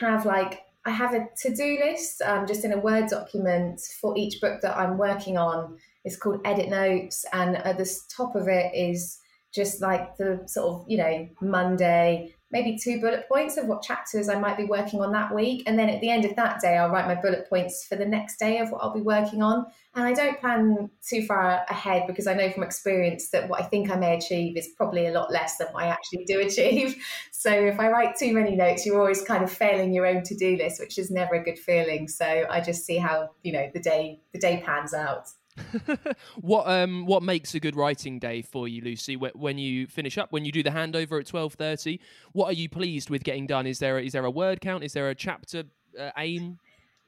have 0.00 0.26
like 0.26 0.62
I 0.84 0.90
have 0.90 1.14
a 1.14 1.28
to 1.42 1.54
do 1.54 1.78
list 1.84 2.22
um, 2.22 2.46
just 2.46 2.64
in 2.64 2.72
a 2.72 2.78
Word 2.78 3.08
document 3.08 3.80
for 4.00 4.16
each 4.16 4.40
book 4.40 4.60
that 4.62 4.76
I'm 4.76 4.98
working 4.98 5.36
on. 5.36 5.78
It's 6.04 6.16
called 6.16 6.40
Edit 6.44 6.68
Notes, 6.68 7.24
and 7.32 7.56
at 7.56 7.78
the 7.78 7.90
top 8.14 8.34
of 8.36 8.48
it 8.48 8.74
is 8.74 9.18
just 9.52 9.80
like 9.80 10.16
the 10.16 10.42
sort 10.46 10.68
of 10.82 10.84
you 10.88 10.98
know 10.98 11.28
Monday, 11.40 12.34
maybe 12.50 12.78
two 12.78 13.00
bullet 13.00 13.28
points 13.28 13.56
of 13.56 13.66
what 13.66 13.82
chapters 13.82 14.28
I 14.28 14.38
might 14.38 14.56
be 14.56 14.64
working 14.64 15.00
on 15.00 15.12
that 15.12 15.34
week. 15.34 15.64
And 15.66 15.78
then 15.78 15.88
at 15.88 16.00
the 16.00 16.10
end 16.10 16.24
of 16.24 16.34
that 16.36 16.60
day, 16.60 16.76
I'll 16.78 16.88
write 16.88 17.06
my 17.06 17.14
bullet 17.14 17.48
points 17.48 17.84
for 17.84 17.96
the 17.96 18.06
next 18.06 18.38
day 18.38 18.58
of 18.58 18.70
what 18.70 18.82
I'll 18.82 18.94
be 18.94 19.02
working 19.02 19.42
on. 19.42 19.66
And 19.94 20.04
I 20.04 20.14
don't 20.14 20.40
plan 20.40 20.90
too 21.06 21.26
far 21.26 21.64
ahead 21.68 22.06
because 22.06 22.26
I 22.26 22.34
know 22.34 22.50
from 22.50 22.62
experience 22.62 23.30
that 23.30 23.48
what 23.48 23.60
I 23.60 23.64
think 23.64 23.90
I 23.90 23.96
may 23.96 24.16
achieve 24.16 24.56
is 24.56 24.68
probably 24.76 25.06
a 25.06 25.12
lot 25.12 25.30
less 25.30 25.58
than 25.58 25.68
what 25.68 25.84
I 25.84 25.88
actually 25.88 26.24
do 26.24 26.40
achieve. 26.46 26.96
So 27.32 27.50
if 27.50 27.78
I 27.78 27.88
write 27.88 28.16
too 28.16 28.32
many 28.32 28.56
notes, 28.56 28.86
you're 28.86 28.98
always 28.98 29.22
kind 29.22 29.44
of 29.44 29.52
failing 29.52 29.92
your 29.92 30.06
own 30.06 30.22
to-do 30.22 30.56
list, 30.56 30.80
which 30.80 30.98
is 30.98 31.10
never 31.10 31.34
a 31.34 31.42
good 31.42 31.58
feeling. 31.58 32.08
So 32.08 32.46
I 32.48 32.60
just 32.60 32.86
see 32.86 32.96
how, 32.96 33.30
you 33.42 33.52
know, 33.52 33.70
the 33.74 33.80
day 33.80 34.20
the 34.32 34.38
day 34.38 34.62
pans 34.64 34.94
out. 34.94 35.28
what 36.40 36.66
um 36.66 37.06
what 37.06 37.22
makes 37.22 37.54
a 37.54 37.60
good 37.60 37.76
writing 37.76 38.18
day 38.18 38.42
for 38.42 38.68
you, 38.68 38.82
Lucy? 38.82 39.16
When 39.16 39.58
you 39.58 39.86
finish 39.86 40.18
up, 40.18 40.32
when 40.32 40.44
you 40.44 40.52
do 40.52 40.62
the 40.62 40.70
handover 40.70 41.20
at 41.20 41.26
twelve 41.26 41.54
thirty, 41.54 42.00
what 42.32 42.46
are 42.46 42.52
you 42.54 42.68
pleased 42.68 43.10
with 43.10 43.24
getting 43.24 43.46
done? 43.46 43.66
Is 43.66 43.78
there 43.78 43.98
a, 43.98 44.02
is 44.02 44.12
there 44.12 44.24
a 44.24 44.30
word 44.30 44.60
count? 44.60 44.84
Is 44.84 44.92
there 44.92 45.08
a 45.08 45.14
chapter 45.14 45.64
uh, 45.98 46.10
aim? 46.16 46.58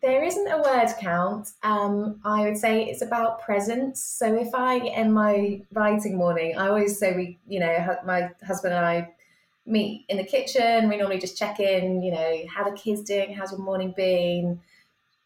There 0.02 0.24
isn't 0.24 0.48
a 0.48 0.56
word 0.56 0.94
count. 0.98 1.50
Um, 1.62 2.20
I 2.24 2.42
would 2.42 2.56
say 2.56 2.84
it's 2.84 3.02
about 3.02 3.42
presence. 3.42 4.02
So 4.02 4.34
if 4.34 4.54
I 4.54 4.78
end 4.78 5.12
my 5.12 5.60
writing 5.72 6.16
morning, 6.16 6.56
I 6.56 6.68
always 6.68 6.98
say 6.98 7.14
we, 7.14 7.38
you 7.46 7.60
know, 7.60 7.98
my 8.06 8.30
husband 8.46 8.72
and 8.72 8.84
I 8.84 9.12
meet 9.66 10.06
in 10.08 10.16
the 10.16 10.24
kitchen. 10.24 10.88
We 10.88 10.96
normally 10.96 11.18
just 11.18 11.36
check 11.36 11.60
in, 11.60 12.02
you 12.02 12.12
know, 12.12 12.44
how 12.48 12.64
the 12.64 12.74
kids 12.74 13.02
doing, 13.02 13.34
how's 13.34 13.52
your 13.52 13.60
morning 13.60 13.92
been 13.94 14.60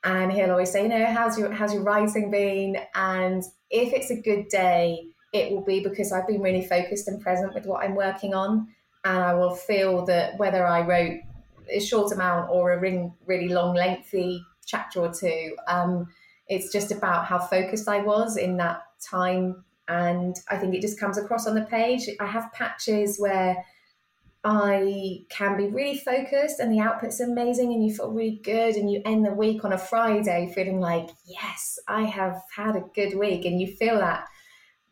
and 0.05 0.31
he'll 0.31 0.51
always 0.51 0.71
say, 0.71 0.83
you 0.83 0.89
know, 0.89 1.07
how's 1.07 1.39
your 1.39 1.51
how's 1.51 1.73
your 1.73 1.83
writing 1.83 2.31
been? 2.31 2.77
And 2.95 3.43
if 3.71 3.93
it's 3.93 4.11
a 4.11 4.21
good 4.21 4.49
day, 4.49 5.07
it 5.33 5.51
will 5.51 5.65
be 5.65 5.81
because 5.81 6.13
I've 6.13 6.27
been 6.27 6.43
really 6.43 6.65
focused 6.65 7.09
and 7.09 7.21
present 7.21 7.55
with 7.55 7.67
what 7.67 7.83
I'm 7.83 7.95
working 7.95 8.35
on, 8.35 8.69
and 9.05 9.19
I 9.19 9.35
will 9.35 9.55
feel 9.55 10.05
that 10.07 10.39
whether 10.39 10.67
I 10.67 10.83
wrote 10.83 11.21
a 11.71 11.81
short 11.81 12.13
amount 12.13 12.51
or 12.51 12.73
a 12.73 13.11
really 13.27 13.49
long, 13.49 13.75
lengthy 13.75 14.45
chapter 14.67 15.01
or 15.01 15.13
two, 15.13 15.57
um, 15.67 16.07
it's 16.47 16.71
just 16.71 16.93
about 16.93 17.25
how 17.25 17.39
focused 17.39 17.89
I 17.89 18.01
was 18.01 18.37
in 18.37 18.59
that 18.59 18.83
time, 19.01 19.65
and 19.89 20.37
I 20.51 20.59
think 20.59 20.75
it 20.75 20.83
just 20.83 21.01
comes 21.01 21.17
across 21.17 21.47
on 21.47 21.55
the 21.55 21.63
page. 21.63 22.09
I 22.21 22.27
have 22.27 22.53
patches 22.53 23.19
where 23.19 23.65
I 24.45 25.25
can 25.31 25.57
be 25.57 25.69
really 25.69 25.97
focused 25.97 26.61
and 26.61 26.71
the 26.71 26.81
output's 26.81 27.21
amazing 27.21 27.73
and 27.73 27.83
you 27.85 27.95
feel 27.95 28.11
really 28.11 28.41
good 28.45 28.77
and 28.77 28.91
you 28.91 29.01
end 29.07 29.25
the 29.25 29.33
week 29.33 29.65
on 29.65 29.73
a 29.73 29.79
Friday 29.79 30.53
feeling 30.55 30.81
like, 30.81 31.09
yes, 31.25 31.79
I 31.89 32.03
have 32.03 32.43
had 32.55 32.77
a 32.77 32.85
good 32.95 33.19
week. 33.19 33.47
And 33.47 33.59
you 33.59 33.67
feel 33.67 33.97
that 33.97 34.27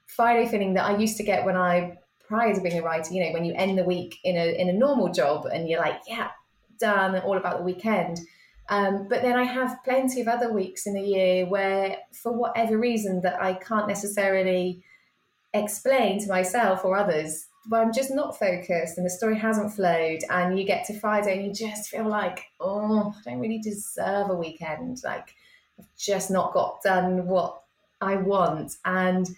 Friday 0.07 0.49
feeling 0.49 0.73
that 0.75 0.87
I 0.87 0.97
used 0.97 1.19
to 1.19 1.23
get 1.23 1.45
when 1.45 1.59
I, 1.59 1.99
prior 2.27 2.55
to 2.55 2.63
being 2.63 2.79
a 2.79 2.83
writer, 2.83 3.13
you 3.13 3.23
know, 3.23 3.33
when 3.33 3.45
you 3.45 3.53
end 3.55 3.77
the 3.77 3.85
week 3.85 4.17
in 4.25 4.37
a, 4.37 4.59
in 4.59 4.71
a 4.71 4.73
normal 4.73 5.13
job 5.13 5.45
and 5.45 5.69
you're 5.69 5.81
like, 5.81 6.01
yeah, 6.09 6.31
done, 6.79 7.19
all 7.19 7.37
about 7.37 7.59
the 7.59 7.65
weekend. 7.65 8.21
Um, 8.71 9.07
but 9.11 9.21
then 9.21 9.37
I 9.37 9.45
have 9.45 9.85
plenty 9.85 10.23
of 10.23 10.29
other 10.29 10.51
weeks 10.51 10.87
in 10.87 10.95
the 10.95 11.03
year 11.03 11.45
where, 11.45 11.99
for 12.15 12.33
whatever 12.33 12.79
reason 12.79 13.21
that 13.21 13.43
I 13.43 13.53
can't 13.53 13.87
necessarily 13.87 14.83
explain 15.53 16.21
to 16.21 16.29
myself 16.29 16.87
or 16.87 16.97
others, 16.97 17.49
but 17.67 17.81
I'm 17.81 17.93
just 17.93 18.11
not 18.11 18.39
focused 18.39 18.99
and 18.99 19.07
the 19.07 19.11
story 19.11 19.39
hasn't 19.39 19.73
flowed, 19.73 20.21
and 20.31 20.59
you 20.59 20.65
get 20.65 20.85
to 20.87 20.99
Friday 20.99 21.37
and 21.37 21.47
you 21.47 21.69
just 21.69 21.89
feel 21.89 22.09
like, 22.09 22.45
oh, 22.61 23.15
I 23.17 23.31
don't 23.31 23.41
really 23.41 23.61
deserve 23.61 24.31
a 24.31 24.35
weekend. 24.35 24.99
Like, 25.05 25.35
I've 25.79 25.87
just 25.97 26.31
not 26.31 26.53
got 26.53 26.83
done 26.83 27.27
what 27.27 27.63
I 28.01 28.17
want. 28.17 28.77
And 28.85 29.29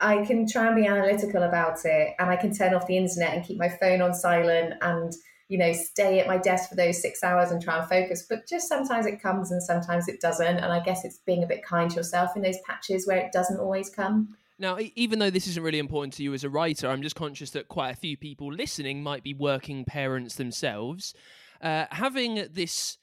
I 0.00 0.24
can 0.24 0.46
try 0.48 0.66
and 0.66 0.76
be 0.76 0.86
analytical 0.86 1.44
about 1.44 1.84
it, 1.84 2.14
and 2.18 2.28
I 2.28 2.36
can 2.36 2.54
turn 2.54 2.74
off 2.74 2.86
the 2.86 2.96
internet 2.96 3.34
and 3.34 3.44
keep 3.44 3.58
my 3.58 3.68
phone 3.68 4.02
on 4.02 4.14
silent 4.14 4.74
and 4.82 5.12
you 5.48 5.58
know 5.58 5.72
stay 5.72 6.20
at 6.20 6.26
my 6.26 6.38
desk 6.38 6.68
for 6.68 6.74
those 6.74 7.00
six 7.00 7.22
hours 7.22 7.50
and 7.50 7.62
try 7.62 7.78
and 7.78 7.88
focus 7.88 8.26
but 8.28 8.48
just 8.48 8.66
sometimes 8.66 9.04
it 9.04 9.20
comes 9.20 9.52
and 9.52 9.62
sometimes 9.62 10.08
it 10.08 10.20
doesn't 10.20 10.56
and 10.56 10.72
i 10.72 10.80
guess 10.80 11.04
it's 11.04 11.18
being 11.26 11.42
a 11.42 11.46
bit 11.46 11.62
kind 11.62 11.90
to 11.90 11.96
yourself 11.96 12.30
in 12.34 12.42
those 12.42 12.56
patches 12.66 13.06
where 13.06 13.18
it 13.18 13.30
doesn't 13.30 13.60
always 13.60 13.90
come 13.90 14.34
now, 14.58 14.78
even 14.94 15.18
though 15.18 15.30
this 15.30 15.46
isn't 15.48 15.62
really 15.62 15.78
important 15.78 16.14
to 16.14 16.22
you 16.22 16.32
as 16.34 16.44
a 16.44 16.50
writer, 16.50 16.88
I'm 16.88 17.02
just 17.02 17.16
conscious 17.16 17.50
that 17.50 17.68
quite 17.68 17.90
a 17.90 17.96
few 17.96 18.16
people 18.16 18.52
listening 18.52 19.02
might 19.02 19.24
be 19.24 19.34
working 19.34 19.84
parents 19.84 20.36
themselves. 20.36 21.14
Uh, 21.60 21.86
having 21.90 22.46
this 22.52 22.98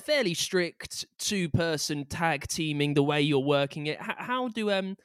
fairly 0.00 0.34
strict 0.34 1.06
two-person 1.18 2.06
tag 2.06 2.46
teaming 2.48 2.94
the 2.94 3.02
way 3.02 3.20
you're 3.20 3.38
working 3.38 3.86
it, 3.86 4.00
how, 4.00 4.14
how 4.16 4.48
do 4.48 4.70
um 4.70 4.96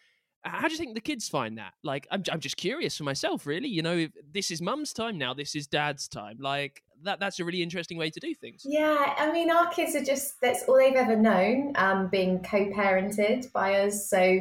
how 0.46 0.68
do 0.68 0.74
you 0.74 0.78
think 0.78 0.94
the 0.94 1.02
kids 1.02 1.30
find 1.30 1.58
that? 1.58 1.72
Like, 1.84 2.06
I'm, 2.12 2.22
I'm 2.30 2.42
just 2.42 2.58
curious 2.58 2.98
for 2.98 3.06
myself, 3.06 3.46
really. 3.48 3.70
You 3.70 3.82
know, 3.82 4.08
this 4.30 4.52
is 4.52 4.62
mum's 4.62 4.92
time 4.92 5.18
now, 5.18 5.34
this 5.34 5.56
is 5.56 5.68
dad's 5.68 6.08
time. 6.10 6.38
Like, 6.40 6.84
that 7.04 7.20
that's 7.20 7.40
a 7.40 7.46
really 7.46 7.64
interesting 7.64 7.98
way 7.98 8.10
to 8.10 8.20
do 8.20 8.34
things. 8.36 8.64
Yeah, 8.66 9.14
I 9.18 9.32
mean, 9.32 9.50
our 9.50 9.70
kids 9.70 9.96
are 9.96 10.04
just, 10.04 10.42
that's 10.42 10.64
all 10.68 10.78
they've 10.78 10.96
ever 10.96 11.16
known, 11.16 11.72
um, 11.76 12.10
being 12.10 12.44
co 12.44 12.66
parented 12.72 13.52
by 13.54 13.80
us. 13.82 14.10
So, 14.10 14.40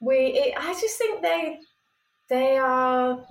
we 0.00 0.16
it, 0.16 0.54
I 0.58 0.72
just 0.74 0.98
think 0.98 1.22
they 1.22 1.58
they 2.28 2.56
are 2.58 3.24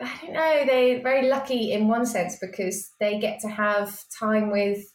I 0.00 0.18
don't 0.22 0.32
know 0.32 0.64
they're 0.66 1.02
very 1.02 1.28
lucky 1.28 1.72
in 1.72 1.88
one 1.88 2.06
sense 2.06 2.38
because 2.40 2.92
they 3.00 3.18
get 3.18 3.40
to 3.40 3.48
have 3.48 4.04
time 4.18 4.50
with 4.50 4.92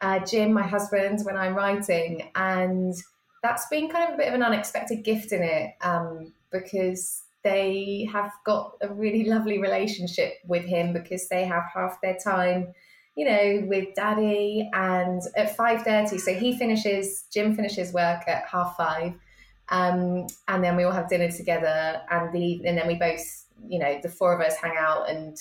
uh, 0.00 0.18
Jim, 0.18 0.52
my 0.52 0.62
husband, 0.62 1.20
when 1.22 1.36
I'm 1.36 1.54
writing, 1.54 2.30
and 2.34 2.94
that's 3.42 3.66
been 3.68 3.88
kind 3.88 4.08
of 4.08 4.14
a 4.14 4.18
bit 4.18 4.28
of 4.28 4.34
an 4.34 4.42
unexpected 4.42 5.02
gift 5.02 5.32
in 5.32 5.42
it 5.42 5.72
um, 5.80 6.32
because 6.50 7.22
they 7.42 8.08
have 8.12 8.32
got 8.44 8.72
a 8.80 8.92
really 8.92 9.24
lovely 9.24 9.58
relationship 9.58 10.34
with 10.46 10.64
him 10.64 10.92
because 10.92 11.28
they 11.28 11.44
have 11.44 11.62
half 11.72 12.00
their 12.02 12.16
time 12.16 12.72
you 13.16 13.24
know 13.24 13.62
with 13.66 13.94
daddy 13.94 14.68
and 14.72 15.22
at 15.36 15.56
5.30 15.56 16.18
so 16.18 16.34
he 16.34 16.56
finishes 16.58 17.24
jim 17.30 17.54
finishes 17.54 17.92
work 17.92 18.22
at 18.26 18.46
half 18.48 18.74
five 18.76 19.12
um, 19.68 20.26
and 20.48 20.62
then 20.62 20.76
we 20.76 20.84
all 20.84 20.92
have 20.92 21.08
dinner 21.08 21.30
together, 21.30 22.02
and 22.10 22.32
the 22.32 22.62
and 22.66 22.76
then 22.76 22.86
we 22.86 22.94
both, 22.96 23.46
you 23.66 23.78
know, 23.78 23.98
the 24.02 24.08
four 24.08 24.34
of 24.34 24.40
us 24.40 24.56
hang 24.56 24.76
out 24.76 25.08
and 25.08 25.36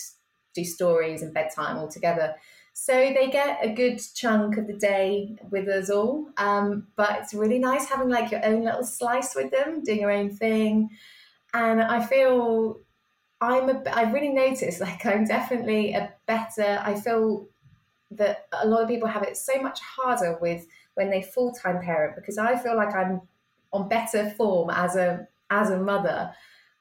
do 0.54 0.64
stories 0.64 1.22
and 1.22 1.34
bedtime 1.34 1.78
all 1.78 1.88
together. 1.88 2.36
So 2.74 2.94
they 2.94 3.30
get 3.30 3.60
a 3.64 3.70
good 3.70 4.02
chunk 4.16 4.58
of 4.58 4.66
the 4.66 4.74
day 4.74 5.36
with 5.52 5.68
us 5.68 5.90
all. 5.90 6.30
Um, 6.38 6.88
but 6.96 7.20
it's 7.22 7.34
really 7.34 7.60
nice 7.60 7.88
having 7.88 8.10
like 8.10 8.32
your 8.32 8.44
own 8.44 8.64
little 8.64 8.84
slice 8.84 9.36
with 9.36 9.52
them, 9.52 9.84
doing 9.84 10.02
your 10.02 10.12
own 10.12 10.32
thing. 10.32 10.90
And 11.54 11.82
I 11.82 12.04
feel 12.04 12.80
I'm 13.42 13.70
a, 13.70 13.84
I've 13.96 14.14
really 14.14 14.30
noticed 14.30 14.82
like 14.82 15.06
I'm 15.06 15.26
definitely 15.26 15.94
a 15.94 16.14
better, 16.26 16.82
I 16.84 17.00
feel 17.00 17.48
that 18.12 18.48
a 18.62 18.68
lot 18.68 18.82
of 18.82 18.90
people 18.90 19.08
have 19.08 19.24
it 19.24 19.38
so 19.38 19.60
much 19.62 19.80
harder 19.80 20.38
with 20.42 20.66
when 20.96 21.10
they 21.10 21.22
full 21.22 21.52
time 21.52 21.80
parent 21.80 22.16
because 22.16 22.38
I 22.38 22.56
feel 22.56 22.76
like 22.76 22.94
I'm 22.96 23.22
on 23.74 23.90
better 23.90 24.30
form 24.32 24.70
as 24.70 24.96
a 24.96 25.28
as 25.50 25.70
a 25.70 25.80
mother 25.80 26.32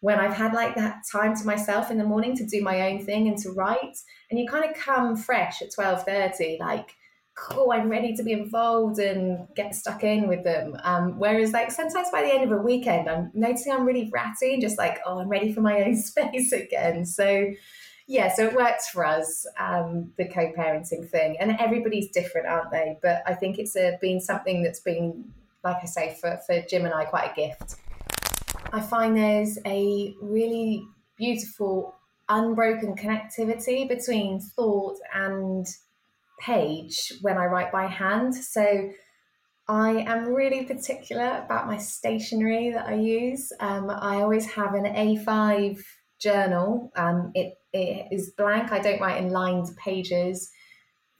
when 0.00 0.18
I've 0.18 0.34
had 0.34 0.52
like 0.52 0.74
that 0.74 1.02
time 1.10 1.36
to 1.36 1.44
myself 1.44 1.90
in 1.90 1.96
the 1.96 2.04
morning 2.04 2.36
to 2.36 2.44
do 2.44 2.60
my 2.60 2.90
own 2.90 3.04
thing 3.04 3.28
and 3.28 3.38
to 3.38 3.50
write. 3.50 3.96
And 4.30 4.38
you 4.38 4.48
kind 4.48 4.64
of 4.64 4.76
come 4.76 5.16
fresh 5.16 5.62
at 5.62 5.72
twelve 5.72 6.04
thirty, 6.04 6.58
like, 6.60 6.90
cool, 7.34 7.70
I'm 7.72 7.88
ready 7.88 8.14
to 8.16 8.22
be 8.24 8.32
involved 8.32 8.98
and 8.98 9.46
get 9.54 9.76
stuck 9.76 10.02
in 10.02 10.26
with 10.26 10.42
them. 10.42 10.76
Um, 10.82 11.18
whereas 11.18 11.52
like 11.52 11.70
sometimes 11.70 12.10
by 12.10 12.22
the 12.22 12.34
end 12.34 12.44
of 12.44 12.50
a 12.50 12.60
weekend, 12.60 13.08
I'm 13.08 13.30
noticing 13.32 13.72
I'm 13.72 13.86
really 13.86 14.10
ratty 14.12 14.54
and 14.54 14.60
just 14.60 14.76
like, 14.76 14.98
oh, 15.06 15.20
I'm 15.20 15.28
ready 15.28 15.52
for 15.52 15.60
my 15.60 15.82
own 15.82 15.96
space 16.02 16.52
again. 16.52 17.06
So 17.06 17.52
yeah, 18.08 18.34
so 18.34 18.44
it 18.44 18.54
works 18.54 18.88
for 18.88 19.06
us, 19.06 19.46
um, 19.58 20.12
the 20.18 20.26
co-parenting 20.26 21.08
thing, 21.08 21.36
and 21.38 21.56
everybody's 21.60 22.10
different, 22.10 22.48
aren't 22.48 22.72
they? 22.72 22.98
But 23.00 23.22
I 23.24 23.34
think 23.34 23.58
it's 23.58 23.76
a, 23.76 23.96
been 24.00 24.20
something 24.20 24.62
that's 24.62 24.80
been 24.80 25.32
like 25.64 25.78
I 25.82 25.86
say, 25.86 26.16
for, 26.20 26.38
for 26.46 26.60
Jim 26.62 26.84
and 26.84 26.94
I, 26.94 27.04
quite 27.04 27.32
a 27.32 27.34
gift. 27.34 27.76
I 28.72 28.80
find 28.80 29.16
there's 29.16 29.58
a 29.66 30.14
really 30.20 30.86
beautiful, 31.16 31.94
unbroken 32.28 32.96
connectivity 32.96 33.88
between 33.88 34.40
thought 34.40 34.96
and 35.14 35.66
page 36.40 37.12
when 37.20 37.36
I 37.38 37.46
write 37.46 37.70
by 37.70 37.86
hand. 37.86 38.34
So 38.34 38.90
I 39.68 39.90
am 39.90 40.32
really 40.32 40.64
particular 40.64 41.42
about 41.44 41.66
my 41.66 41.78
stationery 41.78 42.70
that 42.72 42.88
I 42.88 42.94
use. 42.94 43.52
Um, 43.60 43.90
I 43.90 44.16
always 44.16 44.50
have 44.52 44.74
an 44.74 44.84
A5 44.84 45.80
journal. 46.18 46.90
Um, 46.96 47.30
it, 47.34 47.54
it 47.72 48.08
is 48.10 48.32
blank, 48.36 48.72
I 48.72 48.80
don't 48.80 49.00
write 49.00 49.22
in 49.22 49.30
lined 49.30 49.68
pages. 49.76 50.50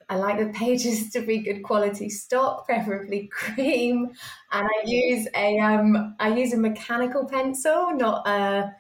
I 0.09 0.17
like 0.17 0.39
the 0.39 0.53
pages 0.53 1.11
to 1.13 1.21
be 1.21 1.39
good 1.39 1.63
quality 1.63 2.09
stock, 2.09 2.67
preferably 2.67 3.29
cream, 3.29 4.11
and 4.53 4.67
I 4.67 4.83
use 4.87 5.27
a 5.35 5.59
um, 5.59 6.15
I 6.19 6.35
use 6.35 6.53
a 6.53 6.59
mechanical 6.59 7.27
pencil, 7.27 7.95
not 7.95 8.27
a 8.27 8.73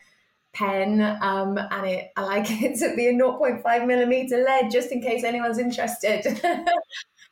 pen, 0.52 1.00
um, 1.22 1.58
and 1.58 1.86
it 1.86 2.12
I 2.16 2.22
like 2.22 2.46
it 2.62 2.78
to 2.80 2.94
be 2.96 3.08
a 3.08 3.12
0.5 3.12 3.86
millimeter 3.86 4.42
lead, 4.42 4.70
just 4.70 4.92
in 4.92 5.00
case 5.00 5.24
anyone's 5.24 5.58
interested. 5.58 6.24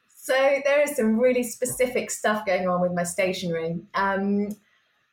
so 0.09 0.61
there 0.65 0.83
is 0.83 0.97
some 0.97 1.19
really 1.19 1.43
specific 1.43 2.11
stuff 2.11 2.47
going 2.47 2.69
on 2.69 2.81
with 2.81 2.93
my 2.93 3.05
stationery. 3.05 3.81
Um, 3.95 4.57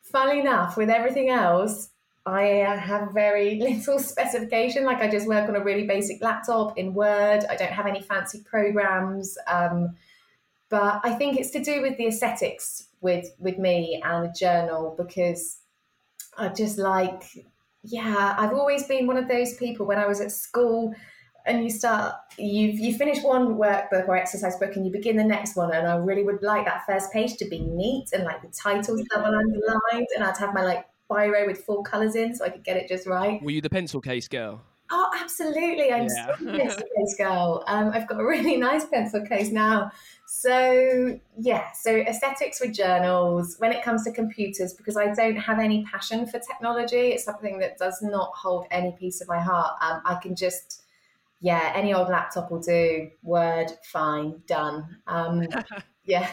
funnily 0.03 0.39
enough, 0.39 0.77
with 0.77 0.89
everything 0.89 1.29
else, 1.29 1.89
I 2.27 2.43
have 2.77 3.13
very 3.13 3.55
little 3.59 3.99
specification. 3.99 4.83
Like 4.83 4.99
I 4.99 5.09
just 5.09 5.27
work 5.27 5.47
on 5.49 5.55
a 5.55 5.63
really 5.63 5.87
basic 5.87 6.21
laptop 6.21 6.77
in 6.77 6.93
Word. 6.93 7.45
I 7.49 7.55
don't 7.55 7.71
have 7.71 7.87
any 7.87 8.01
fancy 8.01 8.41
programs. 8.41 9.37
Um, 9.47 9.95
but 10.69 10.99
I 11.03 11.13
think 11.13 11.39
it's 11.39 11.51
to 11.51 11.63
do 11.63 11.81
with 11.81 11.97
the 11.97 12.07
aesthetics 12.07 12.87
with 12.99 13.29
with 13.39 13.57
me 13.57 14.01
and 14.03 14.25
the 14.25 14.33
journal 14.33 14.95
because 14.97 15.59
I 16.37 16.49
just 16.49 16.77
like, 16.77 17.23
yeah, 17.83 18.35
I've 18.37 18.53
always 18.53 18.85
been 18.85 19.07
one 19.07 19.17
of 19.17 19.27
those 19.27 19.55
people 19.55 19.85
when 19.85 19.97
I 19.97 20.05
was 20.05 20.19
at 20.19 20.31
school 20.31 20.93
and 21.45 21.63
you 21.63 21.69
start 21.69 22.13
you've 22.37 22.77
you 22.77 22.93
finish 22.95 23.23
one 23.23 23.55
workbook 23.55 24.07
or 24.07 24.17
exercise 24.17 24.57
book 24.57 24.75
and 24.75 24.85
you 24.85 24.91
begin 24.91 25.15
the 25.15 25.23
next 25.23 25.55
one 25.55 25.73
and 25.73 25.87
I 25.87 25.95
really 25.95 26.23
would 26.23 26.43
like 26.43 26.65
that 26.65 26.85
first 26.85 27.13
page 27.13 27.37
to 27.37 27.45
be 27.45 27.59
neat 27.59 28.09
and 28.11 28.25
like 28.25 28.41
the 28.41 28.49
titles 28.49 29.01
double 29.09 29.33
underlined 29.33 30.07
and 30.15 30.23
I'd 30.25 30.37
have 30.37 30.53
my 30.53 30.63
like 30.63 30.85
biro 31.09 31.47
with 31.47 31.63
full 31.63 31.83
colours 31.83 32.15
in 32.15 32.35
so 32.35 32.45
I 32.45 32.49
could 32.49 32.63
get 32.63 32.77
it 32.77 32.87
just 32.87 33.07
right. 33.07 33.41
Were 33.41 33.51
you 33.51 33.61
the 33.61 33.69
pencil 33.69 34.01
case 34.01 34.27
girl? 34.27 34.61
Oh, 34.89 35.11
absolutely. 35.19 35.91
I'm 35.91 36.07
yeah. 36.07 36.35
still 36.35 36.49
a 36.55 36.57
pencil 36.57 36.83
case 36.95 37.15
girl. 37.17 37.63
Um, 37.67 37.91
I've 37.93 38.07
got 38.07 38.19
a 38.19 38.25
really 38.25 38.57
nice 38.69 38.85
pencil 38.85 39.25
case 39.25 39.51
now. 39.51 39.91
So, 40.27 41.19
yeah, 41.37 41.71
so 41.71 41.95
aesthetics 41.95 42.59
with 42.61 42.73
journals 42.73 43.55
when 43.59 43.71
it 43.71 43.83
comes 43.83 44.03
to 44.05 44.11
computers, 44.11 44.73
because 44.73 44.97
I 44.97 45.13
don't 45.13 45.37
have 45.37 45.59
any 45.59 45.85
passion 45.85 46.25
for 46.25 46.39
technology, 46.39 47.09
it's 47.09 47.23
something 47.23 47.59
that 47.59 47.77
does 47.77 48.01
not 48.01 48.31
hold 48.35 48.65
any 48.71 48.91
piece 48.91 49.21
of 49.21 49.27
my 49.27 49.39
heart. 49.39 49.77
Um, 49.81 50.01
I 50.05 50.15
can 50.15 50.35
just, 50.35 50.83
yeah, 51.41 51.71
any 51.75 51.93
old 51.93 52.09
laptop 52.09 52.51
will 52.51 52.59
do. 52.59 53.09
Word, 53.23 53.71
fine, 53.83 54.41
done. 54.47 54.97
Um, 55.07 55.47
yeah. 56.05 56.29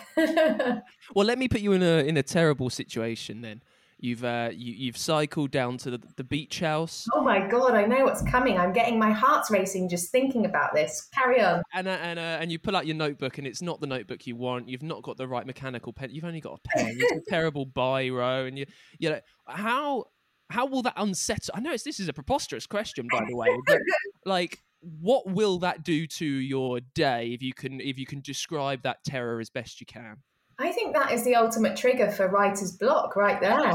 well, 1.14 1.27
let 1.27 1.39
me 1.39 1.49
put 1.49 1.61
you 1.61 1.72
in 1.72 1.83
a 1.83 2.07
in 2.07 2.16
a 2.16 2.22
terrible 2.22 2.70
situation 2.70 3.43
then. 3.43 3.62
You've 3.99 4.25
uh, 4.25 4.51
you, 4.53 4.87
have 4.87 4.97
cycled 4.97 5.51
down 5.51 5.79
to 5.79 5.91
the, 5.91 6.03
the, 6.17 6.25
beach 6.25 6.61
house. 6.61 7.07
Oh 7.15 7.23
my 7.23 7.47
god! 7.47 7.75
I 7.75 7.87
know 7.87 8.05
what's 8.05 8.23
coming. 8.23 8.59
I'm 8.59 8.73
getting 8.73 8.99
my 8.99 9.11
heart's 9.11 9.51
racing 9.51 9.89
just 9.89 10.11
thinking 10.11 10.47
about 10.47 10.75
this. 10.75 11.09
Carry 11.15 11.41
on. 11.41 11.63
And 11.73 11.89
uh, 11.89 11.99
and 12.03 12.19
uh, 12.19 12.39
and 12.41 12.53
you 12.53 12.59
pull 12.59 12.77
out 12.77 12.87
your 12.87 12.97
notebook, 12.97 13.39
and 13.39 13.47
it's 13.47 13.63
not 13.63 13.81
the 13.81 13.87
notebook 13.87 14.27
you 14.27 14.37
want. 14.37 14.69
You've 14.69 14.83
not 14.83 15.03
got 15.03 15.17
the 15.17 15.29
right 15.29 15.47
mechanical 15.47 15.93
pen. 15.93 16.11
You've 16.11 16.25
only 16.25 16.41
got 16.41 16.61
a 16.65 16.69
pen. 16.69 16.97
It's 16.99 17.13
a 17.13 17.21
terrible 17.31 17.67
biro, 17.67 18.47
and 18.47 18.59
you 18.59 18.67
you 18.99 19.11
know 19.11 19.21
how 19.47 20.05
how 20.51 20.67
will 20.67 20.83
that 20.83 20.95
unsettle? 20.97 21.55
I 21.57 21.61
know 21.61 21.73
it's 21.73 21.85
this 21.85 22.01
is 22.01 22.09
a 22.09 22.13
preposterous 22.13 22.67
question, 22.67 23.09
by 23.11 23.25
the 23.29 23.37
way, 23.37 23.49
but 23.67 23.79
like 24.27 24.63
what 25.01 25.27
will 25.27 25.59
that 25.61 25.83
do 25.83 26.07
to 26.07 26.27
your 26.27 26.81
day 26.95 27.33
if 27.33 27.43
you 27.43 27.55
can 27.55 27.81
if 27.81 27.99
you 27.99 28.07
can 28.07 28.21
describe 28.21 28.83
that 28.83 29.03
terror 29.05 29.41
as 29.41 29.51
best 29.51 29.81
you 29.81 29.87
can? 29.87 30.19
I 30.59 30.73
think 30.73 30.95
that 30.95 31.13
is 31.13 31.25
the 31.25 31.37
ultimate 31.37 31.77
trigger 31.77 32.11
for 32.11 32.29
writer's 32.29 32.73
block 32.73 33.17
right 33.17 33.41
there. 33.41 33.75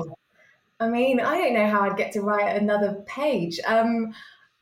I 0.79 0.87
mean, 0.87 1.19
I 1.19 1.37
don't 1.37 1.53
know 1.53 1.67
how 1.67 1.81
I'd 1.81 1.97
get 1.97 2.13
to 2.13 2.21
write 2.21 2.55
another 2.55 3.03
page. 3.05 3.59
Um, 3.67 4.13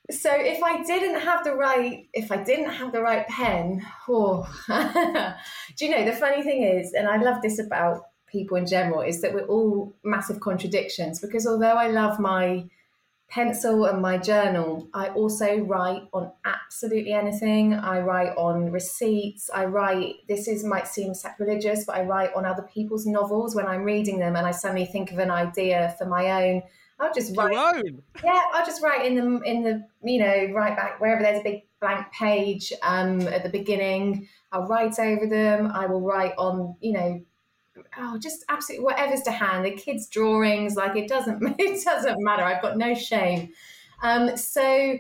so 0.09 0.32
if 0.34 0.63
I 0.63 0.84
didn't 0.84 1.22
have 1.22 1.43
the 1.43 1.53
right, 1.53 2.07
if 2.13 2.32
I 2.32 2.43
didn't 2.43 2.72
have 2.72 2.91
the 2.91 3.01
right 3.01 3.28
pen, 3.28 3.86
oh, 4.07 4.47
do 5.78 5.86
you 5.86 5.91
know 5.91 6.05
the 6.05 6.15
funny 6.15 6.41
thing 6.41 6.63
is, 6.63 6.93
and 6.93 7.07
I 7.07 7.18
love 7.18 7.41
this 7.41 7.59
about 7.59 8.05
people 8.26 8.57
in 8.57 8.65
general, 8.65 9.01
is 9.01 9.22
that 9.22 9.34
we're 9.34 9.45
all 9.45 9.93
massive 10.03 10.39
contradictions 10.39 11.20
because 11.20 11.45
although 11.45 11.76
I 11.76 11.88
love 11.88 12.20
my 12.20 12.65
pencil 13.30 13.86
and 13.86 14.01
my 14.01 14.17
journal, 14.17 14.88
I 14.93 15.09
also 15.09 15.57
write 15.59 16.03
on 16.13 16.32
absolutely 16.45 17.13
anything. 17.13 17.73
I 17.73 17.99
write 17.99 18.36
on 18.38 18.71
receipts. 18.71 19.49
I 19.53 19.65
write, 19.65 20.15
this 20.28 20.47
is 20.47 20.63
might 20.63 20.88
seem 20.88 21.13
sacrilegious, 21.13 21.86
but 21.86 21.95
I 21.95 22.03
write 22.03 22.34
on 22.36 22.45
other 22.45 22.63
people's 22.63 23.05
novels 23.05 23.55
when 23.55 23.67
I'm 23.67 23.84
reading 23.84 24.19
them 24.19 24.36
and 24.36 24.47
I 24.47 24.51
suddenly 24.51 24.86
think 24.86 25.11
of 25.11 25.19
an 25.19 25.32
idea 25.32 25.95
for 25.97 26.05
my 26.05 26.45
own. 26.45 26.63
I'll 26.99 27.13
just 27.13 27.36
write. 27.38 27.53
Yeah, 28.23 28.41
I'll 28.53 28.65
just 28.65 28.82
write 28.82 29.05
in 29.05 29.15
the 29.15 29.41
in 29.41 29.61
the 29.61 29.86
you 30.03 30.17
know 30.17 30.51
right 30.53 30.75
back 30.75 30.99
wherever 30.99 31.21
there's 31.21 31.39
a 31.39 31.43
big 31.43 31.61
blank 31.80 32.11
page 32.11 32.73
um, 32.82 33.21
at 33.28 33.43
the 33.43 33.49
beginning. 33.49 34.28
I'll 34.51 34.65
write 34.65 34.97
over 34.97 35.28
them. 35.28 35.71
I 35.71 35.86
will 35.86 36.01
write 36.01 36.34
on 36.39 36.75
you 36.82 36.93
know 36.93 37.21
oh, 37.97 38.17
just 38.17 38.43
absolutely 38.49 38.86
whatever's 38.86 39.21
to 39.23 39.32
hand. 39.32 39.65
The 39.65 39.71
kids' 39.71 40.07
drawings, 40.07 40.75
like 40.75 40.95
it 40.95 41.07
doesn't 41.07 41.41
it 41.59 41.84
doesn't 41.84 42.23
matter. 42.23 42.43
I've 42.43 42.61
got 42.61 42.78
no 42.78 42.93
shame. 42.93 43.49
Um, 44.03 44.38
so 44.38 44.97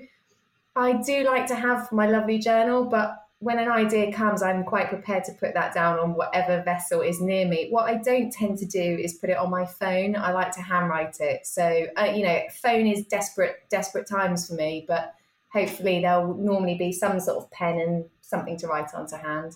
I 0.75 0.93
do 1.01 1.23
like 1.23 1.47
to 1.47 1.55
have 1.55 1.91
my 1.91 2.07
lovely 2.07 2.39
journal, 2.39 2.85
but 2.85 3.23
when 3.39 3.59
an 3.59 3.69
idea 3.69 4.11
comes, 4.11 4.41
I'm 4.41 4.63
quite 4.63 4.89
prepared 4.89 5.23
to 5.25 5.33
put 5.33 5.53
that 5.53 5.73
down 5.73 5.99
on 5.99 6.15
whatever 6.15 6.63
vessel 6.63 7.01
is 7.01 7.21
near 7.21 7.47
me. 7.47 7.67
What 7.69 7.87
I 7.87 7.95
don't 7.95 8.31
tend 8.31 8.57
to 8.59 8.65
do 8.65 8.81
is 8.81 9.13
put 9.13 9.29
it 9.29 9.37
on 9.37 9.51
my 9.51 9.65
phone. 9.65 10.15
I 10.15 10.31
like 10.31 10.51
to 10.53 10.61
handwrite 10.61 11.17
it. 11.19 11.45
So 11.45 11.85
uh, 11.99 12.05
you 12.05 12.23
know, 12.23 12.41
phone 12.61 12.87
is 12.87 13.05
desperate, 13.05 13.57
desperate 13.69 14.07
times 14.07 14.47
for 14.47 14.55
me, 14.55 14.85
but 14.87 15.13
hopefully 15.49 16.01
there'll 16.01 16.33
normally 16.35 16.75
be 16.75 16.91
some 16.91 17.19
sort 17.19 17.37
of 17.37 17.51
pen 17.51 17.79
and 17.79 18.05
something 18.21 18.57
to 18.57 18.67
write 18.67 18.93
on 18.93 19.07
to 19.07 19.17
hand. 19.17 19.55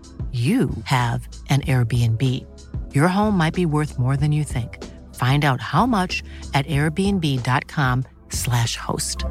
you 0.31 0.69
have 0.85 1.27
an 1.49 1.59
Airbnb. 1.61 2.45
Your 2.95 3.09
home 3.09 3.35
might 3.35 3.53
be 3.53 3.65
worth 3.65 3.99
more 3.99 4.15
than 4.15 4.31
you 4.31 4.45
think. 4.45 4.81
Find 5.15 5.43
out 5.43 5.59
how 5.59 5.85
much 5.85 6.23
at 6.53 6.65
airbnb.com/slash 6.67 8.77
host. 8.77 9.25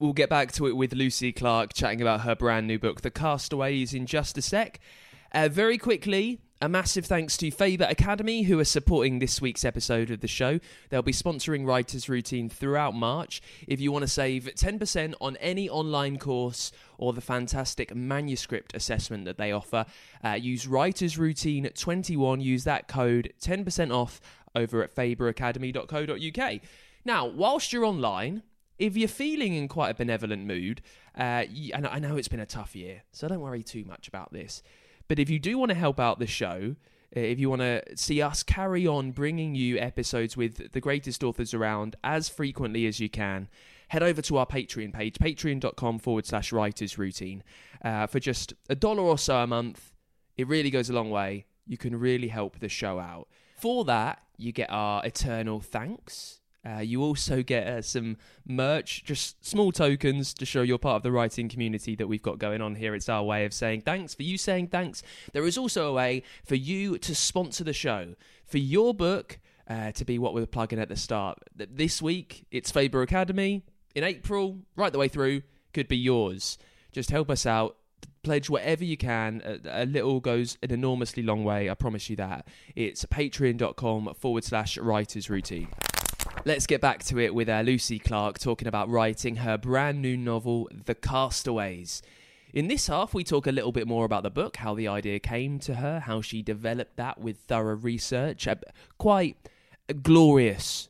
We'll 0.00 0.12
get 0.12 0.28
back 0.28 0.50
to 0.52 0.66
it 0.66 0.76
with 0.76 0.92
Lucy 0.92 1.32
Clarke 1.32 1.72
chatting 1.72 2.02
about 2.02 2.20
her 2.20 2.36
brand 2.36 2.66
new 2.66 2.78
book, 2.78 3.00
The 3.00 3.10
Castaways, 3.10 3.94
in 3.94 4.04
just 4.06 4.36
a 4.36 4.42
sec. 4.42 4.78
Uh, 5.32 5.48
very 5.48 5.78
quickly, 5.78 6.40
a 6.60 6.68
massive 6.68 7.04
thanks 7.04 7.36
to 7.36 7.50
Faber 7.50 7.84
Academy, 7.84 8.44
who 8.44 8.58
are 8.58 8.64
supporting 8.64 9.18
this 9.18 9.40
week's 9.40 9.64
episode 9.64 10.10
of 10.10 10.20
the 10.20 10.28
show. 10.28 10.60
They'll 10.88 11.02
be 11.02 11.12
sponsoring 11.12 11.66
Writer's 11.66 12.08
Routine 12.08 12.48
throughout 12.48 12.94
March. 12.94 13.42
If 13.66 13.80
you 13.80 13.92
want 13.92 14.02
to 14.04 14.08
save 14.08 14.44
10% 14.44 15.14
on 15.20 15.36
any 15.38 15.68
online 15.68 16.18
course 16.18 16.72
or 16.96 17.12
the 17.12 17.20
fantastic 17.20 17.94
manuscript 17.94 18.74
assessment 18.74 19.24
that 19.24 19.36
they 19.36 19.52
offer, 19.52 19.84
uh, 20.24 20.32
use 20.32 20.66
Writer's 20.66 21.18
Routine 21.18 21.68
21. 21.68 22.40
Use 22.40 22.64
that 22.64 22.88
code 22.88 23.32
10% 23.40 23.92
off 23.92 24.20
over 24.54 24.82
at 24.82 24.94
faberacademy.co.uk. 24.94 26.60
Now, 27.04 27.26
whilst 27.26 27.72
you're 27.72 27.84
online, 27.84 28.42
if 28.78 28.96
you're 28.96 29.08
feeling 29.08 29.54
in 29.54 29.68
quite 29.68 29.90
a 29.90 29.94
benevolent 29.94 30.46
mood, 30.46 30.80
uh, 31.16 31.44
and 31.74 31.86
I 31.86 31.98
know 31.98 32.16
it's 32.16 32.28
been 32.28 32.40
a 32.40 32.46
tough 32.46 32.74
year, 32.74 33.02
so 33.12 33.28
don't 33.28 33.40
worry 33.40 33.62
too 33.62 33.84
much 33.84 34.08
about 34.08 34.32
this. 34.32 34.62
But 35.08 35.18
if 35.18 35.28
you 35.28 35.38
do 35.38 35.58
want 35.58 35.70
to 35.70 35.76
help 35.76 36.00
out 36.00 36.18
the 36.18 36.26
show, 36.26 36.76
uh, 37.16 37.20
if 37.20 37.38
you 37.38 37.48
want 37.50 37.62
to 37.62 37.82
see 37.96 38.20
us 38.22 38.42
carry 38.42 38.86
on 38.86 39.12
bringing 39.12 39.54
you 39.54 39.78
episodes 39.78 40.36
with 40.36 40.72
the 40.72 40.80
greatest 40.80 41.22
authors 41.22 41.54
around 41.54 41.96
as 42.02 42.28
frequently 42.28 42.86
as 42.86 43.00
you 43.00 43.08
can, 43.08 43.48
head 43.88 44.02
over 44.02 44.22
to 44.22 44.36
our 44.36 44.46
Patreon 44.46 44.92
page, 44.92 45.18
patreon.com 45.18 45.98
forward 45.98 46.26
slash 46.26 46.52
writers 46.52 46.98
routine. 46.98 47.42
Uh, 47.84 48.06
for 48.06 48.18
just 48.18 48.54
a 48.68 48.74
dollar 48.74 49.02
or 49.02 49.18
so 49.18 49.36
a 49.36 49.46
month, 49.46 49.92
it 50.36 50.48
really 50.48 50.70
goes 50.70 50.90
a 50.90 50.92
long 50.92 51.10
way. 51.10 51.46
You 51.66 51.78
can 51.78 51.96
really 51.96 52.28
help 52.28 52.58
the 52.58 52.68
show 52.68 52.98
out. 52.98 53.28
For 53.56 53.84
that, 53.84 54.20
you 54.36 54.52
get 54.52 54.70
our 54.70 55.04
eternal 55.04 55.60
thanks. 55.60 56.40
Uh, 56.66 56.78
you 56.78 57.02
also 57.02 57.42
get 57.42 57.66
uh, 57.66 57.82
some 57.82 58.16
merch, 58.46 59.04
just 59.04 59.44
small 59.44 59.70
tokens 59.70 60.32
to 60.32 60.46
show 60.46 60.62
you're 60.62 60.78
part 60.78 60.96
of 60.96 61.02
the 61.02 61.12
writing 61.12 61.48
community 61.48 61.94
that 61.94 62.06
we've 62.06 62.22
got 62.22 62.38
going 62.38 62.60
on 62.60 62.74
here. 62.74 62.94
It's 62.94 63.08
our 63.08 63.22
way 63.22 63.44
of 63.44 63.52
saying 63.52 63.82
thanks. 63.82 64.14
For 64.14 64.22
you 64.22 64.38
saying 64.38 64.68
thanks, 64.68 65.02
there 65.32 65.46
is 65.46 65.58
also 65.58 65.88
a 65.88 65.92
way 65.92 66.22
for 66.44 66.54
you 66.54 66.98
to 66.98 67.14
sponsor 67.14 67.64
the 67.64 67.72
show. 67.72 68.14
For 68.46 68.58
your 68.58 68.94
book 68.94 69.38
uh, 69.68 69.92
to 69.92 70.04
be 70.04 70.18
what 70.18 70.34
we 70.34 70.42
are 70.42 70.46
plugging 70.46 70.78
at 70.78 70.88
the 70.88 70.96
start. 70.96 71.38
This 71.54 72.00
week, 72.00 72.46
it's 72.50 72.70
Faber 72.70 73.02
Academy. 73.02 73.62
In 73.94 74.04
April, 74.04 74.58
right 74.76 74.92
the 74.92 74.98
way 74.98 75.08
through, 75.08 75.42
could 75.72 75.88
be 75.88 75.96
yours. 75.96 76.58
Just 76.92 77.10
help 77.10 77.30
us 77.30 77.46
out 77.46 77.76
pledge 78.22 78.50
whatever 78.50 78.84
you 78.84 78.96
can. 78.96 79.42
A, 79.44 79.84
a, 79.84 79.86
little 79.86 80.18
goes 80.18 80.58
an 80.62 80.72
enormously 80.72 81.22
long 81.22 81.44
way. 81.44 81.70
I 81.70 81.74
promise 81.74 82.10
you 82.10 82.16
that. 82.16 82.48
It's 82.74 83.04
patreon.com 83.04 84.14
forward 84.14 84.44
slash 84.44 84.78
writers 84.78 85.30
routine. 85.30 85.68
Let's 86.44 86.66
get 86.66 86.80
back 86.80 87.02
to 87.04 87.18
it 87.18 87.34
with 87.34 87.48
uh, 87.48 87.60
Lucy 87.60 87.98
Clarke 87.98 88.38
talking 88.38 88.68
about 88.68 88.88
writing 88.88 89.36
her 89.36 89.56
brand 89.56 90.02
new 90.02 90.16
novel, 90.16 90.68
The 90.84 90.94
Castaways. 90.94 92.02
In 92.52 92.68
this 92.68 92.86
half, 92.86 93.14
we 93.14 93.24
talk 93.24 93.46
a 93.46 93.52
little 93.52 93.72
bit 93.72 93.88
more 93.88 94.04
about 94.04 94.22
the 94.22 94.30
book, 94.30 94.58
how 94.58 94.74
the 94.74 94.86
idea 94.86 95.18
came 95.18 95.58
to 95.60 95.74
her, 95.74 96.00
how 96.00 96.20
she 96.20 96.42
developed 96.42 96.96
that 96.96 97.18
with 97.18 97.38
thorough 97.38 97.76
research. 97.76 98.46
Uh, 98.46 98.56
quite 98.98 99.36
glorious 100.02 100.88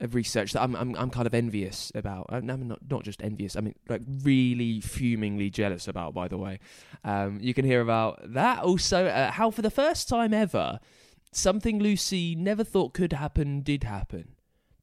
of 0.00 0.14
research 0.14 0.52
that 0.52 0.62
I'm, 0.62 0.74
I'm, 0.74 0.96
I'm 0.96 1.10
kind 1.10 1.26
of 1.26 1.34
envious 1.34 1.92
about. 1.94 2.26
I'm 2.30 2.46
not, 2.46 2.90
not 2.90 3.04
just 3.04 3.22
envious, 3.22 3.56
I 3.56 3.60
mean, 3.60 3.74
like 3.88 4.02
really 4.22 4.80
fumingly 4.80 5.50
jealous 5.50 5.86
about, 5.86 6.14
by 6.14 6.28
the 6.28 6.36
way. 6.36 6.58
Um, 7.04 7.38
you 7.40 7.54
can 7.54 7.64
hear 7.64 7.80
about 7.80 8.20
that. 8.34 8.60
Also, 8.60 9.06
uh, 9.06 9.30
how 9.30 9.50
for 9.50 9.62
the 9.62 9.70
first 9.70 10.08
time 10.08 10.34
ever, 10.34 10.80
something 11.30 11.78
Lucy 11.78 12.34
never 12.34 12.64
thought 12.64 12.92
could 12.92 13.12
happen 13.12 13.60
did 13.60 13.84
happen. 13.84 14.34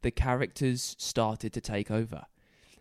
The 0.02 0.12
characters 0.12 0.95
started 0.97 1.54
to 1.54 1.62
take 1.62 1.91
over. 1.91 2.26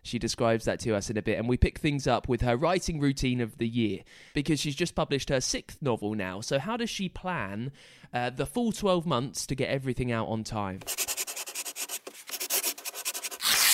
She 0.03 0.17
describes 0.17 0.65
that 0.65 0.79
to 0.81 0.95
us 0.95 1.11
in 1.11 1.17
a 1.17 1.21
bit, 1.21 1.37
and 1.37 1.47
we 1.47 1.57
pick 1.57 1.77
things 1.77 2.07
up 2.07 2.27
with 2.27 2.41
her 2.41 2.57
writing 2.57 2.99
routine 2.99 3.39
of 3.39 3.57
the 3.59 3.67
year 3.67 3.99
because 4.33 4.59
she's 4.59 4.75
just 4.75 4.95
published 4.95 5.29
her 5.29 5.39
sixth 5.39 5.79
novel 5.81 6.15
now. 6.15 6.41
So, 6.41 6.57
how 6.57 6.75
does 6.75 6.89
she 6.89 7.07
plan 7.07 7.71
uh, 8.11 8.31
the 8.31 8.47
full 8.47 8.71
12 8.71 9.05
months 9.05 9.45
to 9.45 9.55
get 9.55 9.69
everything 9.69 10.11
out 10.11 10.27
on 10.27 10.43
time? 10.43 10.79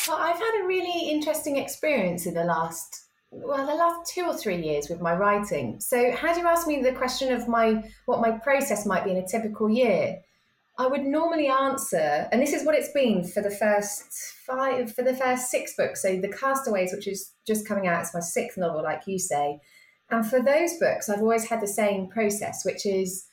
Well, 0.07 0.17
I've 0.17 0.39
had 0.39 0.63
a 0.63 0.67
really 0.67 1.09
interesting 1.09 1.57
experience 1.57 2.25
in 2.25 2.33
the 2.33 2.43
last 2.43 3.07
well 3.29 3.65
the 3.67 3.73
last 3.75 4.09
two 4.13 4.23
or 4.23 4.33
three 4.33 4.61
years 4.61 4.87
with 4.89 5.01
my 5.01 5.13
writing 5.13 5.81
so 5.81 6.11
had 6.11 6.37
you 6.37 6.47
asked 6.47 6.65
me 6.65 6.81
the 6.81 6.93
question 6.93 7.33
of 7.33 7.45
my 7.45 7.83
what 8.05 8.21
my 8.21 8.31
process 8.31 8.85
might 8.85 9.03
be 9.03 9.11
in 9.11 9.17
a 9.17 9.27
typical 9.27 9.69
year 9.69 10.17
i 10.77 10.87
would 10.87 11.03
normally 11.03 11.47
answer 11.47 12.27
and 12.31 12.41
this 12.41 12.53
is 12.53 12.65
what 12.65 12.75
it's 12.75 12.91
been 12.91 13.23
for 13.23 13.41
the 13.41 13.51
first 13.51 14.35
five 14.45 14.93
for 14.93 15.03
the 15.03 15.15
first 15.15 15.51
six 15.51 15.75
books. 15.75 16.01
So 16.01 16.19
the 16.19 16.29
castaways 16.29 16.93
which 16.93 17.07
is 17.07 17.33
just 17.45 17.67
coming 17.67 17.87
out 17.87 18.01
it's 18.01 18.13
my 18.13 18.21
sixth 18.21 18.57
novel 18.57 18.81
like 18.83 19.01
you 19.05 19.19
say. 19.19 19.59
And 20.09 20.25
for 20.25 20.41
those 20.41 20.77
books 20.79 21.09
i've 21.09 21.21
always 21.21 21.45
had 21.45 21.61
the 21.61 21.67
same 21.67 22.07
process 22.07 22.63
which 22.63 22.85
is 22.85 23.27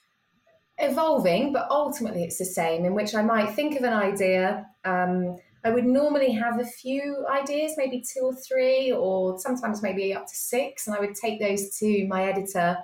evolving 0.79 1.53
but 1.53 1.69
ultimately 1.71 2.25
it's 2.25 2.39
the 2.39 2.45
same 2.45 2.85
in 2.85 2.95
which 2.95 3.15
i 3.15 3.23
might 3.23 3.55
think 3.55 3.77
of 3.77 3.85
an 3.85 3.93
idea 3.93 4.67
um, 4.85 5.37
I 5.65 5.71
would 5.71 5.87
normally 5.87 6.31
have 6.33 6.61
a 6.61 6.67
few 6.67 7.25
ideas, 7.27 7.73
maybe 7.79 8.03
two 8.03 8.21
or 8.21 8.35
three, 8.35 8.93
or 8.93 9.39
sometimes 9.39 9.83
maybe 9.83 10.13
up 10.13 10.27
to 10.27 10.35
six, 10.35 10.87
and 10.87 10.95
I 10.95 11.01
would 11.01 11.15
take 11.15 11.41
those 11.41 11.79
to 11.79 12.07
my 12.07 12.25
editor 12.25 12.77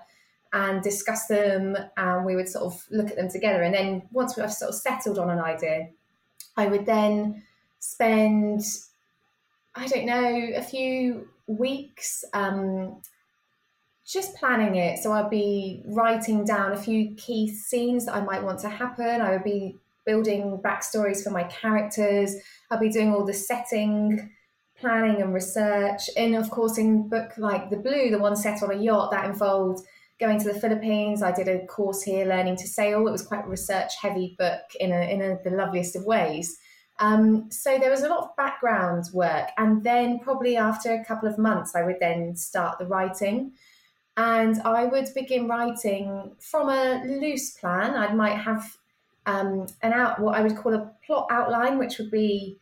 and 0.53 0.83
discuss 0.83 1.27
them, 1.27 1.77
and 1.97 2.25
we 2.25 2.35
would 2.35 2.49
sort 2.49 2.65
of 2.65 2.85
look 2.91 3.11
at 3.11 3.17
them 3.17 3.29
together. 3.29 3.63
And 3.63 3.75
then 3.75 4.03
once 4.11 4.37
we've 4.37 4.53
sort 4.53 4.71
of 4.71 4.75
settled 4.75 5.19
on 5.19 5.31
an 5.31 5.39
idea, 5.39 5.91
I 6.57 6.67
would 6.67 6.87
then 6.87 7.43
spend, 7.79 8.63
I 9.75 9.87
don't 9.87 10.07
know, 10.07 10.51
a 10.57 10.63
few 10.63 11.29
weeks 11.47 12.25
um, 12.33 13.01
just 14.07 14.35
planning 14.37 14.77
it. 14.77 14.99
So 14.99 15.13
I'd 15.13 15.31
be 15.31 15.83
writing 15.87 16.45
down 16.45 16.73
a 16.73 16.77
few 16.77 17.15
key 17.15 17.49
scenes 17.49 18.07
that 18.07 18.15
I 18.15 18.21
might 18.21 18.43
want 18.43 18.59
to 18.61 18.69
happen. 18.69 19.21
I 19.21 19.33
would 19.33 19.45
be 19.45 19.79
building 20.05 20.61
backstories 20.65 21.23
for 21.23 21.31
my 21.31 21.45
characters. 21.45 22.35
i'd 22.71 22.81
be 22.81 22.89
doing 22.89 23.13
all 23.15 23.25
the 23.25 23.33
setting, 23.33 24.31
planning, 24.77 25.23
and 25.23 25.33
research. 25.33 26.11
And 26.17 26.35
of 26.35 26.51
course, 26.51 26.79
in 26.79 27.09
book 27.09 27.33
like 27.37 27.71
The 27.71 27.77
Blue, 27.77 28.11
the 28.11 28.19
one 28.19 28.35
set 28.35 28.63
on 28.63 28.73
a 28.73 28.83
yacht, 28.83 29.13
that 29.13 29.27
involved 29.27 29.87
going 30.21 30.39
to 30.39 30.53
the 30.53 30.61
Philippines. 30.61 31.23
I 31.23 31.33
did 31.33 31.49
a 31.49 31.67
course 31.67 32.03
here 32.03 32.27
learning 32.27 32.57
to 32.57 32.69
sail. 32.69 33.09
It 33.09 33.11
was 33.11 33.27
quite 33.27 33.47
a 33.47 33.49
research 33.49 33.93
heavy 34.01 34.37
book 34.39 34.61
in, 34.79 34.93
a, 34.93 35.11
in 35.11 35.23
a, 35.23 35.39
the 35.43 35.57
loveliest 35.57 35.97
of 35.97 36.05
ways. 36.05 36.59
Um, 37.01 37.51
so 37.51 37.79
there 37.79 37.91
was 37.91 38.03
a 38.03 38.09
lot 38.09 38.25
of 38.25 38.37
background 38.37 39.07
work. 39.15 39.49
And 39.57 39.83
then, 39.83 40.19
probably 40.21 40.57
after 40.57 40.93
a 40.93 41.05
couple 41.05 41.29
of 41.29 41.39
months, 41.39 41.75
I 41.75 41.83
would 41.83 41.97
then 41.99 42.37
start 42.37 42.79
the 42.79 42.87
writing. 42.87 43.53
And 44.17 44.61
I 44.63 44.85
would 44.85 45.09
begin 45.15 45.49
writing 45.49 46.37
from 46.39 46.69
a 46.69 47.03
loose 47.07 47.53
plan. 47.53 47.95
I 47.95 48.13
might 48.13 48.37
have 48.37 48.77
um, 49.25 49.67
an 49.83 49.95
out 49.95 50.21
what 50.21 50.37
I 50.37 50.43
would 50.43 50.57
call 50.57 50.75
a 50.75 50.93
plot 51.07 51.29
outline, 51.31 51.79
which 51.79 51.97
would 51.97 52.11
be 52.11 52.60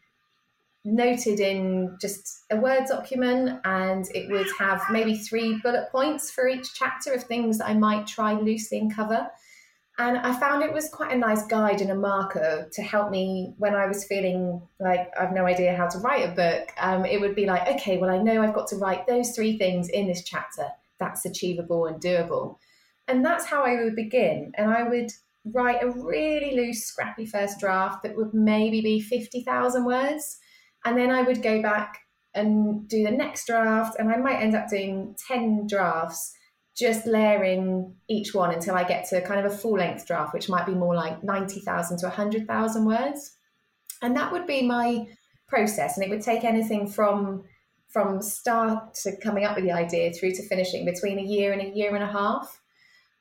noted 0.84 1.40
in 1.40 1.96
just 2.00 2.44
a 2.50 2.56
Word 2.56 2.84
document, 2.88 3.60
and 3.64 4.06
it 4.14 4.30
would 4.30 4.48
have 4.58 4.82
maybe 4.90 5.16
three 5.16 5.58
bullet 5.62 5.88
points 5.90 6.30
for 6.30 6.48
each 6.48 6.74
chapter 6.74 7.12
of 7.12 7.24
things 7.24 7.58
that 7.58 7.68
I 7.68 7.74
might 7.74 8.06
try 8.06 8.32
loosely 8.34 8.78
and 8.78 8.94
cover. 8.94 9.28
And 10.00 10.16
I 10.16 10.32
found 10.38 10.62
it 10.62 10.72
was 10.72 10.88
quite 10.90 11.12
a 11.12 11.18
nice 11.18 11.44
guide 11.46 11.80
and 11.80 11.90
a 11.90 11.94
marker 11.94 12.68
to 12.72 12.82
help 12.82 13.10
me 13.10 13.54
when 13.58 13.74
I 13.74 13.86
was 13.86 14.04
feeling 14.04 14.62
like 14.78 15.10
I've 15.18 15.32
no 15.32 15.44
idea 15.44 15.76
how 15.76 15.88
to 15.88 15.98
write 15.98 16.28
a 16.28 16.32
book. 16.32 16.70
Um, 16.78 17.04
it 17.04 17.20
would 17.20 17.34
be 17.34 17.46
like, 17.46 17.66
okay, 17.66 17.98
well, 17.98 18.10
I 18.10 18.22
know 18.22 18.40
I've 18.40 18.54
got 18.54 18.68
to 18.68 18.76
write 18.76 19.08
those 19.08 19.32
three 19.32 19.58
things 19.58 19.88
in 19.88 20.06
this 20.06 20.22
chapter. 20.22 20.68
That's 21.00 21.26
achievable 21.26 21.86
and 21.86 22.00
doable. 22.00 22.58
And 23.08 23.24
that's 23.24 23.44
how 23.44 23.64
I 23.64 23.82
would 23.82 23.96
begin. 23.96 24.52
And 24.54 24.70
I 24.70 24.84
would 24.84 25.10
write 25.44 25.82
a 25.82 25.90
really 25.90 26.54
loose, 26.54 26.84
scrappy 26.84 27.26
first 27.26 27.58
draft 27.58 28.04
that 28.04 28.16
would 28.16 28.32
maybe 28.32 28.80
be 28.80 29.00
50,000 29.00 29.84
words. 29.84 30.38
And 30.84 30.96
then 30.96 31.10
I 31.10 31.22
would 31.22 31.42
go 31.42 31.60
back 31.62 31.98
and 32.34 32.88
do 32.88 33.04
the 33.04 33.10
next 33.10 33.46
draft, 33.46 33.96
and 33.98 34.10
I 34.10 34.16
might 34.16 34.40
end 34.40 34.54
up 34.54 34.68
doing 34.68 35.16
10 35.26 35.66
drafts, 35.66 36.32
just 36.76 37.06
layering 37.06 37.94
each 38.08 38.34
one 38.34 38.54
until 38.54 38.74
I 38.74 38.84
get 38.84 39.08
to 39.08 39.20
kind 39.22 39.44
of 39.44 39.52
a 39.52 39.56
full 39.56 39.78
length 39.78 40.06
draft, 40.06 40.32
which 40.32 40.48
might 40.48 40.66
be 40.66 40.74
more 40.74 40.94
like 40.94 41.24
90,000 41.24 41.98
to 41.98 42.06
100,000 42.06 42.84
words. 42.84 43.36
And 44.00 44.16
that 44.16 44.30
would 44.30 44.46
be 44.46 44.62
my 44.62 45.08
process. 45.48 45.96
And 45.96 46.06
it 46.06 46.10
would 46.10 46.22
take 46.22 46.44
anything 46.44 46.86
from 46.86 47.44
from 47.88 48.20
start 48.20 48.92
to 48.92 49.16
coming 49.16 49.46
up 49.46 49.56
with 49.56 49.64
the 49.64 49.72
idea 49.72 50.12
through 50.12 50.30
to 50.30 50.46
finishing 50.46 50.84
between 50.84 51.18
a 51.18 51.22
year 51.22 51.52
and 51.54 51.62
a 51.62 51.74
year 51.74 51.94
and 51.94 52.04
a 52.04 52.06
half. 52.06 52.60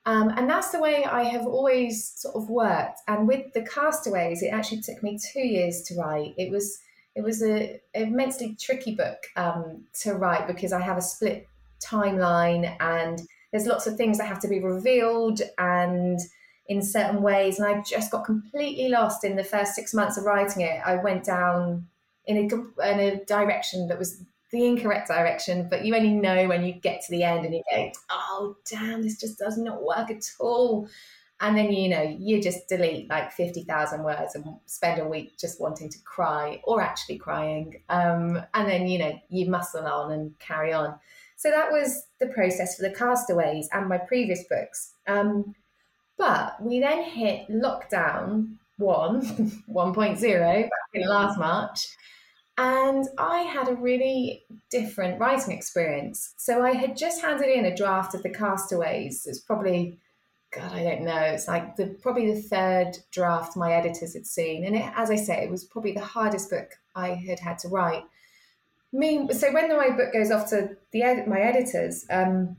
Um, 0.04 0.28
and 0.36 0.48
that's 0.48 0.70
the 0.70 0.78
way 0.78 1.04
I 1.04 1.24
have 1.24 1.46
always 1.46 2.12
sort 2.16 2.36
of 2.36 2.48
worked. 2.50 3.00
And 3.08 3.26
with 3.26 3.52
the 3.54 3.62
Castaways, 3.62 4.42
it 4.42 4.48
actually 4.48 4.82
took 4.82 5.02
me 5.02 5.18
two 5.32 5.40
years 5.40 5.82
to 5.82 5.94
write. 5.96 6.34
It 6.36 6.50
was 6.50 6.78
it 7.18 7.24
was 7.24 7.42
a 7.42 7.80
immensely 7.94 8.54
tricky 8.60 8.94
book 8.94 9.26
um, 9.34 9.82
to 10.02 10.14
write 10.14 10.46
because 10.46 10.72
I 10.72 10.80
have 10.80 10.96
a 10.96 11.02
split 11.02 11.48
timeline 11.84 12.76
and 12.78 13.20
there's 13.50 13.66
lots 13.66 13.88
of 13.88 13.96
things 13.96 14.18
that 14.18 14.28
have 14.28 14.38
to 14.42 14.48
be 14.48 14.60
revealed 14.60 15.40
and 15.58 16.20
in 16.68 16.80
certain 16.80 17.20
ways. 17.20 17.58
And 17.58 17.66
I 17.66 17.82
just 17.82 18.12
got 18.12 18.24
completely 18.24 18.88
lost 18.88 19.24
in 19.24 19.34
the 19.34 19.42
first 19.42 19.74
six 19.74 19.92
months 19.92 20.16
of 20.16 20.26
writing 20.26 20.62
it. 20.62 20.80
I 20.86 20.94
went 21.02 21.24
down 21.24 21.88
in 22.26 22.36
a, 22.36 22.88
in 22.88 23.00
a 23.00 23.24
direction 23.24 23.88
that 23.88 23.98
was 23.98 24.22
the 24.52 24.64
incorrect 24.64 25.08
direction, 25.08 25.66
but 25.68 25.84
you 25.84 25.96
only 25.96 26.12
know 26.12 26.46
when 26.46 26.64
you 26.64 26.72
get 26.72 27.00
to 27.00 27.10
the 27.10 27.24
end 27.24 27.44
and 27.44 27.52
you 27.52 27.62
go, 27.68 27.90
oh, 28.10 28.56
damn, 28.70 29.02
this 29.02 29.18
just 29.18 29.40
does 29.40 29.58
not 29.58 29.82
work 29.82 30.08
at 30.08 30.22
all. 30.38 30.88
And 31.40 31.56
then, 31.56 31.72
you 31.72 31.88
know, 31.88 32.02
you 32.02 32.42
just 32.42 32.68
delete 32.68 33.08
like 33.08 33.30
50,000 33.30 34.02
words 34.02 34.34
and 34.34 34.44
spend 34.66 35.00
a 35.00 35.06
week 35.06 35.38
just 35.38 35.60
wanting 35.60 35.88
to 35.88 35.98
cry 36.00 36.60
or 36.64 36.80
actually 36.80 37.18
crying. 37.18 37.80
Um, 37.88 38.42
and 38.54 38.68
then, 38.68 38.88
you 38.88 38.98
know, 38.98 39.12
you 39.28 39.48
muscle 39.48 39.86
on 39.86 40.10
and 40.10 40.36
carry 40.40 40.72
on. 40.72 40.98
So 41.36 41.50
that 41.50 41.70
was 41.70 42.06
the 42.18 42.26
process 42.26 42.76
for 42.76 42.82
the 42.82 42.94
Castaways 42.94 43.68
and 43.72 43.88
my 43.88 43.98
previous 43.98 44.42
books. 44.50 44.94
Um, 45.06 45.54
but 46.16 46.60
we 46.60 46.80
then 46.80 47.04
hit 47.04 47.48
lockdown 47.48 48.56
one, 48.76 49.20
1.0 49.70 50.62
back 50.62 50.70
in 50.92 51.08
last 51.08 51.38
March. 51.38 51.86
And 52.56 53.06
I 53.18 53.42
had 53.42 53.68
a 53.68 53.76
really 53.76 54.44
different 54.68 55.20
writing 55.20 55.56
experience. 55.56 56.34
So 56.36 56.64
I 56.64 56.72
had 56.72 56.96
just 56.96 57.22
handed 57.22 57.48
in 57.48 57.66
a 57.66 57.76
draft 57.76 58.16
of 58.16 58.24
The 58.24 58.30
Castaways. 58.30 59.26
It's 59.26 59.38
probably 59.38 60.00
God, 60.50 60.72
I 60.72 60.82
don't 60.82 61.02
know. 61.02 61.18
It's 61.18 61.46
like 61.46 61.76
the 61.76 61.86
probably 62.00 62.32
the 62.32 62.40
third 62.40 62.96
draft 63.10 63.56
my 63.56 63.72
editors 63.72 64.14
had 64.14 64.26
seen, 64.26 64.64
and 64.64 64.74
it, 64.74 64.90
as 64.96 65.10
I 65.10 65.16
say, 65.16 65.44
it 65.44 65.50
was 65.50 65.64
probably 65.64 65.92
the 65.92 66.00
hardest 66.00 66.50
book 66.50 66.70
I 66.94 67.10
had 67.10 67.38
had 67.38 67.58
to 67.58 67.68
write. 67.68 68.04
Me, 68.92 69.28
so 69.32 69.52
when 69.52 69.68
my 69.76 69.90
book 69.90 70.12
goes 70.12 70.30
off 70.30 70.48
to 70.50 70.76
the 70.92 71.02
ed- 71.02 71.28
my 71.28 71.40
editors, 71.40 72.06
um, 72.10 72.56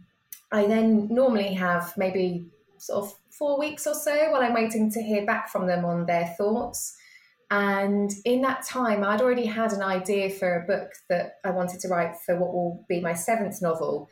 I 0.51 0.67
then 0.67 1.07
normally 1.09 1.53
have 1.55 1.97
maybe 1.97 2.45
sort 2.77 3.05
of 3.05 3.13
four 3.31 3.57
weeks 3.57 3.87
or 3.87 3.95
so 3.95 4.31
while 4.31 4.41
I'm 4.41 4.53
waiting 4.53 4.91
to 4.91 5.01
hear 5.01 5.25
back 5.25 5.49
from 5.49 5.65
them 5.65 5.85
on 5.85 6.05
their 6.05 6.27
thoughts. 6.37 6.95
And 7.51 8.11
in 8.25 8.43
that 8.43 8.63
time, 8.63 9.03
I'd 9.03 9.21
already 9.21 9.45
had 9.45 9.73
an 9.73 9.81
idea 9.81 10.29
for 10.29 10.55
a 10.55 10.67
book 10.67 10.91
that 11.09 11.37
I 11.43 11.49
wanted 11.49 11.79
to 11.79 11.87
write 11.87 12.15
for 12.17 12.37
what 12.37 12.53
will 12.53 12.85
be 12.87 12.99
my 13.01 13.13
seventh 13.13 13.59
novel. 13.61 14.07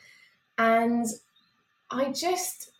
And 0.57 1.05
I 1.91 2.11
just, 2.11 2.71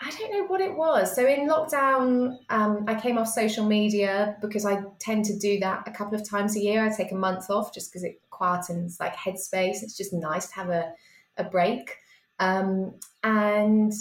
I 0.00 0.10
don't 0.10 0.32
know 0.32 0.44
what 0.46 0.60
it 0.60 0.76
was. 0.76 1.14
So 1.14 1.26
in 1.26 1.48
lockdown, 1.48 2.38
um, 2.50 2.84
I 2.86 2.94
came 2.94 3.18
off 3.18 3.28
social 3.28 3.66
media 3.66 4.36
because 4.40 4.64
I 4.64 4.82
tend 5.00 5.24
to 5.26 5.36
do 5.36 5.58
that 5.60 5.88
a 5.88 5.90
couple 5.90 6.14
of 6.14 6.28
times 6.28 6.56
a 6.56 6.60
year. 6.60 6.84
I 6.84 6.94
take 6.94 7.10
a 7.10 7.16
month 7.16 7.50
off 7.50 7.74
just 7.74 7.90
because 7.90 8.04
it 8.04 8.20
quietens 8.30 9.00
like 9.00 9.16
headspace. 9.16 9.82
It's 9.82 9.96
just 9.96 10.12
nice 10.12 10.48
to 10.48 10.54
have 10.54 10.70
a, 10.70 10.92
a 11.36 11.44
break. 11.44 11.96
Um, 12.38 12.94
and 13.24 13.92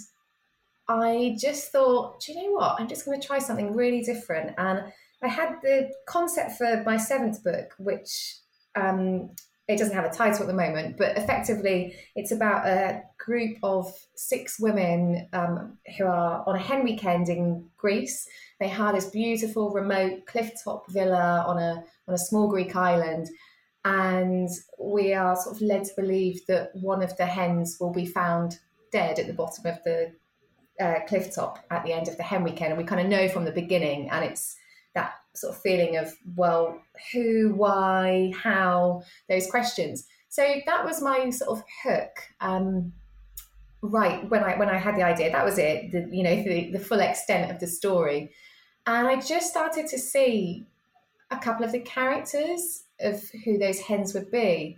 I 0.87 1.35
just 1.39 1.71
thought, 1.71 2.21
do 2.21 2.31
you 2.31 2.43
know 2.43 2.51
what? 2.51 2.79
I'm 2.79 2.87
just 2.87 3.05
going 3.05 3.19
to 3.19 3.25
try 3.25 3.39
something 3.39 3.73
really 3.73 4.01
different. 4.01 4.53
And 4.57 4.83
I 5.23 5.27
had 5.27 5.55
the 5.63 5.91
concept 6.05 6.57
for 6.57 6.83
my 6.85 6.97
seventh 6.97 7.43
book, 7.43 7.73
which 7.79 8.37
um, 8.75 9.31
it 9.67 9.77
doesn't 9.77 9.95
have 9.95 10.05
a 10.05 10.15
title 10.15 10.41
at 10.41 10.47
the 10.47 10.53
moment, 10.53 10.97
but 10.97 11.17
effectively 11.17 11.95
it's 12.15 12.31
about 12.31 12.65
a 12.65 13.03
group 13.17 13.57
of 13.63 13.91
six 14.15 14.59
women 14.59 15.27
um, 15.33 15.77
who 15.97 16.05
are 16.05 16.43
on 16.47 16.55
a 16.55 16.61
hen 16.61 16.83
weekend 16.85 17.27
in 17.27 17.67
Greece. 17.75 18.25
They 18.61 18.69
have 18.69 18.95
this 18.95 19.07
beautiful 19.07 19.71
remote 19.71 20.25
clifftop 20.25 20.83
villa 20.89 21.43
on 21.45 21.57
a 21.57 21.83
on 22.07 22.13
a 22.13 22.17
small 22.17 22.47
Greek 22.47 22.75
island, 22.77 23.27
and 23.83 24.49
we 24.79 25.13
are 25.13 25.35
sort 25.35 25.57
of 25.57 25.61
led 25.61 25.83
to 25.83 25.93
believe 25.97 26.45
that 26.47 26.69
one 26.73 27.03
of 27.03 27.15
the 27.17 27.25
hens 27.25 27.77
will 27.79 27.91
be 27.91 28.05
found 28.05 28.59
dead 28.93 29.19
at 29.19 29.27
the 29.27 29.33
bottom 29.33 29.65
of 29.65 29.83
the 29.83 30.13
uh, 30.79 30.99
cliff 31.07 31.35
top 31.35 31.59
at 31.71 31.83
the 31.83 31.91
end 31.91 32.07
of 32.07 32.15
the 32.15 32.23
hen 32.23 32.43
weekend, 32.43 32.71
and 32.71 32.77
we 32.77 32.87
kind 32.87 33.01
of 33.01 33.07
know 33.07 33.27
from 33.27 33.43
the 33.43 33.51
beginning, 33.51 34.09
and 34.11 34.23
it's 34.23 34.55
sort 35.37 35.55
of 35.55 35.61
feeling 35.61 35.97
of 35.97 36.13
well, 36.35 36.81
who, 37.11 37.53
why, 37.55 38.33
how, 38.35 39.03
those 39.29 39.49
questions. 39.49 40.07
So 40.29 40.45
that 40.65 40.83
was 40.83 41.01
my 41.01 41.29
sort 41.29 41.57
of 41.57 41.63
hook. 41.83 42.11
Um, 42.41 42.93
right 43.81 44.29
when 44.29 44.43
I 44.43 44.57
when 44.57 44.69
I 44.69 44.77
had 44.77 44.95
the 44.95 45.03
idea, 45.03 45.31
that 45.31 45.45
was 45.45 45.57
it. 45.57 45.91
The, 45.91 46.07
you 46.11 46.23
know 46.23 46.35
the, 46.43 46.71
the 46.71 46.79
full 46.79 46.99
extent 46.99 47.51
of 47.51 47.59
the 47.59 47.67
story, 47.67 48.31
and 48.85 49.07
I 49.07 49.19
just 49.19 49.49
started 49.49 49.87
to 49.87 49.97
see 49.97 50.65
a 51.31 51.37
couple 51.37 51.65
of 51.65 51.71
the 51.71 51.79
characters 51.79 52.83
of 52.99 53.21
who 53.43 53.57
those 53.57 53.79
hens 53.79 54.13
would 54.13 54.31
be, 54.31 54.77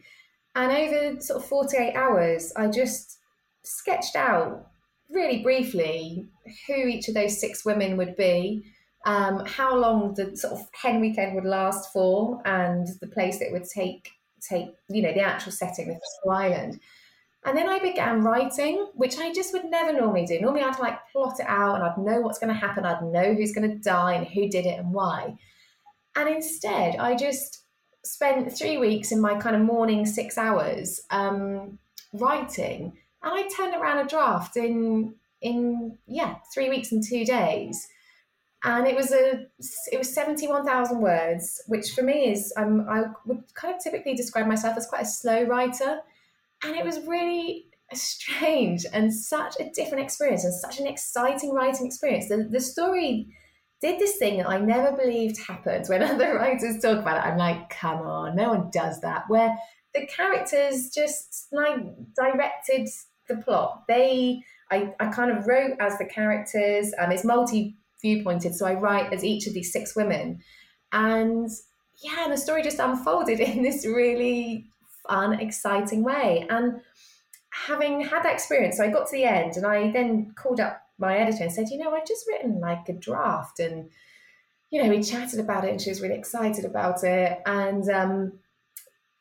and 0.55 0.71
over 0.71 1.21
sort 1.21 1.41
of 1.41 1.49
forty 1.49 1.77
eight 1.77 1.95
hours, 1.95 2.53
I 2.55 2.67
just 2.67 3.17
sketched 3.63 4.15
out 4.15 4.67
really 5.09 5.41
briefly 5.41 6.27
who 6.67 6.75
each 6.75 7.07
of 7.07 7.15
those 7.15 7.39
six 7.39 7.65
women 7.65 7.97
would 7.97 8.15
be, 8.15 8.63
um, 9.05 9.45
how 9.45 9.75
long 9.75 10.13
the 10.13 10.35
sort 10.35 10.53
of 10.53 10.67
hen 10.73 10.99
weekend 11.01 11.35
would 11.35 11.45
last 11.45 11.91
for, 11.91 12.41
and 12.45 12.87
the 13.01 13.07
place 13.07 13.41
it 13.41 13.51
would 13.51 13.65
take 13.65 14.09
take 14.41 14.67
you 14.89 15.01
know 15.01 15.13
the 15.13 15.21
actual 15.21 15.51
setting 15.51 15.89
of 15.89 15.97
the 15.97 16.31
island. 16.31 16.79
And 17.45 17.57
then 17.57 17.69
I 17.69 17.79
began 17.79 18.21
writing, 18.21 18.89
which 18.95 19.17
I 19.17 19.31
just 19.33 19.53
would 19.53 19.65
never 19.65 19.93
normally 19.93 20.25
do. 20.25 20.41
Normally 20.41 20.63
I'd 20.63 20.77
like 20.79 20.99
plot 21.11 21.39
it 21.39 21.45
out 21.47 21.75
and 21.75 21.83
I'd 21.85 21.97
know 21.97 22.19
what's 22.19 22.37
going 22.37 22.53
to 22.53 22.59
happen. 22.59 22.85
I'd 22.85 23.01
know 23.01 23.33
who's 23.33 23.53
going 23.53 23.69
to 23.69 23.77
die 23.77 24.13
and 24.13 24.27
who 24.27 24.49
did 24.49 24.65
it 24.65 24.77
and 24.77 24.91
why. 24.91 25.37
And 26.17 26.27
instead, 26.27 26.97
I 26.97 27.15
just 27.15 27.63
spent 28.03 28.51
three 28.51 28.77
weeks 28.77 29.13
in 29.13 29.21
my 29.21 29.39
kind 29.39 29.55
of 29.55 29.61
morning 29.61 30.05
six 30.05 30.37
hours 30.37 30.99
um, 31.11 31.79
writing 32.11 32.97
and 33.21 33.33
I 33.33 33.47
turned 33.55 33.75
around 33.75 34.05
a 34.05 34.09
draft 34.09 34.57
in 34.57 35.15
in 35.41 35.97
yeah 36.07 36.35
three 36.53 36.69
weeks 36.69 36.91
and 36.91 37.03
two 37.03 37.25
days, 37.25 37.87
and 38.63 38.87
it 38.87 38.95
was 38.95 39.11
a 39.11 39.45
it 39.91 39.97
was 39.97 40.13
seventy 40.13 40.47
one 40.47 40.65
thousand 40.65 41.01
words, 41.01 41.61
which 41.67 41.91
for 41.91 42.01
me 42.01 42.31
is 42.31 42.53
um, 42.57 42.85
I 42.89 43.03
would 43.25 43.43
kind 43.53 43.75
of 43.75 43.81
typically 43.81 44.15
describe 44.15 44.47
myself 44.47 44.77
as 44.77 44.87
quite 44.87 45.03
a 45.03 45.05
slow 45.05 45.43
writer, 45.43 45.99
and 46.63 46.75
it 46.75 46.85
was 46.85 46.99
really 47.07 47.65
strange 47.93 48.85
and 48.93 49.11
such 49.13 49.55
a 49.59 49.69
different 49.71 50.03
experience 50.03 50.43
and 50.43 50.53
such 50.53 50.79
an 50.79 50.87
exciting 50.87 51.53
writing 51.53 51.85
experience. 51.85 52.27
The 52.27 52.47
the 52.49 52.59
story 52.59 53.27
did 53.81 53.97
this 53.97 54.17
thing 54.17 54.37
that 54.37 54.49
I 54.49 54.59
never 54.59 54.95
believed 54.95 55.37
happened. 55.39 55.85
When 55.87 56.03
other 56.03 56.35
writers 56.35 56.81
talk 56.81 56.99
about 56.99 57.25
it, 57.25 57.29
I'm 57.29 57.37
like, 57.37 57.69
come 57.69 57.99
on, 57.99 58.35
no 58.35 58.49
one 58.49 58.69
does 58.71 58.99
that. 59.01 59.23
Where 59.29 59.55
the 59.93 60.05
characters 60.05 60.89
just 60.93 61.47
like 61.51 61.79
directed 62.15 62.89
the 63.27 63.37
plot. 63.37 63.83
They, 63.87 64.43
I, 64.71 64.93
I 64.99 65.07
kind 65.07 65.31
of 65.31 65.47
wrote 65.47 65.77
as 65.79 65.97
the 65.97 66.05
characters, 66.05 66.91
and 66.99 67.13
it's 67.13 67.23
multi 67.23 67.77
viewpointed. 68.01 68.55
So 68.55 68.65
I 68.65 68.73
write 68.73 69.13
as 69.13 69.23
each 69.23 69.47
of 69.47 69.53
these 69.53 69.71
six 69.71 69.95
women, 69.95 70.39
and 70.91 71.49
yeah, 72.01 72.23
and 72.23 72.33
the 72.33 72.37
story 72.37 72.63
just 72.63 72.79
unfolded 72.79 73.39
in 73.39 73.63
this 73.63 73.85
really 73.85 74.69
fun, 75.07 75.39
exciting 75.39 76.03
way. 76.03 76.45
And 76.49 76.81
having 77.51 78.01
had 78.01 78.23
that 78.23 78.33
experience, 78.33 78.77
so 78.77 78.83
I 78.83 78.89
got 78.89 79.07
to 79.07 79.15
the 79.15 79.25
end, 79.25 79.57
and 79.57 79.65
I 79.65 79.91
then 79.91 80.33
called 80.35 80.59
up 80.59 80.81
my 80.97 81.17
editor 81.17 81.43
and 81.43 81.53
said, 81.53 81.69
you 81.69 81.77
know, 81.77 81.93
I've 81.93 82.07
just 82.07 82.27
written 82.27 82.59
like 82.59 82.89
a 82.89 82.93
draft, 82.93 83.59
and 83.59 83.89
you 84.69 84.83
know, 84.83 84.89
we 84.89 85.01
chatted 85.01 85.39
about 85.39 85.65
it, 85.65 85.71
and 85.71 85.81
she 85.81 85.89
was 85.89 86.01
really 86.01 86.17
excited 86.17 86.65
about 86.65 87.03
it, 87.03 87.39
and 87.45 87.89
um, 87.89 88.39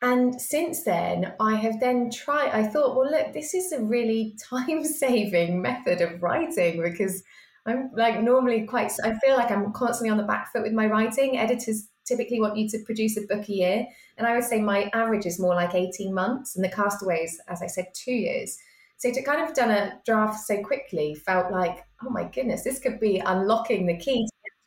and 0.00 0.40
since 0.40 0.84
then, 0.84 1.32
I 1.40 1.56
have 1.56 1.80
then 1.80 2.10
tried, 2.10 2.50
I 2.50 2.68
thought, 2.68 2.96
well, 2.96 3.10
look, 3.10 3.32
this 3.32 3.52
is 3.52 3.72
a 3.72 3.82
really 3.82 4.36
time 4.48 4.84
saving 4.84 5.60
method 5.60 6.00
of 6.00 6.22
writing 6.22 6.82
because 6.82 7.22
I'm 7.66 7.90
like 7.94 8.22
normally 8.22 8.62
quite, 8.62 8.92
I 9.04 9.14
feel 9.18 9.36
like 9.36 9.50
I'm 9.50 9.72
constantly 9.72 10.10
on 10.10 10.16
the 10.16 10.24
back 10.24 10.52
foot 10.52 10.62
with 10.62 10.72
my 10.72 10.86
writing. 10.86 11.38
Editors 11.38 11.88
typically 12.06 12.40
want 12.40 12.56
you 12.56 12.68
to 12.70 12.78
produce 12.84 13.16
a 13.16 13.26
book 13.26 13.48
a 13.48 13.52
year. 13.52 13.86
And 14.16 14.26
I 14.26 14.34
would 14.34 14.44
say 14.44 14.60
my 14.60 14.90
average 14.94 15.26
is 15.26 15.38
more 15.38 15.54
like 15.54 15.74
18 15.74 16.12
months, 16.12 16.56
and 16.56 16.64
the 16.64 16.70
castaways, 16.70 17.40
as 17.48 17.62
I 17.62 17.66
said, 17.66 17.86
two 17.94 18.12
years. 18.12 18.58
So 18.96 19.12
to 19.12 19.22
kind 19.22 19.48
of 19.48 19.54
done 19.54 19.70
a 19.70 20.00
draft 20.04 20.40
so 20.40 20.60
quickly 20.62 21.14
felt 21.14 21.52
like, 21.52 21.84
oh 22.04 22.10
my 22.10 22.24
goodness, 22.24 22.64
this 22.64 22.80
could 22.80 22.98
be 22.98 23.18
unlocking 23.24 23.86
the 23.86 23.96
key 23.96 24.26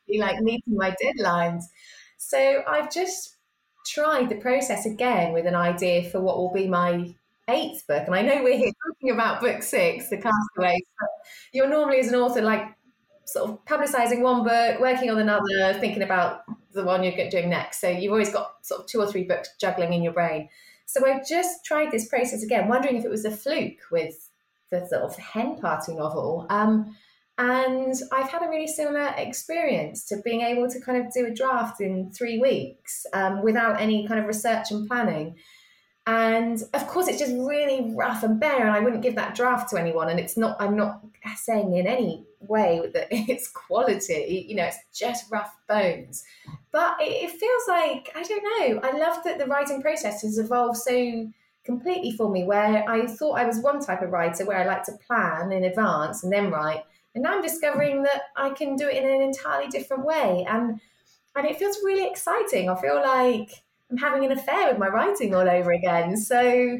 to 0.10 0.20
like 0.20 0.40
meeting 0.42 0.76
my 0.76 0.96
deadlines. 1.04 1.64
So 2.18 2.64
I've 2.68 2.92
just 2.92 3.36
tried 3.86 4.30
the 4.30 4.36
process 4.36 4.86
again 4.86 5.34
with 5.34 5.46
an 5.48 5.56
idea 5.56 6.10
for 6.10 6.22
what 6.22 6.38
will 6.38 6.54
be 6.54 6.68
my 6.68 7.14
eighth 7.50 7.86
book. 7.88 8.04
And 8.06 8.16
I 8.16 8.22
know 8.22 8.42
we're 8.42 8.58
here 8.58 8.72
talking 8.88 9.12
about 9.12 9.42
book 9.42 9.64
six, 9.64 10.10
The 10.10 10.18
Castaways, 10.18 10.82
but 11.00 11.10
you're 11.52 11.68
normally 11.68 12.00
as 12.00 12.08
an 12.08 12.16
author 12.16 12.42
like 12.42 12.74
sort 13.26 13.50
of 13.50 13.66
publicizing 13.66 14.22
one 14.22 14.44
book, 14.44 14.80
working 14.80 15.10
on 15.10 15.20
another, 15.20 15.80
thinking 15.80 16.04
about 16.04 16.44
the 16.74 16.84
one 16.84 17.04
you're 17.04 17.30
doing 17.30 17.50
next. 17.50 17.82
So 17.82 17.90
you've 17.90 18.12
always 18.12 18.32
got 18.32 18.66
sort 18.66 18.82
of 18.82 18.88
two 18.88 19.00
or 19.00 19.08
three 19.08 19.24
books 19.24 19.50
juggling 19.60 19.94
in 19.94 20.04
your 20.04 20.14
brain. 20.14 20.50
So 20.86 21.06
I 21.06 21.22
just 21.28 21.64
tried 21.64 21.92
this 21.92 22.08
process 22.08 22.44
again, 22.44 22.68
wondering 22.68 22.98
if 22.98 23.06
it 23.06 23.10
was 23.12 23.26
a 23.26 23.32
fluke 23.32 23.80
with 23.92 24.30
the 24.72 24.86
sort 24.88 25.04
of 25.04 25.16
hen 25.18 25.58
party 25.60 25.94
novel. 25.94 26.46
Um, 26.50 26.96
and 27.38 27.96
I've 28.12 28.30
had 28.30 28.44
a 28.44 28.50
really 28.50 28.68
similar 28.68 29.14
experience 29.18 30.06
to 30.06 30.18
being 30.24 30.42
able 30.42 30.70
to 30.70 30.80
kind 30.82 31.04
of 31.04 31.12
do 31.14 31.26
a 31.26 31.34
draft 31.34 31.82
in 31.82 32.12
three 32.12 32.40
weeks 32.40 33.06
um, 33.14 33.42
without 33.42 33.82
any 33.82 34.08
kind 34.08 34.20
of 34.20 34.28
research 34.28 34.72
and 34.72 34.88
planning. 34.88 35.38
And 36.06 36.62
of 36.74 36.88
course, 36.88 37.08
it's 37.08 37.20
just 37.20 37.34
really 37.34 37.94
rough 37.96 38.24
and 38.24 38.40
bare, 38.40 38.66
and 38.66 38.72
I 38.72 38.80
wouldn't 38.80 39.02
give 39.02 39.16
that 39.16 39.36
draft 39.36 39.70
to 39.70 39.80
anyone. 39.80 40.10
And 40.10 40.20
it's 40.20 40.36
not, 40.36 40.58
I'm 40.60 40.76
not 40.76 41.02
saying 41.36 41.76
in 41.76 41.88
any 41.88 42.26
way 42.48 42.82
that 42.94 43.08
it's 43.12 43.48
quality, 43.50 44.46
you 44.48 44.56
know, 44.56 44.66
it's 44.66 44.80
just 44.94 45.32
rough 45.32 45.56
bones. 45.68 46.24
But 46.72 47.02
it, 47.02 47.30
it 47.30 47.32
feels 47.32 47.64
like, 47.68 48.12
I 48.16 48.24
don't 48.24 48.44
know, 48.44 48.90
I 48.90 48.98
love 48.98 49.24
that 49.24 49.38
the 49.38 49.46
writing 49.46 49.82
process 49.82 50.22
has 50.22 50.38
evolved 50.38 50.78
so 50.78 51.30
completely 51.64 52.12
for 52.12 52.30
me, 52.30 52.44
where 52.44 52.90
I 52.90 53.06
thought 53.08 53.40
I 53.40 53.46
was 53.46 53.60
one 53.60 53.84
type 53.84 54.02
of 54.02 54.12
writer 54.12 54.46
where 54.46 54.58
I 54.58 54.66
like 54.66 54.84
to 54.86 54.94
plan 55.06 55.52
in 55.52 55.66
advance 55.66 56.24
and 56.24 56.32
then 56.32 56.50
write. 56.50 56.84
And 57.14 57.24
now 57.24 57.36
I'm 57.36 57.42
discovering 57.42 58.04
that 58.04 58.24
I 58.36 58.52
can 58.52 58.76
do 58.76 58.88
it 58.88 58.96
in 58.96 59.10
an 59.10 59.22
entirely 59.22 59.70
different 59.70 60.06
way. 60.06 60.46
And 60.50 60.80
and 61.36 61.48
it 61.48 61.58
feels 61.58 61.78
really 61.84 62.08
exciting. 62.08 62.70
I 62.70 62.80
feel 62.82 62.96
like 62.96 63.64
I'm 63.90 63.98
having 63.98 64.26
an 64.26 64.32
affair 64.32 64.68
with 64.68 64.78
my 64.78 64.88
writing 64.88 65.34
all 65.34 65.50
over 65.50 65.72
again. 65.72 66.18
So 66.18 66.80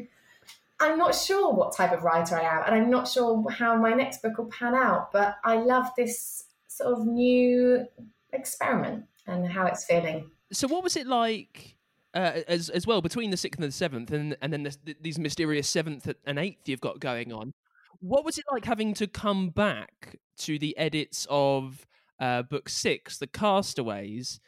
I'm 0.82 0.98
not 0.98 1.14
sure 1.14 1.52
what 1.52 1.76
type 1.76 1.92
of 1.92 2.02
writer 2.02 2.36
I 2.36 2.42
am, 2.42 2.64
and 2.66 2.74
I'm 2.74 2.90
not 2.90 3.06
sure 3.06 3.48
how 3.50 3.76
my 3.76 3.92
next 3.92 4.20
book 4.20 4.36
will 4.36 4.46
pan 4.46 4.74
out, 4.74 5.12
but 5.12 5.36
I 5.44 5.56
love 5.56 5.86
this 5.96 6.46
sort 6.66 6.98
of 6.98 7.06
new 7.06 7.86
experiment 8.32 9.04
and 9.28 9.46
how 9.46 9.66
it's 9.66 9.84
feeling. 9.84 10.28
So, 10.52 10.66
what 10.66 10.82
was 10.82 10.96
it 10.96 11.06
like 11.06 11.76
uh, 12.14 12.40
as 12.48 12.68
as 12.68 12.84
well 12.84 13.00
between 13.00 13.30
the 13.30 13.36
sixth 13.36 13.60
and 13.60 13.68
the 13.68 13.72
seventh, 13.72 14.10
and 14.10 14.36
and 14.42 14.52
then 14.52 14.64
this, 14.64 14.76
these 15.00 15.20
mysterious 15.20 15.68
seventh 15.68 16.12
and 16.24 16.38
eighth 16.38 16.68
you've 16.68 16.80
got 16.80 16.98
going 16.98 17.32
on? 17.32 17.52
What 18.00 18.24
was 18.24 18.36
it 18.36 18.44
like 18.50 18.64
having 18.64 18.92
to 18.94 19.06
come 19.06 19.50
back 19.50 20.18
to 20.38 20.58
the 20.58 20.76
edits 20.76 21.28
of 21.30 21.86
uh, 22.18 22.42
book 22.42 22.68
six, 22.68 23.18
The 23.18 23.28
Castaways, 23.28 24.40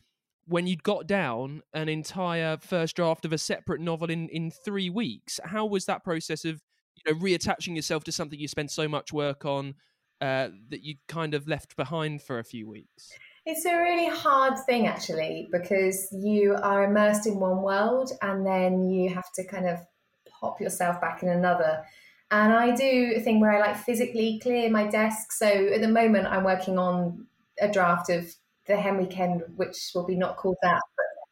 when 0.47 0.67
you'd 0.67 0.83
got 0.83 1.07
down 1.07 1.63
an 1.73 1.89
entire 1.89 2.57
first 2.57 2.97
draft 2.97 3.25
of 3.25 3.33
a 3.33 3.39
separate 3.39 3.81
novel 3.81 4.11
in, 4.11 4.29
in 4.29 4.51
three 4.51 4.91
weeks. 4.91 5.41
How 5.45 5.65
was 5.67 5.87
that 5.87 6.05
process 6.05 6.45
of 6.45 6.63
you 6.97 7.13
know 7.13 7.19
reattaching 7.19 7.77
yourself 7.77 8.05
to 8.05 8.13
something 8.13 8.39
you 8.39 8.49
spent 8.49 8.71
so 8.71 8.89
much 8.89 9.13
work 9.13 9.45
on 9.45 9.75
uh, 10.21 10.49
that 10.69 10.83
you 10.83 10.97
kind 11.09 11.35
of 11.35 11.49
left 11.49 11.77
behind 11.77 12.23
for 12.23 12.39
a 12.39 12.45
few 12.45 12.69
weeks? 12.69 13.11
It's 13.47 13.67
a 13.67 13.77
really 13.77 14.09
hard 14.09 14.59
thing 14.67 14.87
actually 14.87 15.49
because 15.53 16.09
you 16.13 16.55
are 16.63 16.85
immersed 16.85 17.27
in 17.27 17.39
one 17.39 17.63
world 17.63 18.11
and 18.23 18.47
then 18.47 18.89
you 18.89 19.11
have 19.11 19.31
to 19.35 19.45
kind 19.45 19.69
of 19.69 19.81
pop 20.29 20.61
yourself 20.61 21.01
back 21.01 21.23
in 21.23 21.29
another. 21.29 21.85
And 22.31 22.53
I 22.53 22.75
do 22.75 23.13
a 23.17 23.21
thing 23.21 23.41
where 23.41 23.53
I 23.53 23.61
like 23.61 23.77
physically 23.77 24.41
clear 24.43 24.71
my 24.71 24.87
desk. 24.87 25.33
So 25.33 25.47
at 25.47 25.81
the 25.83 25.89
moment, 25.89 26.27
I'm 26.27 26.43
working 26.43 26.79
on 26.79 27.27
a 27.61 27.71
draft 27.71 28.09
of 28.09 28.35
the 28.67 28.77
Hen 28.77 28.97
Weekend, 28.97 29.43
which 29.57 29.93
will 29.95 30.07
be 30.07 30.17
not 30.17 30.37
called 30.37 30.57
that. 30.63 30.81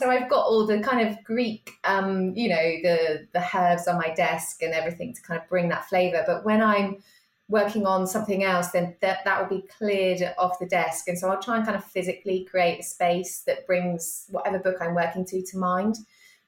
So 0.00 0.10
I've 0.10 0.28
got 0.28 0.44
all 0.46 0.66
the 0.66 0.80
kind 0.80 1.06
of 1.08 1.22
Greek, 1.22 1.74
um, 1.84 2.34
you 2.34 2.48
know, 2.48 2.56
the 2.56 3.28
the 3.32 3.44
herbs 3.54 3.86
on 3.86 3.98
my 3.98 4.12
desk 4.14 4.62
and 4.62 4.74
everything 4.74 5.14
to 5.14 5.22
kind 5.22 5.40
of 5.40 5.48
bring 5.48 5.68
that 5.68 5.88
flavour. 5.88 6.24
But 6.26 6.44
when 6.44 6.60
I'm 6.62 7.02
working 7.48 7.86
on 7.86 8.06
something 8.06 8.42
else, 8.42 8.70
then 8.70 8.96
that, 9.00 9.18
that 9.24 9.40
will 9.40 9.60
be 9.60 9.66
cleared 9.68 10.22
off 10.38 10.58
the 10.58 10.66
desk. 10.66 11.06
And 11.08 11.18
so 11.18 11.28
I'll 11.28 11.42
try 11.42 11.56
and 11.56 11.64
kind 11.64 11.76
of 11.76 11.84
physically 11.84 12.46
create 12.50 12.80
a 12.80 12.82
space 12.82 13.40
that 13.40 13.66
brings 13.66 14.26
whatever 14.30 14.58
book 14.58 14.76
I'm 14.80 14.94
working 14.94 15.24
to 15.26 15.42
to 15.42 15.58
mind. 15.58 15.96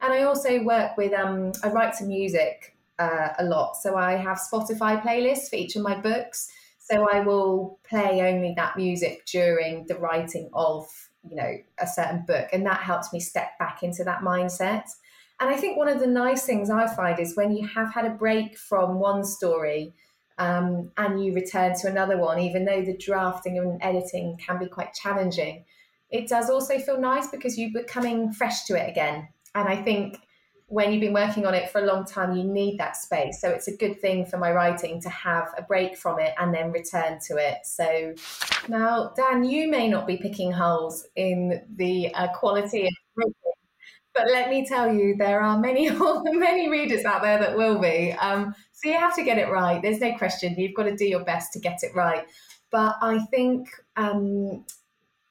And 0.01 0.13
I 0.13 0.23
also 0.23 0.63
work 0.65 0.97
with, 0.97 1.13
um, 1.13 1.53
I 1.63 1.69
write 1.69 1.95
to 1.99 2.05
music 2.05 2.77
uh, 2.99 3.29
a 3.39 3.45
lot. 3.45 3.77
So 3.77 3.97
I 3.97 4.13
have 4.13 4.39
Spotify 4.39 5.01
playlists 5.03 5.51
for 5.51 5.57
each 5.57 5.77
of 5.77 5.83
my 5.83 5.95
books. 5.95 6.51
So 6.91 7.09
I 7.11 7.21
will 7.21 7.79
play 7.89 8.21
only 8.21 8.53
that 8.57 8.77
music 8.77 9.25
during 9.27 9.87
the 9.87 9.97
writing 9.97 10.51
of, 10.53 10.87
you 11.29 11.35
know, 11.35 11.57
a 11.79 11.87
certain 11.87 12.25
book. 12.27 12.49
And 12.53 12.67
that 12.67 12.81
helps 12.81 13.11
me 13.11 13.21
step 13.21 13.59
back 13.59 13.83
into 13.83 14.05
that 14.05 14.21
mindset. 14.21 14.85
And 15.41 15.49
I 15.49 15.57
think 15.57 15.79
one 15.79 15.89
of 15.89 15.99
the 15.99 16.07
nice 16.07 16.45
things 16.45 16.69
I 16.69 16.87
find 16.95 17.19
is 17.19 17.37
when 17.37 17.57
you 17.57 17.67
have 17.67 17.93
had 17.93 18.05
a 18.05 18.11
break 18.11 18.59
from 18.59 19.01
one 19.01 19.25
story 19.25 19.95
um, 20.37 20.93
and 20.99 21.25
you 21.25 21.33
return 21.33 21.75
to 21.81 21.89
another 21.89 22.19
one, 22.19 22.39
even 22.39 22.67
though 22.67 22.83
the 22.83 22.97
drafting 22.97 23.59
and 23.59 23.83
editing 23.83 24.37
can 24.37 24.59
be 24.59 24.67
quite 24.67 24.93
challenging, 24.93 25.65
it 26.11 26.29
does 26.29 26.51
also 26.51 26.79
feel 26.79 27.01
nice 27.01 27.29
because 27.29 27.59
you're 27.59 27.73
becoming 27.73 28.31
fresh 28.31 28.65
to 28.65 28.77
it 28.77 28.89
again. 28.91 29.29
And 29.55 29.69
I 29.69 29.83
think 29.83 30.19
when 30.75 30.91
you've 30.91 31.01
been 31.01 31.13
working 31.13 31.47
on 31.47 31.55
it 31.55 31.71
for 31.71 31.81
a 31.81 31.87
long 31.87 32.05
time, 32.05 32.37
you 32.37 32.43
need 32.43 32.79
that 32.79 32.97
space. 32.97 33.41
So 33.41 33.49
it's 33.49 33.69
a 33.69 33.77
good 33.77 34.01
thing 34.01 34.27
for 34.27 34.39
my 34.39 34.51
writing 34.51 35.01
to 35.03 35.09
have 35.09 35.55
a 35.57 35.63
break 35.63 35.97
from 35.97 36.19
it 36.19 36.35
and 36.37 36.53
then 36.53 36.73
return 36.73 37.21
to 37.29 37.37
it. 37.37 37.59
So 37.65 38.13
now, 38.67 39.13
Dan, 39.17 39.45
you 39.45 39.71
may 39.71 39.87
not 39.87 40.05
be 40.05 40.17
picking 40.17 40.51
holes 40.51 41.07
in 41.15 41.63
the 41.77 42.13
uh, 42.13 42.27
quality 42.35 42.89
of 42.89 42.93
but 44.15 44.27
let 44.27 44.49
me 44.49 44.65
tell 44.67 44.93
you, 44.93 45.17
there 45.17 45.41
are 45.41 45.59
many, 45.59 45.91
many 46.25 46.69
readers 46.69 47.05
out 47.05 47.23
there 47.23 47.39
that 47.39 47.57
will 47.57 47.81
be. 47.81 48.13
Um, 48.13 48.55
so 48.73 48.89
you 48.89 48.97
have 48.97 49.15
to 49.17 49.23
get 49.23 49.39
it 49.39 49.51
right. 49.51 49.81
There's 49.81 50.01
no 50.01 50.17
question. 50.17 50.55
You've 50.57 50.75
got 50.75 50.85
to 50.85 50.97
do 50.97 51.05
your 51.05 51.25
best 51.25 51.53
to 51.55 51.61
get 51.61 51.81
it 51.83 51.95
right. 51.95 52.25
But 52.71 52.97
I 53.01 53.21
think 53.31 53.69
um, 53.97 54.65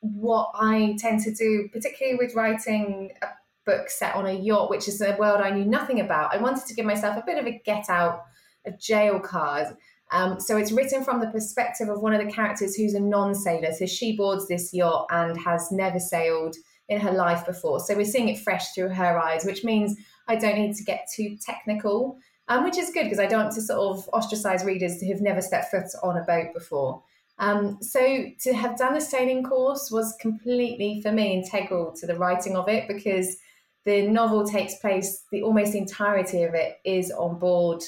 what 0.01 0.51
I 0.55 0.97
tend 0.99 1.21
to 1.23 1.33
do, 1.33 1.69
particularly 1.71 2.17
with 2.17 2.35
writing 2.35 3.11
a 3.21 3.27
book 3.65 3.89
set 3.89 4.15
on 4.15 4.25
a 4.25 4.33
yacht, 4.33 4.69
which 4.69 4.87
is 4.87 5.01
a 5.01 5.15
world 5.17 5.41
I 5.41 5.51
knew 5.51 5.65
nothing 5.65 5.99
about, 5.99 6.33
I 6.33 6.37
wanted 6.37 6.65
to 6.65 6.73
give 6.73 6.85
myself 6.85 7.17
a 7.17 7.23
bit 7.25 7.37
of 7.37 7.45
a 7.45 7.61
get 7.65 7.89
out 7.89 8.23
of 8.65 8.79
jail 8.79 9.19
card. 9.19 9.75
Um, 10.11 10.39
so 10.39 10.57
it's 10.57 10.71
written 10.71 11.03
from 11.03 11.19
the 11.19 11.27
perspective 11.27 11.89
of 11.89 12.01
one 12.01 12.13
of 12.13 12.23
the 12.23 12.31
characters 12.31 12.75
who's 12.75 12.93
a 12.93 12.99
non 12.99 13.33
sailor. 13.33 13.71
So 13.73 13.85
she 13.85 14.15
boards 14.15 14.47
this 14.47 14.73
yacht 14.73 15.07
and 15.09 15.39
has 15.39 15.71
never 15.71 15.99
sailed 15.99 16.55
in 16.89 16.99
her 16.99 17.11
life 17.11 17.45
before. 17.45 17.79
So 17.79 17.95
we're 17.95 18.05
seeing 18.05 18.29
it 18.29 18.39
fresh 18.39 18.73
through 18.73 18.89
her 18.89 19.17
eyes, 19.17 19.45
which 19.45 19.63
means 19.63 19.95
I 20.27 20.35
don't 20.35 20.57
need 20.57 20.75
to 20.75 20.83
get 20.83 21.07
too 21.15 21.37
technical 21.43 22.19
um, 22.47 22.63
which 22.63 22.77
is 22.77 22.91
good 22.91 23.05
because 23.05 23.19
I 23.19 23.25
don't 23.25 23.43
want 23.43 23.55
to 23.55 23.61
sort 23.61 23.97
of 23.97 24.09
ostracize 24.13 24.65
readers 24.65 25.01
who've 25.01 25.21
never 25.21 25.41
stepped 25.41 25.71
foot 25.71 25.87
on 26.01 26.17
a 26.17 26.23
boat 26.23 26.53
before. 26.53 27.01
Um, 27.39 27.77
so 27.81 28.25
to 28.41 28.53
have 28.53 28.77
done 28.77 28.93
the 28.93 29.01
sailing 29.01 29.43
course 29.43 29.89
was 29.89 30.15
completely, 30.19 31.01
for 31.01 31.11
me, 31.11 31.33
integral 31.33 31.93
to 31.93 32.05
the 32.05 32.15
writing 32.15 32.55
of 32.55 32.69
it 32.69 32.87
because 32.87 33.37
the 33.85 34.07
novel 34.07 34.45
takes 34.45 34.75
place, 34.75 35.23
the 35.31 35.41
almost 35.41 35.75
entirety 35.75 36.43
of 36.43 36.53
it 36.53 36.77
is 36.85 37.11
on 37.11 37.39
board 37.39 37.83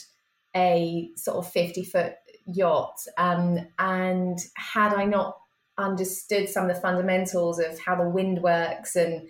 a 0.55 1.09
sort 1.15 1.37
of 1.37 1.51
50 1.51 1.83
foot 1.83 2.13
yacht. 2.45 2.97
Um, 3.17 3.59
and 3.79 4.37
had 4.55 4.93
I 4.93 5.05
not 5.05 5.37
understood 5.77 6.49
some 6.49 6.69
of 6.69 6.75
the 6.75 6.81
fundamentals 6.81 7.59
of 7.59 7.79
how 7.79 7.95
the 7.95 8.09
wind 8.09 8.41
works 8.41 8.95
and 8.95 9.27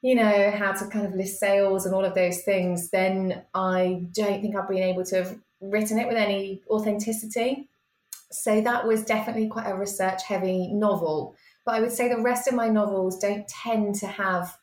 you 0.00 0.14
know, 0.14 0.50
how 0.52 0.72
to 0.72 0.86
kind 0.86 1.06
of 1.06 1.14
list 1.14 1.40
sails 1.40 1.84
and 1.84 1.94
all 1.94 2.04
of 2.04 2.14
those 2.14 2.42
things, 2.42 2.90
then 2.90 3.42
I 3.52 4.06
don't 4.12 4.40
think 4.40 4.54
I've 4.54 4.68
been 4.68 4.78
able 4.78 5.04
to 5.06 5.16
have 5.16 5.38
written 5.60 5.98
it 5.98 6.06
with 6.06 6.16
any 6.16 6.62
authenticity. 6.70 7.68
So 8.30 8.60
that 8.60 8.86
was 8.86 9.04
definitely 9.04 9.48
quite 9.48 9.66
a 9.66 9.74
research 9.74 10.22
heavy 10.22 10.72
novel. 10.72 11.34
But 11.64 11.74
I 11.74 11.80
would 11.80 11.92
say 11.92 12.08
the 12.08 12.22
rest 12.22 12.46
of 12.46 12.54
my 12.54 12.68
novels 12.68 13.18
don't 13.18 13.48
tend 13.48 13.96
to 13.96 14.06
have 14.06 14.56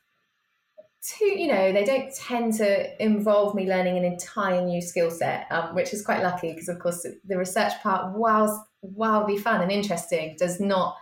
too, 1.06 1.26
you 1.26 1.48
know, 1.48 1.72
they 1.72 1.84
don't 1.84 2.12
tend 2.14 2.54
to 2.54 3.02
involve 3.02 3.54
me 3.54 3.68
learning 3.68 3.96
an 3.96 4.04
entire 4.04 4.62
new 4.62 4.80
skill 4.80 5.10
set, 5.10 5.46
um, 5.50 5.74
which 5.74 5.92
is 5.92 6.04
quite 6.04 6.22
lucky 6.22 6.52
because, 6.52 6.68
of 6.68 6.78
course, 6.78 7.06
the 7.24 7.38
research 7.38 7.72
part, 7.82 8.16
whilst 8.16 8.60
wildly 8.82 9.38
fun 9.38 9.62
and 9.62 9.70
interesting, 9.70 10.36
does 10.38 10.60
not 10.60 10.96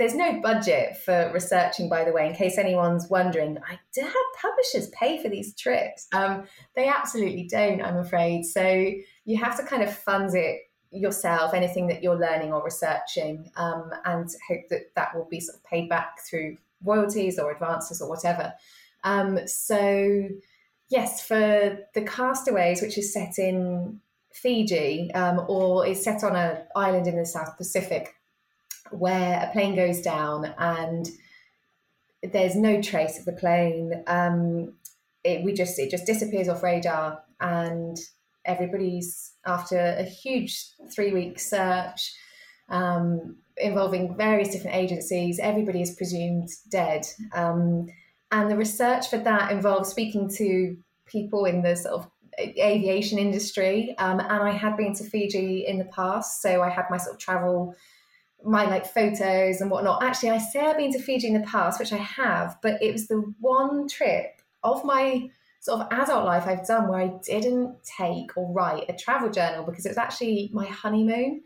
there's 0.00 0.14
no 0.14 0.40
budget 0.40 0.96
for 0.96 1.30
researching, 1.34 1.90
by 1.90 2.04
the 2.04 2.12
way, 2.12 2.26
in 2.26 2.34
case 2.34 2.56
anyone's 2.56 3.10
wondering. 3.10 3.58
I 3.58 3.78
do 3.94 4.00
have 4.00 4.14
publishers 4.40 4.88
pay 4.98 5.22
for 5.22 5.28
these 5.28 5.54
trips. 5.54 6.08
Um, 6.14 6.44
they 6.74 6.88
absolutely 6.88 7.46
don't, 7.50 7.82
I'm 7.82 7.98
afraid. 7.98 8.46
So 8.46 8.62
you 9.26 9.36
have 9.36 9.58
to 9.58 9.62
kind 9.62 9.82
of 9.82 9.94
fund 9.94 10.34
it 10.34 10.60
yourself, 10.90 11.52
anything 11.52 11.86
that 11.88 12.02
you're 12.02 12.18
learning 12.18 12.50
or 12.50 12.64
researching, 12.64 13.50
um, 13.56 13.90
and 14.06 14.26
hope 14.48 14.62
that 14.70 14.94
that 14.96 15.14
will 15.14 15.28
be 15.30 15.38
sort 15.38 15.58
of 15.58 15.64
paid 15.64 15.90
back 15.90 16.16
through 16.28 16.56
royalties 16.82 17.38
or 17.38 17.52
advances 17.52 18.00
or 18.00 18.08
whatever. 18.08 18.54
Um, 19.04 19.46
so, 19.46 20.28
yes, 20.88 21.26
for 21.26 21.78
the 21.94 22.02
Castaways, 22.02 22.82
which 22.82 22.98
is 22.98 23.12
set 23.12 23.38
in 23.38 24.00
Fiji 24.32 25.12
um, 25.12 25.44
or 25.48 25.86
is 25.86 26.02
set 26.02 26.22
on 26.22 26.36
an 26.36 26.58
island 26.76 27.06
in 27.06 27.16
the 27.16 27.26
South 27.26 27.56
Pacific, 27.56 28.14
where 28.90 29.48
a 29.48 29.52
plane 29.52 29.74
goes 29.74 30.00
down 30.00 30.54
and 30.58 31.08
there's 32.22 32.56
no 32.56 32.82
trace 32.82 33.18
of 33.18 33.24
the 33.24 33.32
plane. 33.32 34.02
Um, 34.06 34.74
it, 35.24 35.44
we 35.44 35.52
just 35.52 35.78
it 35.78 35.90
just 35.90 36.06
disappears 36.06 36.48
off 36.48 36.62
radar, 36.62 37.22
and 37.40 37.96
everybody's 38.44 39.32
after 39.46 39.78
a 39.78 40.02
huge 40.02 40.66
three 40.94 41.12
week 41.12 41.38
search 41.38 42.14
um, 42.68 43.36
involving 43.56 44.16
various 44.16 44.50
different 44.50 44.76
agencies. 44.76 45.38
Everybody 45.38 45.82
is 45.82 45.94
presumed 45.94 46.48
dead, 46.70 47.06
um, 47.34 47.86
and 48.32 48.50
the 48.50 48.56
research 48.56 49.08
for 49.08 49.18
that 49.18 49.50
involves 49.50 49.88
speaking 49.88 50.28
to 50.36 50.76
people 51.06 51.44
in 51.44 51.62
the 51.62 51.76
sort 51.76 51.94
of 51.94 52.10
aviation 52.38 53.18
industry. 53.18 53.94
Um, 53.98 54.20
and 54.20 54.30
I 54.30 54.50
had 54.50 54.76
been 54.76 54.94
to 54.94 55.04
Fiji 55.04 55.66
in 55.66 55.78
the 55.78 55.84
past, 55.86 56.40
so 56.40 56.62
I 56.62 56.70
had 56.70 56.86
my 56.90 56.96
sort 56.96 57.14
of 57.14 57.20
travel 57.20 57.74
my 58.44 58.64
like 58.64 58.86
photos 58.86 59.60
and 59.60 59.70
whatnot. 59.70 60.02
Actually, 60.02 60.30
I 60.30 60.38
say 60.38 60.60
I've 60.60 60.78
been 60.78 60.92
to 60.92 60.98
Fiji 60.98 61.26
in 61.26 61.34
the 61.34 61.46
past, 61.46 61.78
which 61.78 61.92
I 61.92 61.98
have, 61.98 62.56
but 62.62 62.82
it 62.82 62.92
was 62.92 63.06
the 63.06 63.34
one 63.40 63.88
trip 63.88 64.40
of 64.62 64.84
my 64.84 65.28
sort 65.60 65.80
of 65.80 65.88
adult 65.92 66.24
life 66.24 66.46
I've 66.46 66.66
done 66.66 66.88
where 66.88 67.00
I 67.00 67.12
didn't 67.22 67.76
take 67.84 68.36
or 68.36 68.50
write 68.52 68.86
a 68.88 68.94
travel 68.94 69.30
journal 69.30 69.64
because 69.64 69.84
it 69.84 69.90
was 69.90 69.98
actually 69.98 70.50
my 70.52 70.66
honeymoon. 70.66 71.42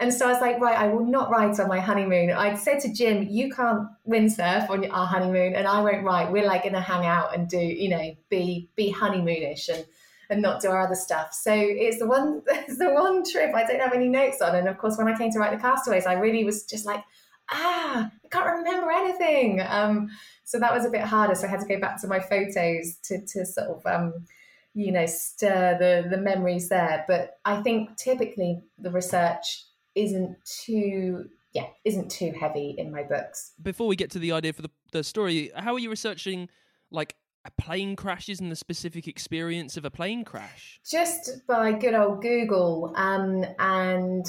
And 0.00 0.14
so 0.14 0.26
I 0.26 0.32
was 0.32 0.40
like, 0.40 0.60
right, 0.60 0.78
I 0.78 0.86
will 0.86 1.04
not 1.04 1.28
write 1.30 1.58
on 1.58 1.68
my 1.68 1.80
honeymoon. 1.80 2.30
I'd 2.30 2.58
said 2.58 2.80
to 2.80 2.92
Jim, 2.92 3.26
you 3.28 3.50
can't 3.50 3.88
windsurf 4.06 4.70
on 4.70 4.88
our 4.90 5.06
honeymoon, 5.06 5.54
and 5.54 5.66
I 5.66 5.82
won't 5.82 6.04
write. 6.04 6.30
We're 6.30 6.46
like 6.46 6.62
going 6.62 6.74
to 6.74 6.80
hang 6.80 7.04
out 7.04 7.34
and 7.34 7.48
do, 7.48 7.58
you 7.58 7.88
know, 7.88 8.16
be 8.28 8.68
be 8.76 8.92
honeymoonish. 8.92 9.68
And 9.68 9.84
and 10.30 10.42
not 10.42 10.60
do 10.60 10.68
our 10.68 10.82
other 10.82 10.94
stuff. 10.94 11.32
So 11.32 11.52
it's 11.54 11.98
the 11.98 12.06
one 12.06 12.42
it's 12.48 12.78
the 12.78 12.90
one 12.90 13.22
trip 13.24 13.54
I 13.54 13.64
don't 13.64 13.80
have 13.80 13.94
any 13.94 14.08
notes 14.08 14.40
on. 14.40 14.54
And 14.54 14.68
of 14.68 14.78
course, 14.78 14.96
when 14.98 15.08
I 15.08 15.16
came 15.16 15.30
to 15.32 15.38
write 15.38 15.52
the 15.52 15.62
Castaways, 15.62 16.06
I 16.06 16.14
really 16.14 16.44
was 16.44 16.64
just 16.64 16.86
like, 16.86 17.02
ah, 17.50 18.10
I 18.24 18.28
can't 18.28 18.58
remember 18.58 18.90
anything. 18.90 19.60
Um, 19.66 20.08
so 20.44 20.58
that 20.58 20.74
was 20.74 20.84
a 20.84 20.90
bit 20.90 21.02
harder. 21.02 21.34
So 21.34 21.46
I 21.46 21.50
had 21.50 21.60
to 21.60 21.66
go 21.66 21.80
back 21.80 22.00
to 22.02 22.08
my 22.08 22.20
photos 22.20 22.96
to 23.04 23.24
to 23.26 23.46
sort 23.46 23.68
of 23.68 23.86
um, 23.86 24.26
you 24.74 24.92
know 24.92 25.06
stir 25.06 25.76
the 25.78 26.08
the 26.08 26.22
memories 26.22 26.68
there. 26.68 27.04
But 27.08 27.38
I 27.44 27.62
think 27.62 27.96
typically 27.96 28.62
the 28.78 28.90
research 28.90 29.64
isn't 29.98 30.36
too 30.44 31.24
yeah 31.52 31.66
isn't 31.84 32.10
too 32.10 32.32
heavy 32.38 32.74
in 32.78 32.92
my 32.92 33.02
books. 33.02 33.52
Before 33.60 33.86
we 33.86 33.96
get 33.96 34.10
to 34.12 34.18
the 34.18 34.32
idea 34.32 34.52
for 34.52 34.62
the 34.62 34.70
the 34.92 35.04
story, 35.04 35.50
how 35.54 35.74
are 35.74 35.78
you 35.78 35.90
researching 35.90 36.48
like 36.90 37.14
plane 37.58 37.96
crashes 37.96 38.40
and 38.40 38.50
the 38.50 38.56
specific 38.56 39.06
experience 39.06 39.76
of 39.76 39.84
a 39.84 39.90
plane 39.90 40.24
crash? 40.24 40.80
Just 40.88 41.46
by 41.46 41.72
good 41.72 41.94
old 41.94 42.22
Google 42.22 42.92
um, 42.96 43.44
and 43.58 44.26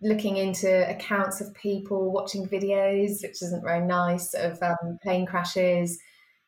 looking 0.00 0.36
into 0.36 0.88
accounts 0.88 1.40
of 1.40 1.52
people 1.54 2.12
watching 2.12 2.46
videos, 2.46 3.22
which 3.22 3.42
isn't 3.42 3.62
very 3.62 3.84
nice, 3.84 4.34
of 4.34 4.62
um, 4.62 4.98
plane 5.02 5.26
crashes. 5.26 5.98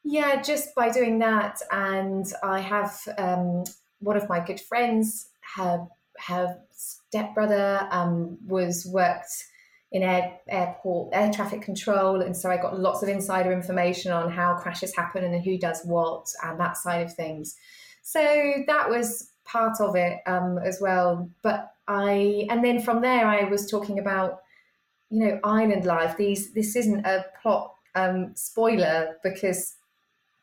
Yeah, 0.05 0.41
just 0.41 0.75
by 0.75 0.91
doing 0.91 1.19
that. 1.21 1.59
And 1.71 2.27
I 2.43 2.61
have 2.61 2.97
um, 3.19 3.65
one 3.99 4.17
of 4.17 4.29
my 4.29 4.45
good 4.45 4.61
friends, 4.61 5.29
her, 5.57 5.87
her 6.19 6.59
stepbrother 6.71 7.89
um, 7.91 8.39
was 8.47 8.87
worked 8.87 9.47
in 9.91 10.03
air, 10.03 10.39
airport 10.49 11.15
air 11.15 11.33
traffic 11.33 11.63
control, 11.63 12.21
and 12.21 12.37
so 12.37 12.51
I 12.51 12.57
got 12.57 12.79
lots 12.79 13.03
of 13.03 13.09
insider 13.09 13.53
information 13.53 14.13
on 14.13 14.31
how 14.31 14.55
crashes 14.55 14.95
happen 14.95 15.25
and 15.25 15.43
who 15.43 15.59
does 15.59 15.83
what 15.85 16.31
and 16.45 16.61
that 16.61 16.77
side 16.77 17.03
of 17.03 17.15
things. 17.15 17.57
So 18.03 18.65
that 18.67 18.89
was 18.89 19.31
part 19.45 19.81
of 19.81 19.97
it 19.97 20.19
um, 20.27 20.59
as 20.59 20.79
well. 20.81 21.31
But 21.43 21.73
I 21.87 22.47
and 22.51 22.63
then 22.63 22.83
from 22.83 23.01
there 23.01 23.27
I 23.27 23.45
was 23.45 23.71
talking 23.71 23.99
about 23.99 24.41
you 25.11 25.25
know 25.25 25.41
island 25.43 25.87
life. 25.87 26.17
These 26.17 26.53
this 26.53 26.77
isn't 26.77 27.07
a 27.07 27.25
plot 27.41 27.75
um, 27.95 28.33
spoiler 28.35 29.17
because 29.23 29.77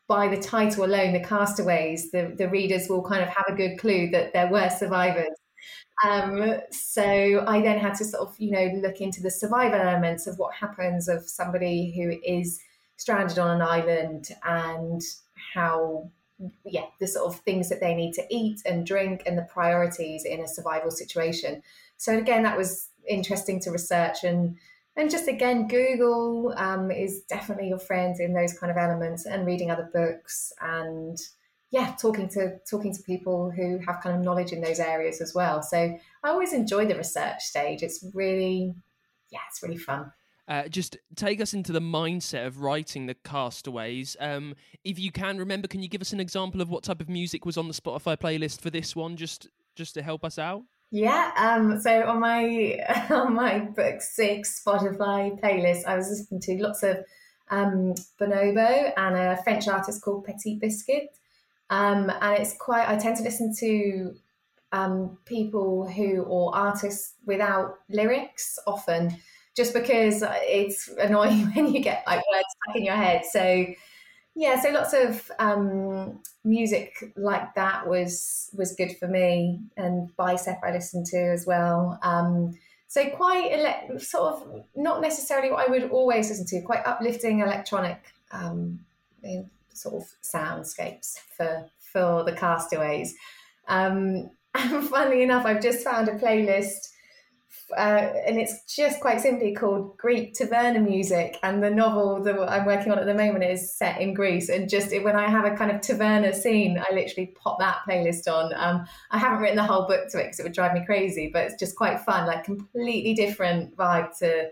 by 0.08 0.28
the 0.28 0.36
title 0.36 0.84
alone, 0.84 1.12
the 1.12 1.20
castaways, 1.20 2.10
the, 2.12 2.32
the 2.38 2.48
readers 2.48 2.88
will 2.88 3.02
kind 3.02 3.22
of 3.22 3.28
have 3.28 3.46
a 3.48 3.54
good 3.54 3.76
clue 3.76 4.08
that 4.10 4.32
there 4.32 4.46
were 4.48 4.70
survivors 4.70 5.36
um, 6.04 6.60
so 6.70 7.44
I 7.46 7.60
then 7.62 7.78
had 7.78 7.94
to 7.96 8.04
sort 8.04 8.28
of, 8.28 8.34
you 8.38 8.50
know, 8.50 8.70
look 8.82 9.00
into 9.00 9.22
the 9.22 9.30
survival 9.30 9.80
elements 9.80 10.26
of 10.26 10.38
what 10.38 10.54
happens 10.54 11.08
of 11.08 11.28
somebody 11.28 11.94
who 11.96 12.18
is 12.24 12.60
stranded 12.96 13.38
on 13.38 13.56
an 13.56 13.62
island 13.62 14.28
and 14.44 15.02
how, 15.54 16.10
yeah, 16.64 16.86
the 17.00 17.06
sort 17.06 17.32
of 17.32 17.40
things 17.40 17.68
that 17.68 17.80
they 17.80 17.94
need 17.94 18.12
to 18.14 18.24
eat 18.30 18.60
and 18.66 18.86
drink 18.86 19.22
and 19.26 19.38
the 19.38 19.48
priorities 19.50 20.24
in 20.24 20.40
a 20.40 20.48
survival 20.48 20.90
situation. 20.90 21.62
So 21.96 22.16
again, 22.16 22.42
that 22.42 22.58
was 22.58 22.88
interesting 23.08 23.60
to 23.60 23.70
research 23.70 24.24
and 24.24 24.56
and 24.98 25.10
just 25.10 25.28
again, 25.28 25.68
Google 25.68 26.54
um, 26.56 26.90
is 26.90 27.20
definitely 27.28 27.68
your 27.68 27.78
friend 27.78 28.18
in 28.18 28.32
those 28.32 28.58
kind 28.58 28.70
of 28.70 28.78
elements 28.78 29.26
and 29.26 29.46
reading 29.46 29.70
other 29.70 29.90
books 29.92 30.54
and 30.58 31.18
yeah, 31.70 31.94
talking 32.00 32.28
to 32.30 32.58
talking 32.70 32.94
to 32.94 33.02
people 33.02 33.50
who 33.50 33.78
have 33.86 34.00
kind 34.00 34.16
of 34.16 34.22
knowledge 34.22 34.52
in 34.52 34.60
those 34.60 34.78
areas 34.78 35.20
as 35.20 35.34
well. 35.34 35.62
So 35.62 35.76
I 36.22 36.28
always 36.28 36.52
enjoy 36.52 36.86
the 36.86 36.96
research 36.96 37.42
stage. 37.42 37.82
It's 37.82 38.04
really, 38.14 38.74
yeah, 39.30 39.40
it's 39.50 39.62
really 39.62 39.76
fun. 39.76 40.12
Uh, 40.48 40.68
just 40.68 40.96
take 41.16 41.40
us 41.40 41.54
into 41.54 41.72
the 41.72 41.80
mindset 41.80 42.46
of 42.46 42.60
writing 42.60 43.06
the 43.06 43.14
castaways. 43.14 44.16
Um, 44.20 44.54
if 44.84 44.96
you 44.96 45.10
can 45.10 45.38
remember, 45.38 45.66
can 45.66 45.82
you 45.82 45.88
give 45.88 46.00
us 46.00 46.12
an 46.12 46.20
example 46.20 46.60
of 46.60 46.70
what 46.70 46.84
type 46.84 47.00
of 47.00 47.08
music 47.08 47.44
was 47.44 47.56
on 47.56 47.66
the 47.66 47.74
Spotify 47.74 48.16
playlist 48.16 48.60
for 48.60 48.70
this 48.70 48.94
one, 48.94 49.16
just 49.16 49.48
just 49.74 49.94
to 49.94 50.02
help 50.02 50.24
us 50.24 50.38
out? 50.38 50.62
Yeah. 50.92 51.32
Um, 51.36 51.80
so 51.80 52.04
on 52.04 52.20
my 52.20 52.78
on 53.10 53.34
my 53.34 53.58
book 53.58 54.00
six 54.00 54.62
Spotify 54.64 55.38
playlist, 55.40 55.84
I 55.84 55.96
was 55.96 56.08
listening 56.08 56.40
to 56.42 56.62
lots 56.62 56.84
of 56.84 56.98
um, 57.50 57.94
Bonobo 58.20 58.92
and 58.96 59.16
a 59.16 59.42
French 59.42 59.66
artist 59.66 60.02
called 60.02 60.24
Petit 60.24 60.58
Biscuit. 60.60 61.18
Um, 61.70 62.10
and 62.20 62.38
it's 62.38 62.56
quite, 62.58 62.88
I 62.88 62.96
tend 62.96 63.16
to 63.16 63.22
listen 63.22 63.54
to 63.60 64.14
um, 64.72 65.18
people 65.24 65.88
who, 65.88 66.22
or 66.22 66.54
artists 66.54 67.14
without 67.24 67.78
lyrics 67.88 68.58
often, 68.66 69.16
just 69.56 69.72
because 69.72 70.22
it's 70.26 70.88
annoying 70.98 71.46
when 71.54 71.72
you 71.72 71.80
get 71.80 72.04
like 72.06 72.22
words 72.30 72.46
stuck 72.64 72.76
in 72.76 72.84
your 72.84 72.96
head. 72.96 73.22
So, 73.30 73.66
yeah, 74.34 74.60
so 74.60 74.70
lots 74.70 74.92
of 74.92 75.30
um, 75.38 76.20
music 76.44 76.92
like 77.16 77.54
that 77.54 77.88
was 77.88 78.50
was 78.52 78.74
good 78.74 78.96
for 78.98 79.08
me, 79.08 79.60
and 79.78 80.14
Bicep 80.16 80.60
I 80.62 80.72
listened 80.72 81.06
to 81.06 81.16
as 81.16 81.46
well. 81.46 81.98
Um, 82.02 82.54
so 82.86 83.08
quite 83.10 83.50
ele- 83.50 83.98
sort 83.98 84.34
of 84.34 84.64
not 84.74 85.00
necessarily 85.00 85.50
what 85.50 85.66
I 85.66 85.70
would 85.70 85.90
always 85.90 86.28
listen 86.28 86.46
to, 86.46 86.60
quite 86.62 86.86
uplifting 86.86 87.40
electronic 87.40 87.98
um, 88.30 88.80
sort 89.76 90.02
of 90.02 90.08
soundscapes 90.22 91.14
for 91.36 91.66
for 91.92 92.24
the 92.24 92.32
castaways. 92.32 93.14
Um, 93.68 94.30
and 94.54 94.88
funnily 94.88 95.22
enough, 95.22 95.44
I've 95.44 95.62
just 95.62 95.84
found 95.84 96.08
a 96.08 96.18
playlist, 96.18 96.88
uh, 97.76 98.10
and 98.26 98.38
it's 98.38 98.74
just 98.74 99.00
quite 99.00 99.20
simply 99.20 99.54
called 99.54 99.96
Greek 99.98 100.34
Taverna 100.34 100.82
music. 100.82 101.38
And 101.42 101.62
the 101.62 101.70
novel 101.70 102.22
that 102.22 102.38
I'm 102.48 102.64
working 102.64 102.92
on 102.92 102.98
at 102.98 103.06
the 103.06 103.14
moment 103.14 103.44
is 103.44 103.76
set 103.76 104.00
in 104.00 104.14
Greece. 104.14 104.48
And 104.48 104.68
just 104.68 104.90
when 105.02 105.16
I 105.16 105.28
have 105.28 105.44
a 105.44 105.56
kind 105.56 105.70
of 105.70 105.80
taverna 105.80 106.34
scene, 106.34 106.78
I 106.78 106.94
literally 106.94 107.34
pop 107.42 107.58
that 107.58 107.80
playlist 107.88 108.32
on. 108.32 108.52
Um, 108.54 108.86
I 109.10 109.18
haven't 109.18 109.40
written 109.40 109.56
the 109.56 109.64
whole 109.64 109.86
book 109.86 110.08
to 110.10 110.20
it 110.20 110.24
because 110.24 110.40
it 110.40 110.44
would 110.44 110.52
drive 110.52 110.74
me 110.74 110.84
crazy, 110.86 111.30
but 111.32 111.44
it's 111.44 111.58
just 111.58 111.76
quite 111.76 112.00
fun, 112.00 112.26
like 112.26 112.44
completely 112.44 113.14
different 113.14 113.76
vibe 113.76 114.16
to 114.18 114.50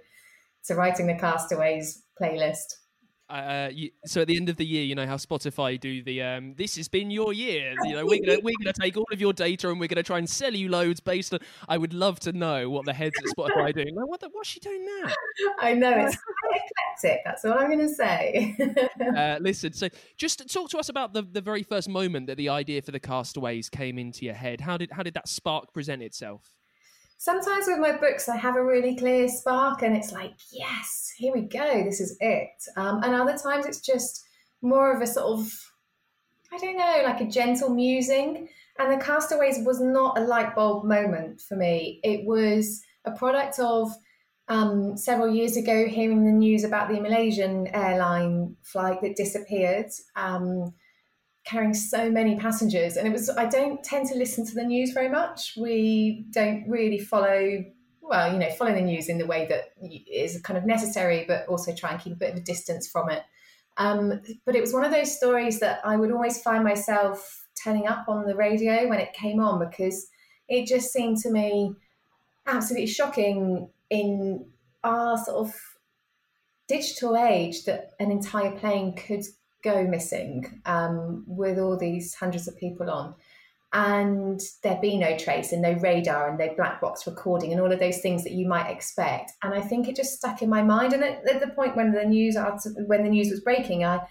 to 0.67 0.75
writing 0.75 1.07
the 1.07 1.15
Castaways 1.15 2.03
playlist. 2.21 2.77
Uh, 3.29 3.71
you, 3.73 3.91
so 4.05 4.21
at 4.21 4.29
the 4.29 4.37
end 4.37 4.51
of 4.51 4.57
the 4.57 4.67
year, 4.67 4.85
you 4.85 4.95
know 4.95 5.07
how 5.07 5.17
Spotify 5.17 5.81
do 5.81 6.03
the 6.03 6.23
um, 6.23 6.55
"This 6.57 6.77
has 6.77 6.89
been 6.89 7.11
your 7.11 7.33
year." 7.33 7.75
You 7.85 7.95
know, 7.95 8.05
we're 8.05 8.21
gonna 8.21 8.39
we're 8.43 8.55
gonna 8.63 8.75
take 8.79 8.99
all 8.99 9.07
of 9.11 9.21
your 9.21 9.33
data 9.33 9.71
and 9.71 9.81
we're 9.81 9.89
gonna 9.89 10.03
try 10.03 10.19
and 10.19 10.29
sell 10.29 10.55
you 10.55 10.69
loads 10.69 11.01
based 11.01 11.33
on. 11.33 11.41
I 11.67 11.79
would 11.79 11.95
love 11.95 12.21
to 12.21 12.33
know 12.33 12.69
what 12.69 12.85
the 12.85 12.93
heads 12.93 13.15
at 13.19 13.25
Spotify 13.37 13.71
are 13.71 13.73
doing. 13.73 13.95
Like, 13.95 14.09
what 14.09 14.21
the, 14.21 14.29
what's 14.31 14.51
she 14.51 14.61
doing 14.61 14.85
now? 14.85 15.11
I 15.59 15.73
know 15.73 15.91
it's 15.91 16.17
quite 16.17 16.61
eclectic. 17.01 17.23
That's 17.25 17.45
all 17.47 17.59
I'm 17.59 17.71
gonna 17.71 17.89
say. 17.89 18.55
uh, 19.17 19.39
listen, 19.41 19.73
so 19.73 19.89
just 20.19 20.47
talk 20.53 20.69
to 20.71 20.79
us 20.79 20.91
about 20.91 21.15
the 21.15 21.23
the 21.23 21.41
very 21.41 21.63
first 21.63 21.89
moment 21.89 22.27
that 22.27 22.37
the 22.37 22.51
idea 22.51 22.83
for 22.83 22.91
the 22.91 23.01
Castaways 23.01 23.71
came 23.71 23.99
into 23.99 24.27
your 24.27 24.35
head. 24.35 24.61
How 24.61 24.77
did 24.77 24.91
how 24.93 25.03
did 25.03 25.15
that 25.15 25.29
spark 25.29 25.73
present 25.73 26.03
itself? 26.03 26.53
Sometimes 27.19 27.67
with 27.67 27.79
my 27.79 27.93
books, 27.93 28.29
I 28.29 28.37
have 28.37 28.57
a 28.57 28.65
really 28.65 28.97
clear 28.97 29.29
spark 29.29 29.83
and 29.83 29.97
it's 29.97 30.13
like, 30.13 30.35
yes, 30.53 31.13
here 31.17 31.33
we 31.33 31.43
go, 31.43 31.85
this 31.85 32.01
is 32.01 32.17
it. 32.21 32.51
Um, 32.77 33.03
and 33.03 33.15
other 33.15 33.37
times 33.37 33.67
it's 33.67 33.81
just 33.81 34.25
more 34.63 34.95
of 34.95 35.03
a 35.03 35.07
sort 35.07 35.39
of, 35.39 35.53
I 36.53 36.59
don't 36.59 36.77
know, 36.77 37.03
like 37.05 37.21
a 37.21 37.27
gentle 37.27 37.71
musing. 37.71 38.49
And 38.79 38.93
the 38.93 39.05
Castaways 39.05 39.65
was 39.65 39.81
not 39.81 40.19
a 40.19 40.25
light 40.25 40.55
bulb 40.55 40.85
moment 40.85 41.41
for 41.41 41.57
me. 41.57 42.01
It 42.03 42.25
was 42.25 42.83
a 43.05 43.13
product 43.13 43.59
of 43.59 43.93
um, 44.49 44.97
several 44.97 45.33
years 45.33 45.57
ago 45.57 45.87
hearing 45.87 46.25
the 46.25 46.33
news 46.33 46.65
about 46.65 46.89
the 46.89 47.01
Malaysian 47.01 47.69
airline 47.69 48.57
flight 48.63 49.01
that 49.03 49.17
disappeared. 49.17 49.91
Um, 50.17 50.75
carrying 51.45 51.75
so 51.75 52.11
many 52.11 52.37
passengers. 52.37 52.97
And 52.97 53.07
it 53.07 53.13
was, 53.13 53.29
I 53.31 53.47
don't 53.47 53.83
tend 53.85 54.09
to 54.09 54.15
listen 54.15 54.47
to 54.47 54.55
the 54.55 54.65
news 54.65 54.93
very 54.93 55.09
much. 55.09 55.55
We 55.57 56.25
don't 56.31 56.65
really 56.69 56.99
follow, 56.99 57.65
well, 58.01 58.33
you 58.33 58.39
know, 58.39 58.51
follow 58.51 58.75
the 58.75 58.81
news 58.81 59.09
in 59.09 59.19
the 59.19 59.27
way 59.27 59.47
that 59.49 59.75
is 60.11 60.41
kind 60.43 60.57
of 60.57 60.65
necessary, 60.65 61.25
but 61.29 61.47
also 61.47 61.75
try 61.75 61.93
and 61.93 62.01
keep 62.01 62.15
a 62.15 62.17
bit 62.17 62.31
of 62.31 62.37
a 62.37 62.41
distance 62.41 62.89
from 62.89 63.11
it. 63.11 63.23
Um, 63.77 64.23
but 64.47 64.55
it 64.55 64.61
was 64.61 64.73
one 64.73 64.85
of 64.85 64.93
those 64.93 65.17
stories 65.17 65.61
that 65.61 65.81
I 65.85 65.97
would 65.97 66.13
always 66.13 66.41
find 66.41 66.65
myself 66.65 67.47
turning 67.63 67.87
up 67.87 68.09
on 68.09 68.25
the 68.27 68.37
radio 68.37 68.89
when 68.89 69.01
it 69.01 69.13
came 69.13 69.41
on 69.41 69.59
because 69.59 70.09
it 70.49 70.67
just 70.67 70.93
seemed 70.93 71.19
to 71.19 71.31
me 71.31 71.75
absolutely 72.47 72.87
shocking 72.87 73.69
in 73.91 74.47
our 74.83 75.19
sort 75.19 75.49
of 75.49 75.55
digital 76.69 77.17
age 77.17 77.65
that 77.65 77.91
an 78.01 78.11
entire 78.11 78.53
plane 78.53 78.95
could 78.95 79.25
go 79.65 79.85
missing 79.85 80.61
um, 80.67 81.25
with 81.27 81.59
all 81.59 81.77
these 81.77 82.15
hundreds 82.15 82.47
of 82.47 82.57
people 82.57 82.91
on. 82.91 83.15
And 83.73 84.41
there'd 84.63 84.81
be 84.81 84.97
no 84.97 85.19
trace 85.19 85.51
and 85.51 85.63
no 85.63 85.73
radar 85.73 86.29
and 86.29 86.39
no 86.39 86.55
black 86.55 86.81
box 86.81 87.09
recording 87.09 87.51
and 87.51 87.61
all 87.61 87.73
of 87.73 87.81
those 87.81 87.99
things 87.99 88.23
that 88.23 88.33
you 88.33 88.47
might 88.47 88.71
expect. 88.71 89.33
And 89.43 89.53
I 89.53 89.61
think 89.61 89.89
it 89.89 89.97
just 89.97 90.17
stuck 90.17 90.43
in 90.43 90.49
my 90.49 90.63
mind. 90.63 90.93
And 90.93 91.03
at, 91.03 91.29
at 91.29 91.41
the 91.41 91.49
point 91.49 91.75
when 91.75 91.91
the 91.91 92.05
news 92.05 92.37
when 92.87 93.03
the 93.03 93.11
news 93.11 93.31
was 93.31 93.41
breaking, 93.41 93.85
I 93.85 94.07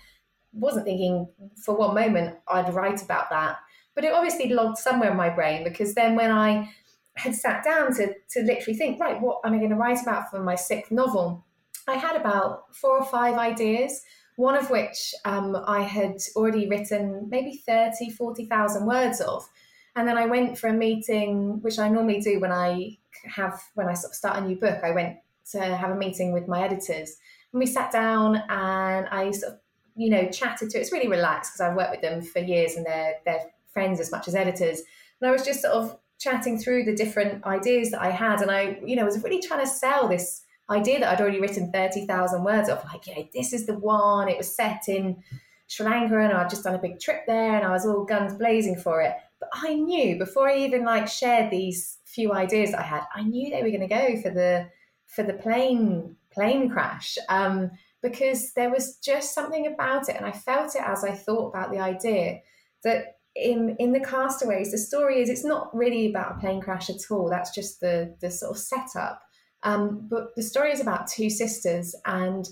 wasn't 0.51 0.85
thinking 0.85 1.29
for 1.63 1.77
one 1.77 1.95
moment 1.95 2.35
I'd 2.49 2.73
write 2.73 3.01
about 3.01 3.29
that. 3.29 3.55
But 3.95 4.03
it 4.03 4.11
obviously 4.11 4.49
logged 4.49 4.79
somewhere 4.79 5.11
in 5.11 5.17
my 5.17 5.29
brain 5.29 5.63
because 5.63 5.93
then 5.93 6.15
when 6.15 6.31
I 6.31 6.69
had 7.15 7.35
sat 7.35 7.63
down 7.63 7.93
to, 7.93 8.13
to 8.31 8.41
literally 8.41 8.77
think, 8.77 8.99
right, 8.99 9.21
what 9.21 9.39
am 9.45 9.53
I 9.53 9.59
going 9.59 9.69
to 9.69 9.75
write 9.75 10.01
about 10.01 10.29
for 10.29 10.43
my 10.43 10.55
sixth 10.55 10.91
novel? 10.91 11.45
I 11.87 11.93
had 11.93 12.17
about 12.17 12.75
four 12.75 12.97
or 12.97 13.05
five 13.05 13.35
ideas 13.35 14.01
one 14.35 14.55
of 14.55 14.69
which 14.69 15.13
um, 15.25 15.55
I 15.67 15.81
had 15.81 16.17
already 16.35 16.67
written 16.67 17.27
maybe 17.29 17.61
30, 17.65 18.11
40,000 18.11 18.85
words 18.85 19.21
of. 19.21 19.47
And 19.95 20.07
then 20.07 20.17
I 20.17 20.25
went 20.25 20.57
for 20.57 20.67
a 20.67 20.73
meeting, 20.73 21.61
which 21.61 21.77
I 21.77 21.87
normally 21.87 22.19
do 22.19 22.39
when 22.39 22.51
I 22.51 22.97
have, 23.25 23.61
when 23.75 23.87
I 23.87 23.93
sort 23.93 24.11
of 24.11 24.15
start 24.15 24.37
a 24.37 24.41
new 24.41 24.55
book, 24.55 24.79
I 24.83 24.91
went 24.91 25.17
to 25.51 25.59
have 25.59 25.91
a 25.91 25.95
meeting 25.95 26.33
with 26.33 26.47
my 26.47 26.63
editors. 26.63 27.17
And 27.51 27.59
we 27.59 27.67
sat 27.67 27.91
down 27.91 28.37
and 28.49 29.07
I 29.07 29.31
sort 29.31 29.53
of, 29.53 29.59
you 29.95 30.09
know, 30.09 30.27
chatted 30.29 30.71
to, 30.71 30.79
it's 30.79 30.91
really 30.91 31.07
relaxed 31.07 31.53
because 31.53 31.69
I've 31.69 31.77
worked 31.77 31.91
with 31.91 32.01
them 32.01 32.21
for 32.21 32.39
years 32.39 32.75
and 32.75 32.85
they're, 32.85 33.15
they're 33.25 33.51
friends 33.71 33.99
as 33.99 34.11
much 34.11 34.27
as 34.27 34.33
editors. 34.33 34.81
And 35.21 35.29
I 35.29 35.31
was 35.31 35.45
just 35.45 35.61
sort 35.61 35.73
of 35.73 35.97
chatting 36.19 36.57
through 36.57 36.85
the 36.85 36.95
different 36.95 37.43
ideas 37.45 37.91
that 37.91 38.01
I 38.01 38.09
had. 38.09 38.41
And 38.41 38.49
I, 38.49 38.79
you 38.83 38.95
know, 38.95 39.05
was 39.05 39.21
really 39.21 39.41
trying 39.41 39.59
to 39.59 39.67
sell 39.67 40.07
this 40.07 40.41
idea 40.69 40.99
that 40.99 41.13
I'd 41.13 41.21
already 41.21 41.39
written 41.39 41.71
30,000 41.71 42.43
words 42.43 42.69
of, 42.69 42.83
like, 42.85 43.07
you 43.07 43.15
know, 43.15 43.27
this 43.33 43.53
is 43.53 43.65
the 43.65 43.73
one. 43.73 44.29
It 44.29 44.37
was 44.37 44.55
set 44.55 44.83
in 44.87 45.23
Sri 45.67 45.85
Lanka 45.85 46.19
and 46.19 46.33
I'd 46.33 46.49
just 46.49 46.63
done 46.63 46.75
a 46.75 46.79
big 46.79 46.99
trip 46.99 47.23
there 47.25 47.55
and 47.55 47.65
I 47.65 47.71
was 47.71 47.85
all 47.85 48.05
guns 48.05 48.33
blazing 48.33 48.77
for 48.77 49.01
it. 49.01 49.13
But 49.39 49.49
I 49.53 49.73
knew 49.73 50.17
before 50.17 50.49
I 50.49 50.57
even 50.57 50.85
like 50.85 51.07
shared 51.07 51.51
these 51.51 51.97
few 52.05 52.33
ideas 52.33 52.73
I 52.73 52.83
had, 52.83 53.03
I 53.13 53.23
knew 53.23 53.49
they 53.49 53.63
were 53.63 53.69
going 53.69 53.81
to 53.81 53.87
go 53.87 54.21
for 54.21 54.29
the 54.29 54.69
for 55.07 55.23
the 55.23 55.33
plane 55.33 56.15
plane 56.31 56.69
crash 56.69 57.17
um, 57.29 57.71
because 58.01 58.53
there 58.53 58.71
was 58.71 58.97
just 58.97 59.33
something 59.33 59.67
about 59.67 60.09
it, 60.09 60.15
and 60.15 60.25
I 60.25 60.31
felt 60.31 60.75
it 60.75 60.81
as 60.81 61.03
I 61.03 61.11
thought 61.11 61.49
about 61.49 61.71
the 61.71 61.79
idea 61.79 62.39
that 62.83 63.17
in 63.35 63.75
in 63.79 63.93
the 63.93 63.99
castaways 63.99 64.71
the 64.71 64.77
story 64.77 65.21
is 65.21 65.29
it's 65.29 65.43
not 65.43 65.75
really 65.75 66.09
about 66.09 66.35
a 66.35 66.39
plane 66.39 66.61
crash 66.61 66.89
at 66.89 67.09
all 67.09 67.27
that's 67.29 67.53
just 67.53 67.79
the 67.79 68.15
the 68.21 68.29
sort 68.29 68.51
of 68.51 68.59
setup 68.59 69.23
um, 69.63 70.07
but 70.09 70.35
the 70.35 70.43
story 70.43 70.71
is 70.71 70.79
about 70.79 71.07
two 71.07 71.29
sisters 71.29 71.95
and 72.05 72.47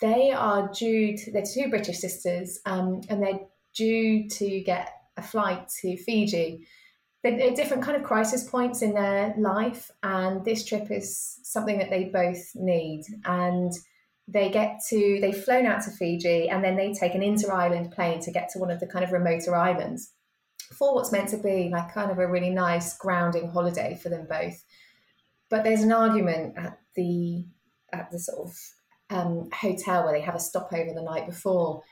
they 0.00 0.30
are 0.30 0.70
due 0.72 1.16
to 1.16 1.32
they're 1.32 1.42
two 1.42 1.68
british 1.68 1.98
sisters 1.98 2.60
um, 2.66 3.00
and 3.08 3.22
they're 3.22 3.40
due 3.74 4.28
to 4.28 4.60
get 4.60 4.92
a 5.16 5.22
flight 5.22 5.68
to 5.80 5.96
fiji 5.96 6.66
they're 7.22 7.40
at 7.40 7.56
different 7.56 7.82
kind 7.82 7.96
of 7.96 8.04
crisis 8.04 8.48
points 8.48 8.82
in 8.82 8.94
their 8.94 9.34
life 9.38 9.90
and 10.02 10.44
this 10.44 10.64
trip 10.64 10.90
is 10.90 11.38
something 11.42 11.78
that 11.78 11.90
they 11.90 12.04
both 12.04 12.52
need 12.54 13.04
and 13.24 13.72
they 14.28 14.50
get 14.50 14.80
to 14.88 15.18
they've 15.20 15.44
flown 15.44 15.66
out 15.66 15.82
to 15.82 15.90
Fiji 15.90 16.48
and 16.48 16.62
then 16.62 16.76
they 16.76 16.92
take 16.92 17.14
an 17.14 17.22
inter 17.22 17.52
island 17.52 17.92
plane 17.92 18.20
to 18.20 18.32
get 18.32 18.48
to 18.50 18.58
one 18.58 18.70
of 18.70 18.80
the 18.80 18.86
kind 18.86 19.04
of 19.04 19.12
remoter 19.12 19.54
islands 19.54 20.12
for 20.72 20.94
what's 20.94 21.12
meant 21.12 21.28
to 21.28 21.36
be 21.36 21.68
like 21.70 21.92
kind 21.94 22.10
of 22.10 22.18
a 22.18 22.26
really 22.26 22.50
nice 22.50 22.96
grounding 22.98 23.48
holiday 23.48 23.98
for 24.02 24.08
them 24.08 24.26
both. 24.28 24.64
But 25.48 25.64
there's 25.64 25.82
an 25.82 25.92
argument 25.92 26.54
at 26.56 26.78
the 26.94 27.44
at 27.92 28.10
the 28.10 28.18
sort 28.18 28.48
of 28.48 28.56
um, 29.10 29.48
hotel 29.52 30.04
where 30.04 30.12
they 30.12 30.20
have 30.20 30.34
a 30.34 30.40
stopover 30.40 30.92
the 30.92 31.02
night 31.02 31.26
before, 31.26 31.82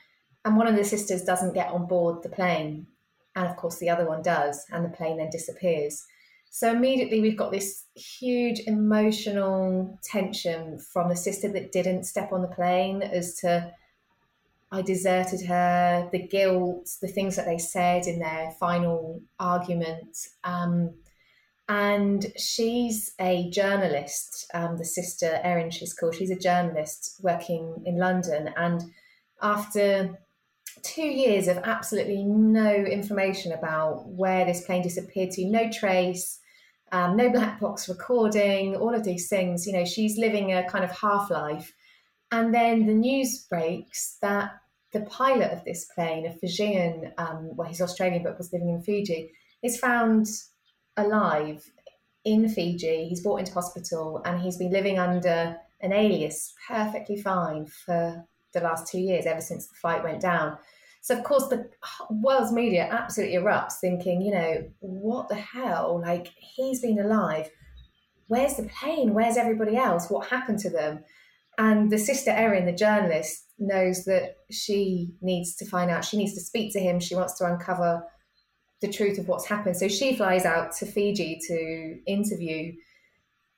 and 0.43 0.57
one 0.57 0.67
of 0.67 0.75
the 0.75 0.83
sisters 0.83 1.23
doesn't 1.23 1.53
get 1.53 1.69
on 1.69 1.87
board 1.87 2.23
the 2.23 2.29
plane, 2.29 2.87
and 3.35 3.47
of 3.47 3.55
course 3.55 3.77
the 3.77 3.89
other 3.89 4.05
one 4.05 4.21
does, 4.21 4.65
and 4.71 4.83
the 4.83 4.89
plane 4.89 5.17
then 5.17 5.29
disappears. 5.29 6.05
So 6.49 6.71
immediately 6.71 7.19
we've 7.19 7.37
got 7.37 7.51
this 7.51 7.83
huge 7.95 8.61
emotional 8.65 9.99
tension 10.03 10.79
from 10.79 11.09
the 11.09 11.15
sister 11.15 11.51
that 11.51 11.73
didn't 11.73 12.05
step 12.05 12.31
on 12.31 12.41
the 12.41 12.47
plane 12.47 13.01
as 13.01 13.35
to 13.41 13.73
I 14.71 14.81
deserted 14.81 15.45
her, 15.45 16.09
the 16.11 16.27
guilt, 16.27 16.89
the 17.01 17.07
things 17.07 17.35
that 17.35 17.45
they 17.45 17.57
said 17.57 18.07
in 18.07 18.19
their 18.19 18.51
final 18.59 19.21
argument. 19.39 20.17
Um, 20.43 20.95
and 21.67 22.25
she's 22.37 23.13
a 23.19 23.49
journalist, 23.49 24.45
um, 24.53 24.77
the 24.77 24.85
sister 24.85 25.39
Erin, 25.43 25.71
she's 25.71 25.93
called. 25.93 26.15
She's 26.15 26.29
a 26.29 26.37
journalist 26.37 27.19
working 27.21 27.81
in 27.85 27.97
London. 27.97 28.53
And 28.55 28.83
after 29.41 30.19
two 30.83 31.07
years 31.07 31.47
of 31.47 31.57
absolutely 31.57 32.23
no 32.23 32.71
information 32.71 33.51
about 33.51 34.07
where 34.07 34.45
this 34.45 34.63
plane 34.65 34.83
disappeared 34.83 35.31
to, 35.31 35.45
no 35.45 35.71
trace, 35.71 36.39
um, 36.91 37.17
no 37.17 37.29
black 37.31 37.59
box 37.59 37.89
recording, 37.89 38.75
all 38.75 38.93
of 38.93 39.03
these 39.03 39.27
things. 39.27 39.65
You 39.65 39.73
know, 39.73 39.85
she's 39.85 40.17
living 40.17 40.53
a 40.53 40.69
kind 40.69 40.83
of 40.83 40.91
half 40.91 41.31
life. 41.31 41.73
And 42.31 42.53
then 42.53 42.85
the 42.85 42.93
news 42.93 43.45
breaks 43.49 44.17
that 44.21 44.51
the 44.93 45.01
pilot 45.01 45.51
of 45.51 45.63
this 45.65 45.85
plane, 45.95 46.27
a 46.27 46.31
Fijian, 46.31 47.11
um, 47.17 47.49
well, 47.55 47.67
he's 47.67 47.81
Australian 47.81 48.23
but 48.23 48.37
was 48.37 48.53
living 48.53 48.69
in 48.69 48.83
Fiji, 48.83 49.31
is 49.63 49.79
found 49.79 50.27
alive 50.97 51.63
in 52.23 52.49
Fiji. 52.49 53.07
He's 53.07 53.21
brought 53.21 53.37
into 53.39 53.53
hospital 53.53 54.21
and 54.25 54.41
he's 54.41 54.57
been 54.57 54.71
living 54.71 54.99
under 54.99 55.57
an 55.81 55.93
alias 55.93 56.53
perfectly 56.67 57.21
fine 57.21 57.67
for 57.67 58.25
the 58.53 58.61
last 58.61 58.91
two 58.91 58.99
years, 58.99 59.25
ever 59.25 59.41
since 59.41 59.67
the 59.67 59.75
flight 59.75 60.03
went 60.03 60.21
down. 60.21 60.57
So 61.01 61.15
of 61.15 61.23
course 61.23 61.47
the 61.49 61.69
world's 62.09 62.51
media 62.51 62.87
absolutely 62.89 63.37
erupts, 63.37 63.73
thinking, 63.79 64.21
you 64.21 64.31
know, 64.31 64.63
what 64.79 65.29
the 65.29 65.35
hell? 65.35 66.01
Like 66.01 66.29
he's 66.39 66.81
been 66.81 66.99
alive. 66.99 67.49
Where's 68.27 68.55
the 68.55 68.63
plane? 68.63 69.13
Where's 69.13 69.37
everybody 69.37 69.75
else? 69.75 70.09
What 70.09 70.29
happened 70.29 70.57
to 70.59 70.69
them? 70.71 71.03
And 71.59 71.91
the 71.91 71.99
sister 71.99 72.31
Erin, 72.31 72.65
the 72.65 72.73
journalist, 72.73 73.43
knows 73.59 74.05
that 74.05 74.37
she 74.51 75.13
needs 75.21 75.55
to 75.57 75.65
find 75.65 75.91
out. 75.91 76.03
She 76.03 76.17
needs 76.17 76.33
to 76.33 76.41
speak 76.41 76.73
to 76.73 76.79
him. 76.79 76.99
She 76.99 77.15
wants 77.15 77.37
to 77.37 77.45
uncover 77.45 78.03
the 78.85 78.93
truth 78.93 79.17
of 79.17 79.27
what's 79.27 79.47
happened. 79.47 79.77
So 79.77 79.87
she 79.87 80.15
flies 80.15 80.45
out 80.45 80.71
to 80.77 80.85
Fiji 80.85 81.39
to 81.47 81.99
interview 82.05 82.73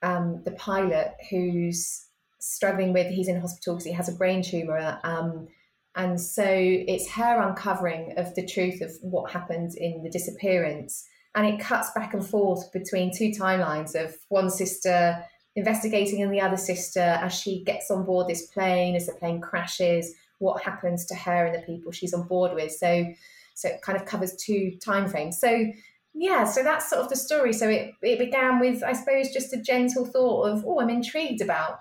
um, 0.02 0.42
the 0.44 0.52
pilot 0.52 1.14
who's 1.30 2.06
struggling 2.40 2.92
with. 2.92 3.08
He's 3.08 3.28
in 3.28 3.40
hospital 3.40 3.74
because 3.74 3.86
he 3.86 3.92
has 3.92 4.08
a 4.08 4.12
brain 4.12 4.42
tumor. 4.42 4.98
Um, 5.04 5.48
and 5.96 6.20
so 6.20 6.44
it's 6.46 7.10
her 7.10 7.40
uncovering 7.40 8.14
of 8.16 8.34
the 8.34 8.46
truth 8.46 8.80
of 8.80 8.92
what 9.02 9.32
happened 9.32 9.74
in 9.76 10.02
the 10.02 10.10
disappearance. 10.10 11.06
And 11.34 11.46
it 11.46 11.60
cuts 11.60 11.90
back 11.90 12.14
and 12.14 12.26
forth 12.26 12.72
between 12.72 13.16
two 13.16 13.30
timelines 13.30 13.94
of 13.94 14.16
one 14.28 14.50
sister 14.50 15.22
investigating 15.56 16.22
and 16.22 16.32
the 16.32 16.40
other 16.40 16.56
sister 16.56 17.00
as 17.00 17.34
she 17.34 17.64
gets 17.64 17.90
on 17.90 18.04
board 18.04 18.28
this 18.28 18.46
plane, 18.46 18.94
as 18.94 19.06
the 19.06 19.12
plane 19.12 19.40
crashes, 19.40 20.14
what 20.38 20.62
happens 20.62 21.04
to 21.06 21.16
her 21.16 21.46
and 21.46 21.54
the 21.54 21.66
people 21.66 21.90
she's 21.90 22.14
on 22.14 22.28
board 22.28 22.54
with. 22.54 22.70
So 22.70 23.12
so 23.58 23.68
it 23.68 23.82
kind 23.82 23.98
of 23.98 24.04
covers 24.04 24.36
two 24.36 24.78
time 24.80 25.08
frames. 25.08 25.40
So 25.40 25.66
yeah, 26.14 26.44
so 26.44 26.62
that's 26.62 26.88
sort 26.88 27.02
of 27.02 27.08
the 27.08 27.16
story. 27.16 27.52
So 27.52 27.68
it, 27.68 27.92
it 28.02 28.18
began 28.20 28.60
with, 28.60 28.84
I 28.84 28.92
suppose, 28.92 29.32
just 29.32 29.52
a 29.52 29.60
gentle 29.60 30.06
thought 30.06 30.44
of, 30.44 30.64
oh, 30.64 30.80
I'm 30.80 30.90
intrigued 30.90 31.40
about 31.40 31.80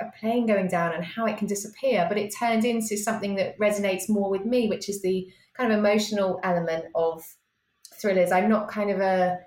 a 0.00 0.04
plane 0.20 0.46
going 0.46 0.68
down 0.68 0.94
and 0.94 1.04
how 1.04 1.26
it 1.26 1.36
can 1.36 1.48
disappear. 1.48 2.06
But 2.08 2.16
it 2.16 2.32
turned 2.38 2.64
into 2.64 2.96
something 2.96 3.34
that 3.36 3.58
resonates 3.58 4.08
more 4.08 4.30
with 4.30 4.44
me, 4.44 4.68
which 4.68 4.88
is 4.88 5.02
the 5.02 5.28
kind 5.56 5.72
of 5.72 5.78
emotional 5.80 6.38
element 6.44 6.84
of 6.94 7.24
thrillers. 8.00 8.30
I'm 8.30 8.48
not 8.48 8.68
kind 8.68 8.90
of 8.90 9.00
a, 9.00 9.38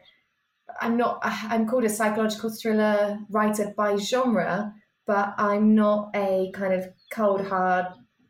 I'm 0.82 0.98
not, 0.98 1.20
I'm 1.24 1.66
called 1.66 1.86
a 1.86 1.90
psychological 1.90 2.50
thriller 2.50 3.20
writer 3.30 3.74
by 3.78 3.96
genre, 3.96 4.74
but 5.08 5.34
I'm 5.38 5.76
not 5.76 6.10
a 6.14 6.52
kind 6.54 6.74
of 6.74 6.90
cold, 7.10 7.46
hard 7.48 7.86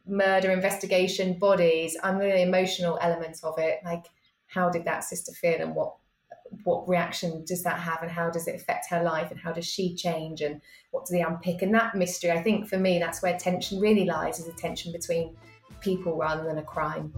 murder 0.09 0.51
investigation 0.51 1.37
bodies. 1.37 1.97
I'm 2.03 2.19
the 2.19 2.41
emotional 2.41 2.97
elements 3.01 3.43
of 3.43 3.57
it. 3.57 3.79
Like, 3.83 4.05
how 4.47 4.69
did 4.69 4.85
that 4.85 5.03
sister 5.03 5.31
feel 5.31 5.61
and 5.61 5.75
what 5.75 5.95
what 6.63 6.89
reaction 6.89 7.45
does 7.45 7.61
that 7.61 7.79
have 7.79 8.01
and 8.01 8.09
how 8.09 8.29
does 8.29 8.47
it 8.47 8.55
affect 8.55 8.89
her 8.89 9.03
life 9.03 9.29
and 9.29 9.39
how 9.39 9.51
does 9.51 9.65
she 9.65 9.95
change 9.95 10.41
and 10.41 10.59
what 10.89 11.05
do 11.05 11.13
they 11.13 11.21
unpick 11.21 11.61
and 11.61 11.75
that 11.75 11.93
mystery 11.93 12.31
i 12.31 12.41
think 12.41 12.67
for 12.67 12.79
me 12.79 12.97
that's 12.97 13.21
where 13.21 13.37
tension 13.37 13.79
really 13.79 14.05
lies 14.05 14.39
is 14.39 14.47
a 14.47 14.53
tension 14.53 14.91
between 14.91 15.37
people 15.79 16.17
rather 16.17 16.43
than 16.43 16.57
a 16.57 16.63
crime 16.63 17.13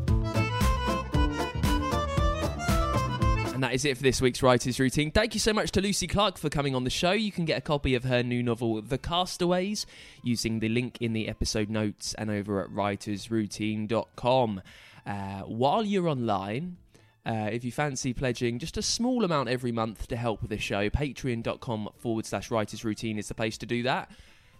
And 3.61 3.69
that 3.69 3.75
is 3.75 3.85
it 3.85 3.95
for 3.95 4.01
this 4.01 4.19
week's 4.19 4.41
Writer's 4.41 4.79
Routine. 4.79 5.11
Thank 5.11 5.35
you 5.35 5.39
so 5.39 5.53
much 5.53 5.69
to 5.73 5.81
Lucy 5.81 6.07
Clarke 6.07 6.39
for 6.39 6.49
coming 6.49 6.73
on 6.73 6.83
the 6.83 6.89
show. 6.89 7.11
You 7.11 7.31
can 7.31 7.45
get 7.45 7.59
a 7.59 7.61
copy 7.61 7.93
of 7.93 8.05
her 8.05 8.23
new 8.23 8.41
novel, 8.41 8.81
The 8.81 8.97
Castaways, 8.97 9.85
using 10.23 10.61
the 10.61 10.67
link 10.67 10.97
in 10.99 11.13
the 11.13 11.27
episode 11.27 11.69
notes 11.69 12.15
and 12.15 12.31
over 12.31 12.63
at 12.63 12.71
writersroutine.com. 12.71 14.63
Uh, 15.05 15.41
while 15.41 15.83
you're 15.83 16.07
online, 16.07 16.77
uh, 17.23 17.49
if 17.51 17.63
you 17.63 17.71
fancy 17.71 18.15
pledging 18.15 18.57
just 18.57 18.77
a 18.77 18.81
small 18.81 19.23
amount 19.23 19.47
every 19.47 19.71
month 19.71 20.07
to 20.07 20.15
help 20.15 20.41
with 20.41 20.49
the 20.49 20.57
show, 20.57 20.89
patreon.com 20.89 21.89
forward 21.99 22.25
slash 22.25 22.49
writers 22.49 22.83
routine 22.83 23.19
is 23.19 23.27
the 23.27 23.35
place 23.35 23.59
to 23.59 23.67
do 23.67 23.83
that. 23.83 24.09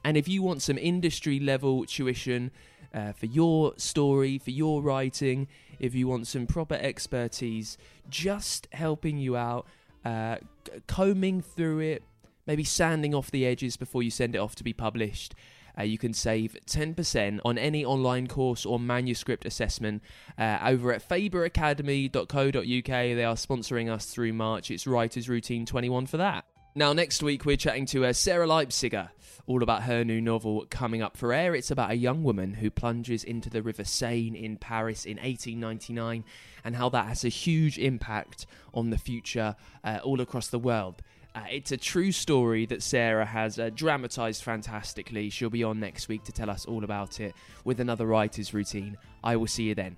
And 0.04 0.16
if 0.16 0.28
you 0.28 0.44
want 0.44 0.62
some 0.62 0.78
industry 0.78 1.40
level 1.40 1.88
tuition 1.88 2.52
uh, 2.94 3.14
for 3.14 3.26
your 3.26 3.74
story, 3.78 4.38
for 4.38 4.52
your 4.52 4.84
writing, 4.84 5.48
if 5.82 5.96
you 5.96 6.08
want 6.08 6.28
some 6.28 6.46
proper 6.46 6.76
expertise, 6.76 7.78
just 8.08 8.68
helping 8.72 9.18
you 9.18 9.36
out, 9.36 9.66
uh, 10.06 10.38
combing 10.86 11.42
through 11.42 11.80
it, 11.80 12.04
maybe 12.46 12.64
sanding 12.64 13.16
off 13.16 13.32
the 13.32 13.48
edges 13.48 13.78
before 13.78 14.04
you 14.04 14.12
send 14.12 14.36
it 14.36 14.38
off 14.38 14.54
to 14.54 14.64
be 14.64 14.74
published, 14.74 15.34
uh, 15.78 15.82
you 15.82 15.98
can 15.98 16.14
save 16.14 16.56
10% 16.68 17.40
on 17.44 17.58
any 17.58 17.84
online 17.84 18.28
course 18.28 18.64
or 18.64 18.80
manuscript 18.80 19.44
assessment 19.44 20.04
uh, 20.38 20.60
over 20.64 20.94
at 20.94 21.08
faberacademy.co.uk. 21.08 22.86
They 22.86 23.24
are 23.24 23.36
sponsoring 23.36 23.90
us 23.92 24.06
through 24.06 24.34
March. 24.34 24.70
It's 24.70 24.86
Writers 24.86 25.28
Routine 25.28 25.66
21 25.66 26.06
for 26.06 26.18
that. 26.18 26.46
Now, 26.74 26.94
next 26.94 27.22
week, 27.22 27.44
we're 27.44 27.58
chatting 27.58 27.86
to 27.88 28.06
uh, 28.06 28.14
Sarah 28.14 28.48
Leipciger, 28.48 29.10
all 29.46 29.62
about 29.62 29.84
her 29.84 30.06
new 30.06 30.22
novel 30.22 30.66
coming 30.70 31.02
up 31.02 31.18
for 31.18 31.34
air. 31.34 31.54
It's 31.54 31.70
about 31.70 31.92
a 31.92 31.96
young 31.96 32.24
woman 32.24 32.54
who 32.54 32.72
plunges 32.72 33.26
into 33.26 33.50
the 33.50 33.62
River 33.62 33.84
Seine 33.84 34.42
in 34.42 34.56
Paris 34.56 35.04
in 35.04 35.18
1899 35.18 36.24
and 36.64 36.76
how 36.78 36.88
that 36.88 37.08
has 37.08 37.26
a 37.26 37.30
huge 37.30 37.78
impact 37.78 38.46
on 38.74 38.90
the 38.90 38.98
future 38.98 39.58
uh, 39.84 40.00
all 40.02 40.22
across 40.22 40.48
the 40.48 40.60
world. 40.60 41.02
Uh, 41.36 41.44
it's 41.52 41.74
a 41.74 41.78
true 41.78 42.14
story 42.14 42.66
that 42.68 42.82
Sarah 42.82 43.26
has 43.26 43.60
uh, 43.60 43.70
dramatised 43.76 44.42
fantastically. 44.42 45.30
She'll 45.30 45.50
be 45.50 45.66
on 45.66 45.78
next 45.82 46.08
week 46.08 46.24
to 46.24 46.32
tell 46.32 46.50
us 46.50 46.66
all 46.66 46.86
about 46.86 47.20
it 47.20 47.36
with 47.66 47.82
another 47.82 48.06
writer's 48.06 48.54
routine. 48.54 48.98
I 49.22 49.36
will 49.36 49.48
see 49.48 49.64
you 49.64 49.76
then. 49.76 49.98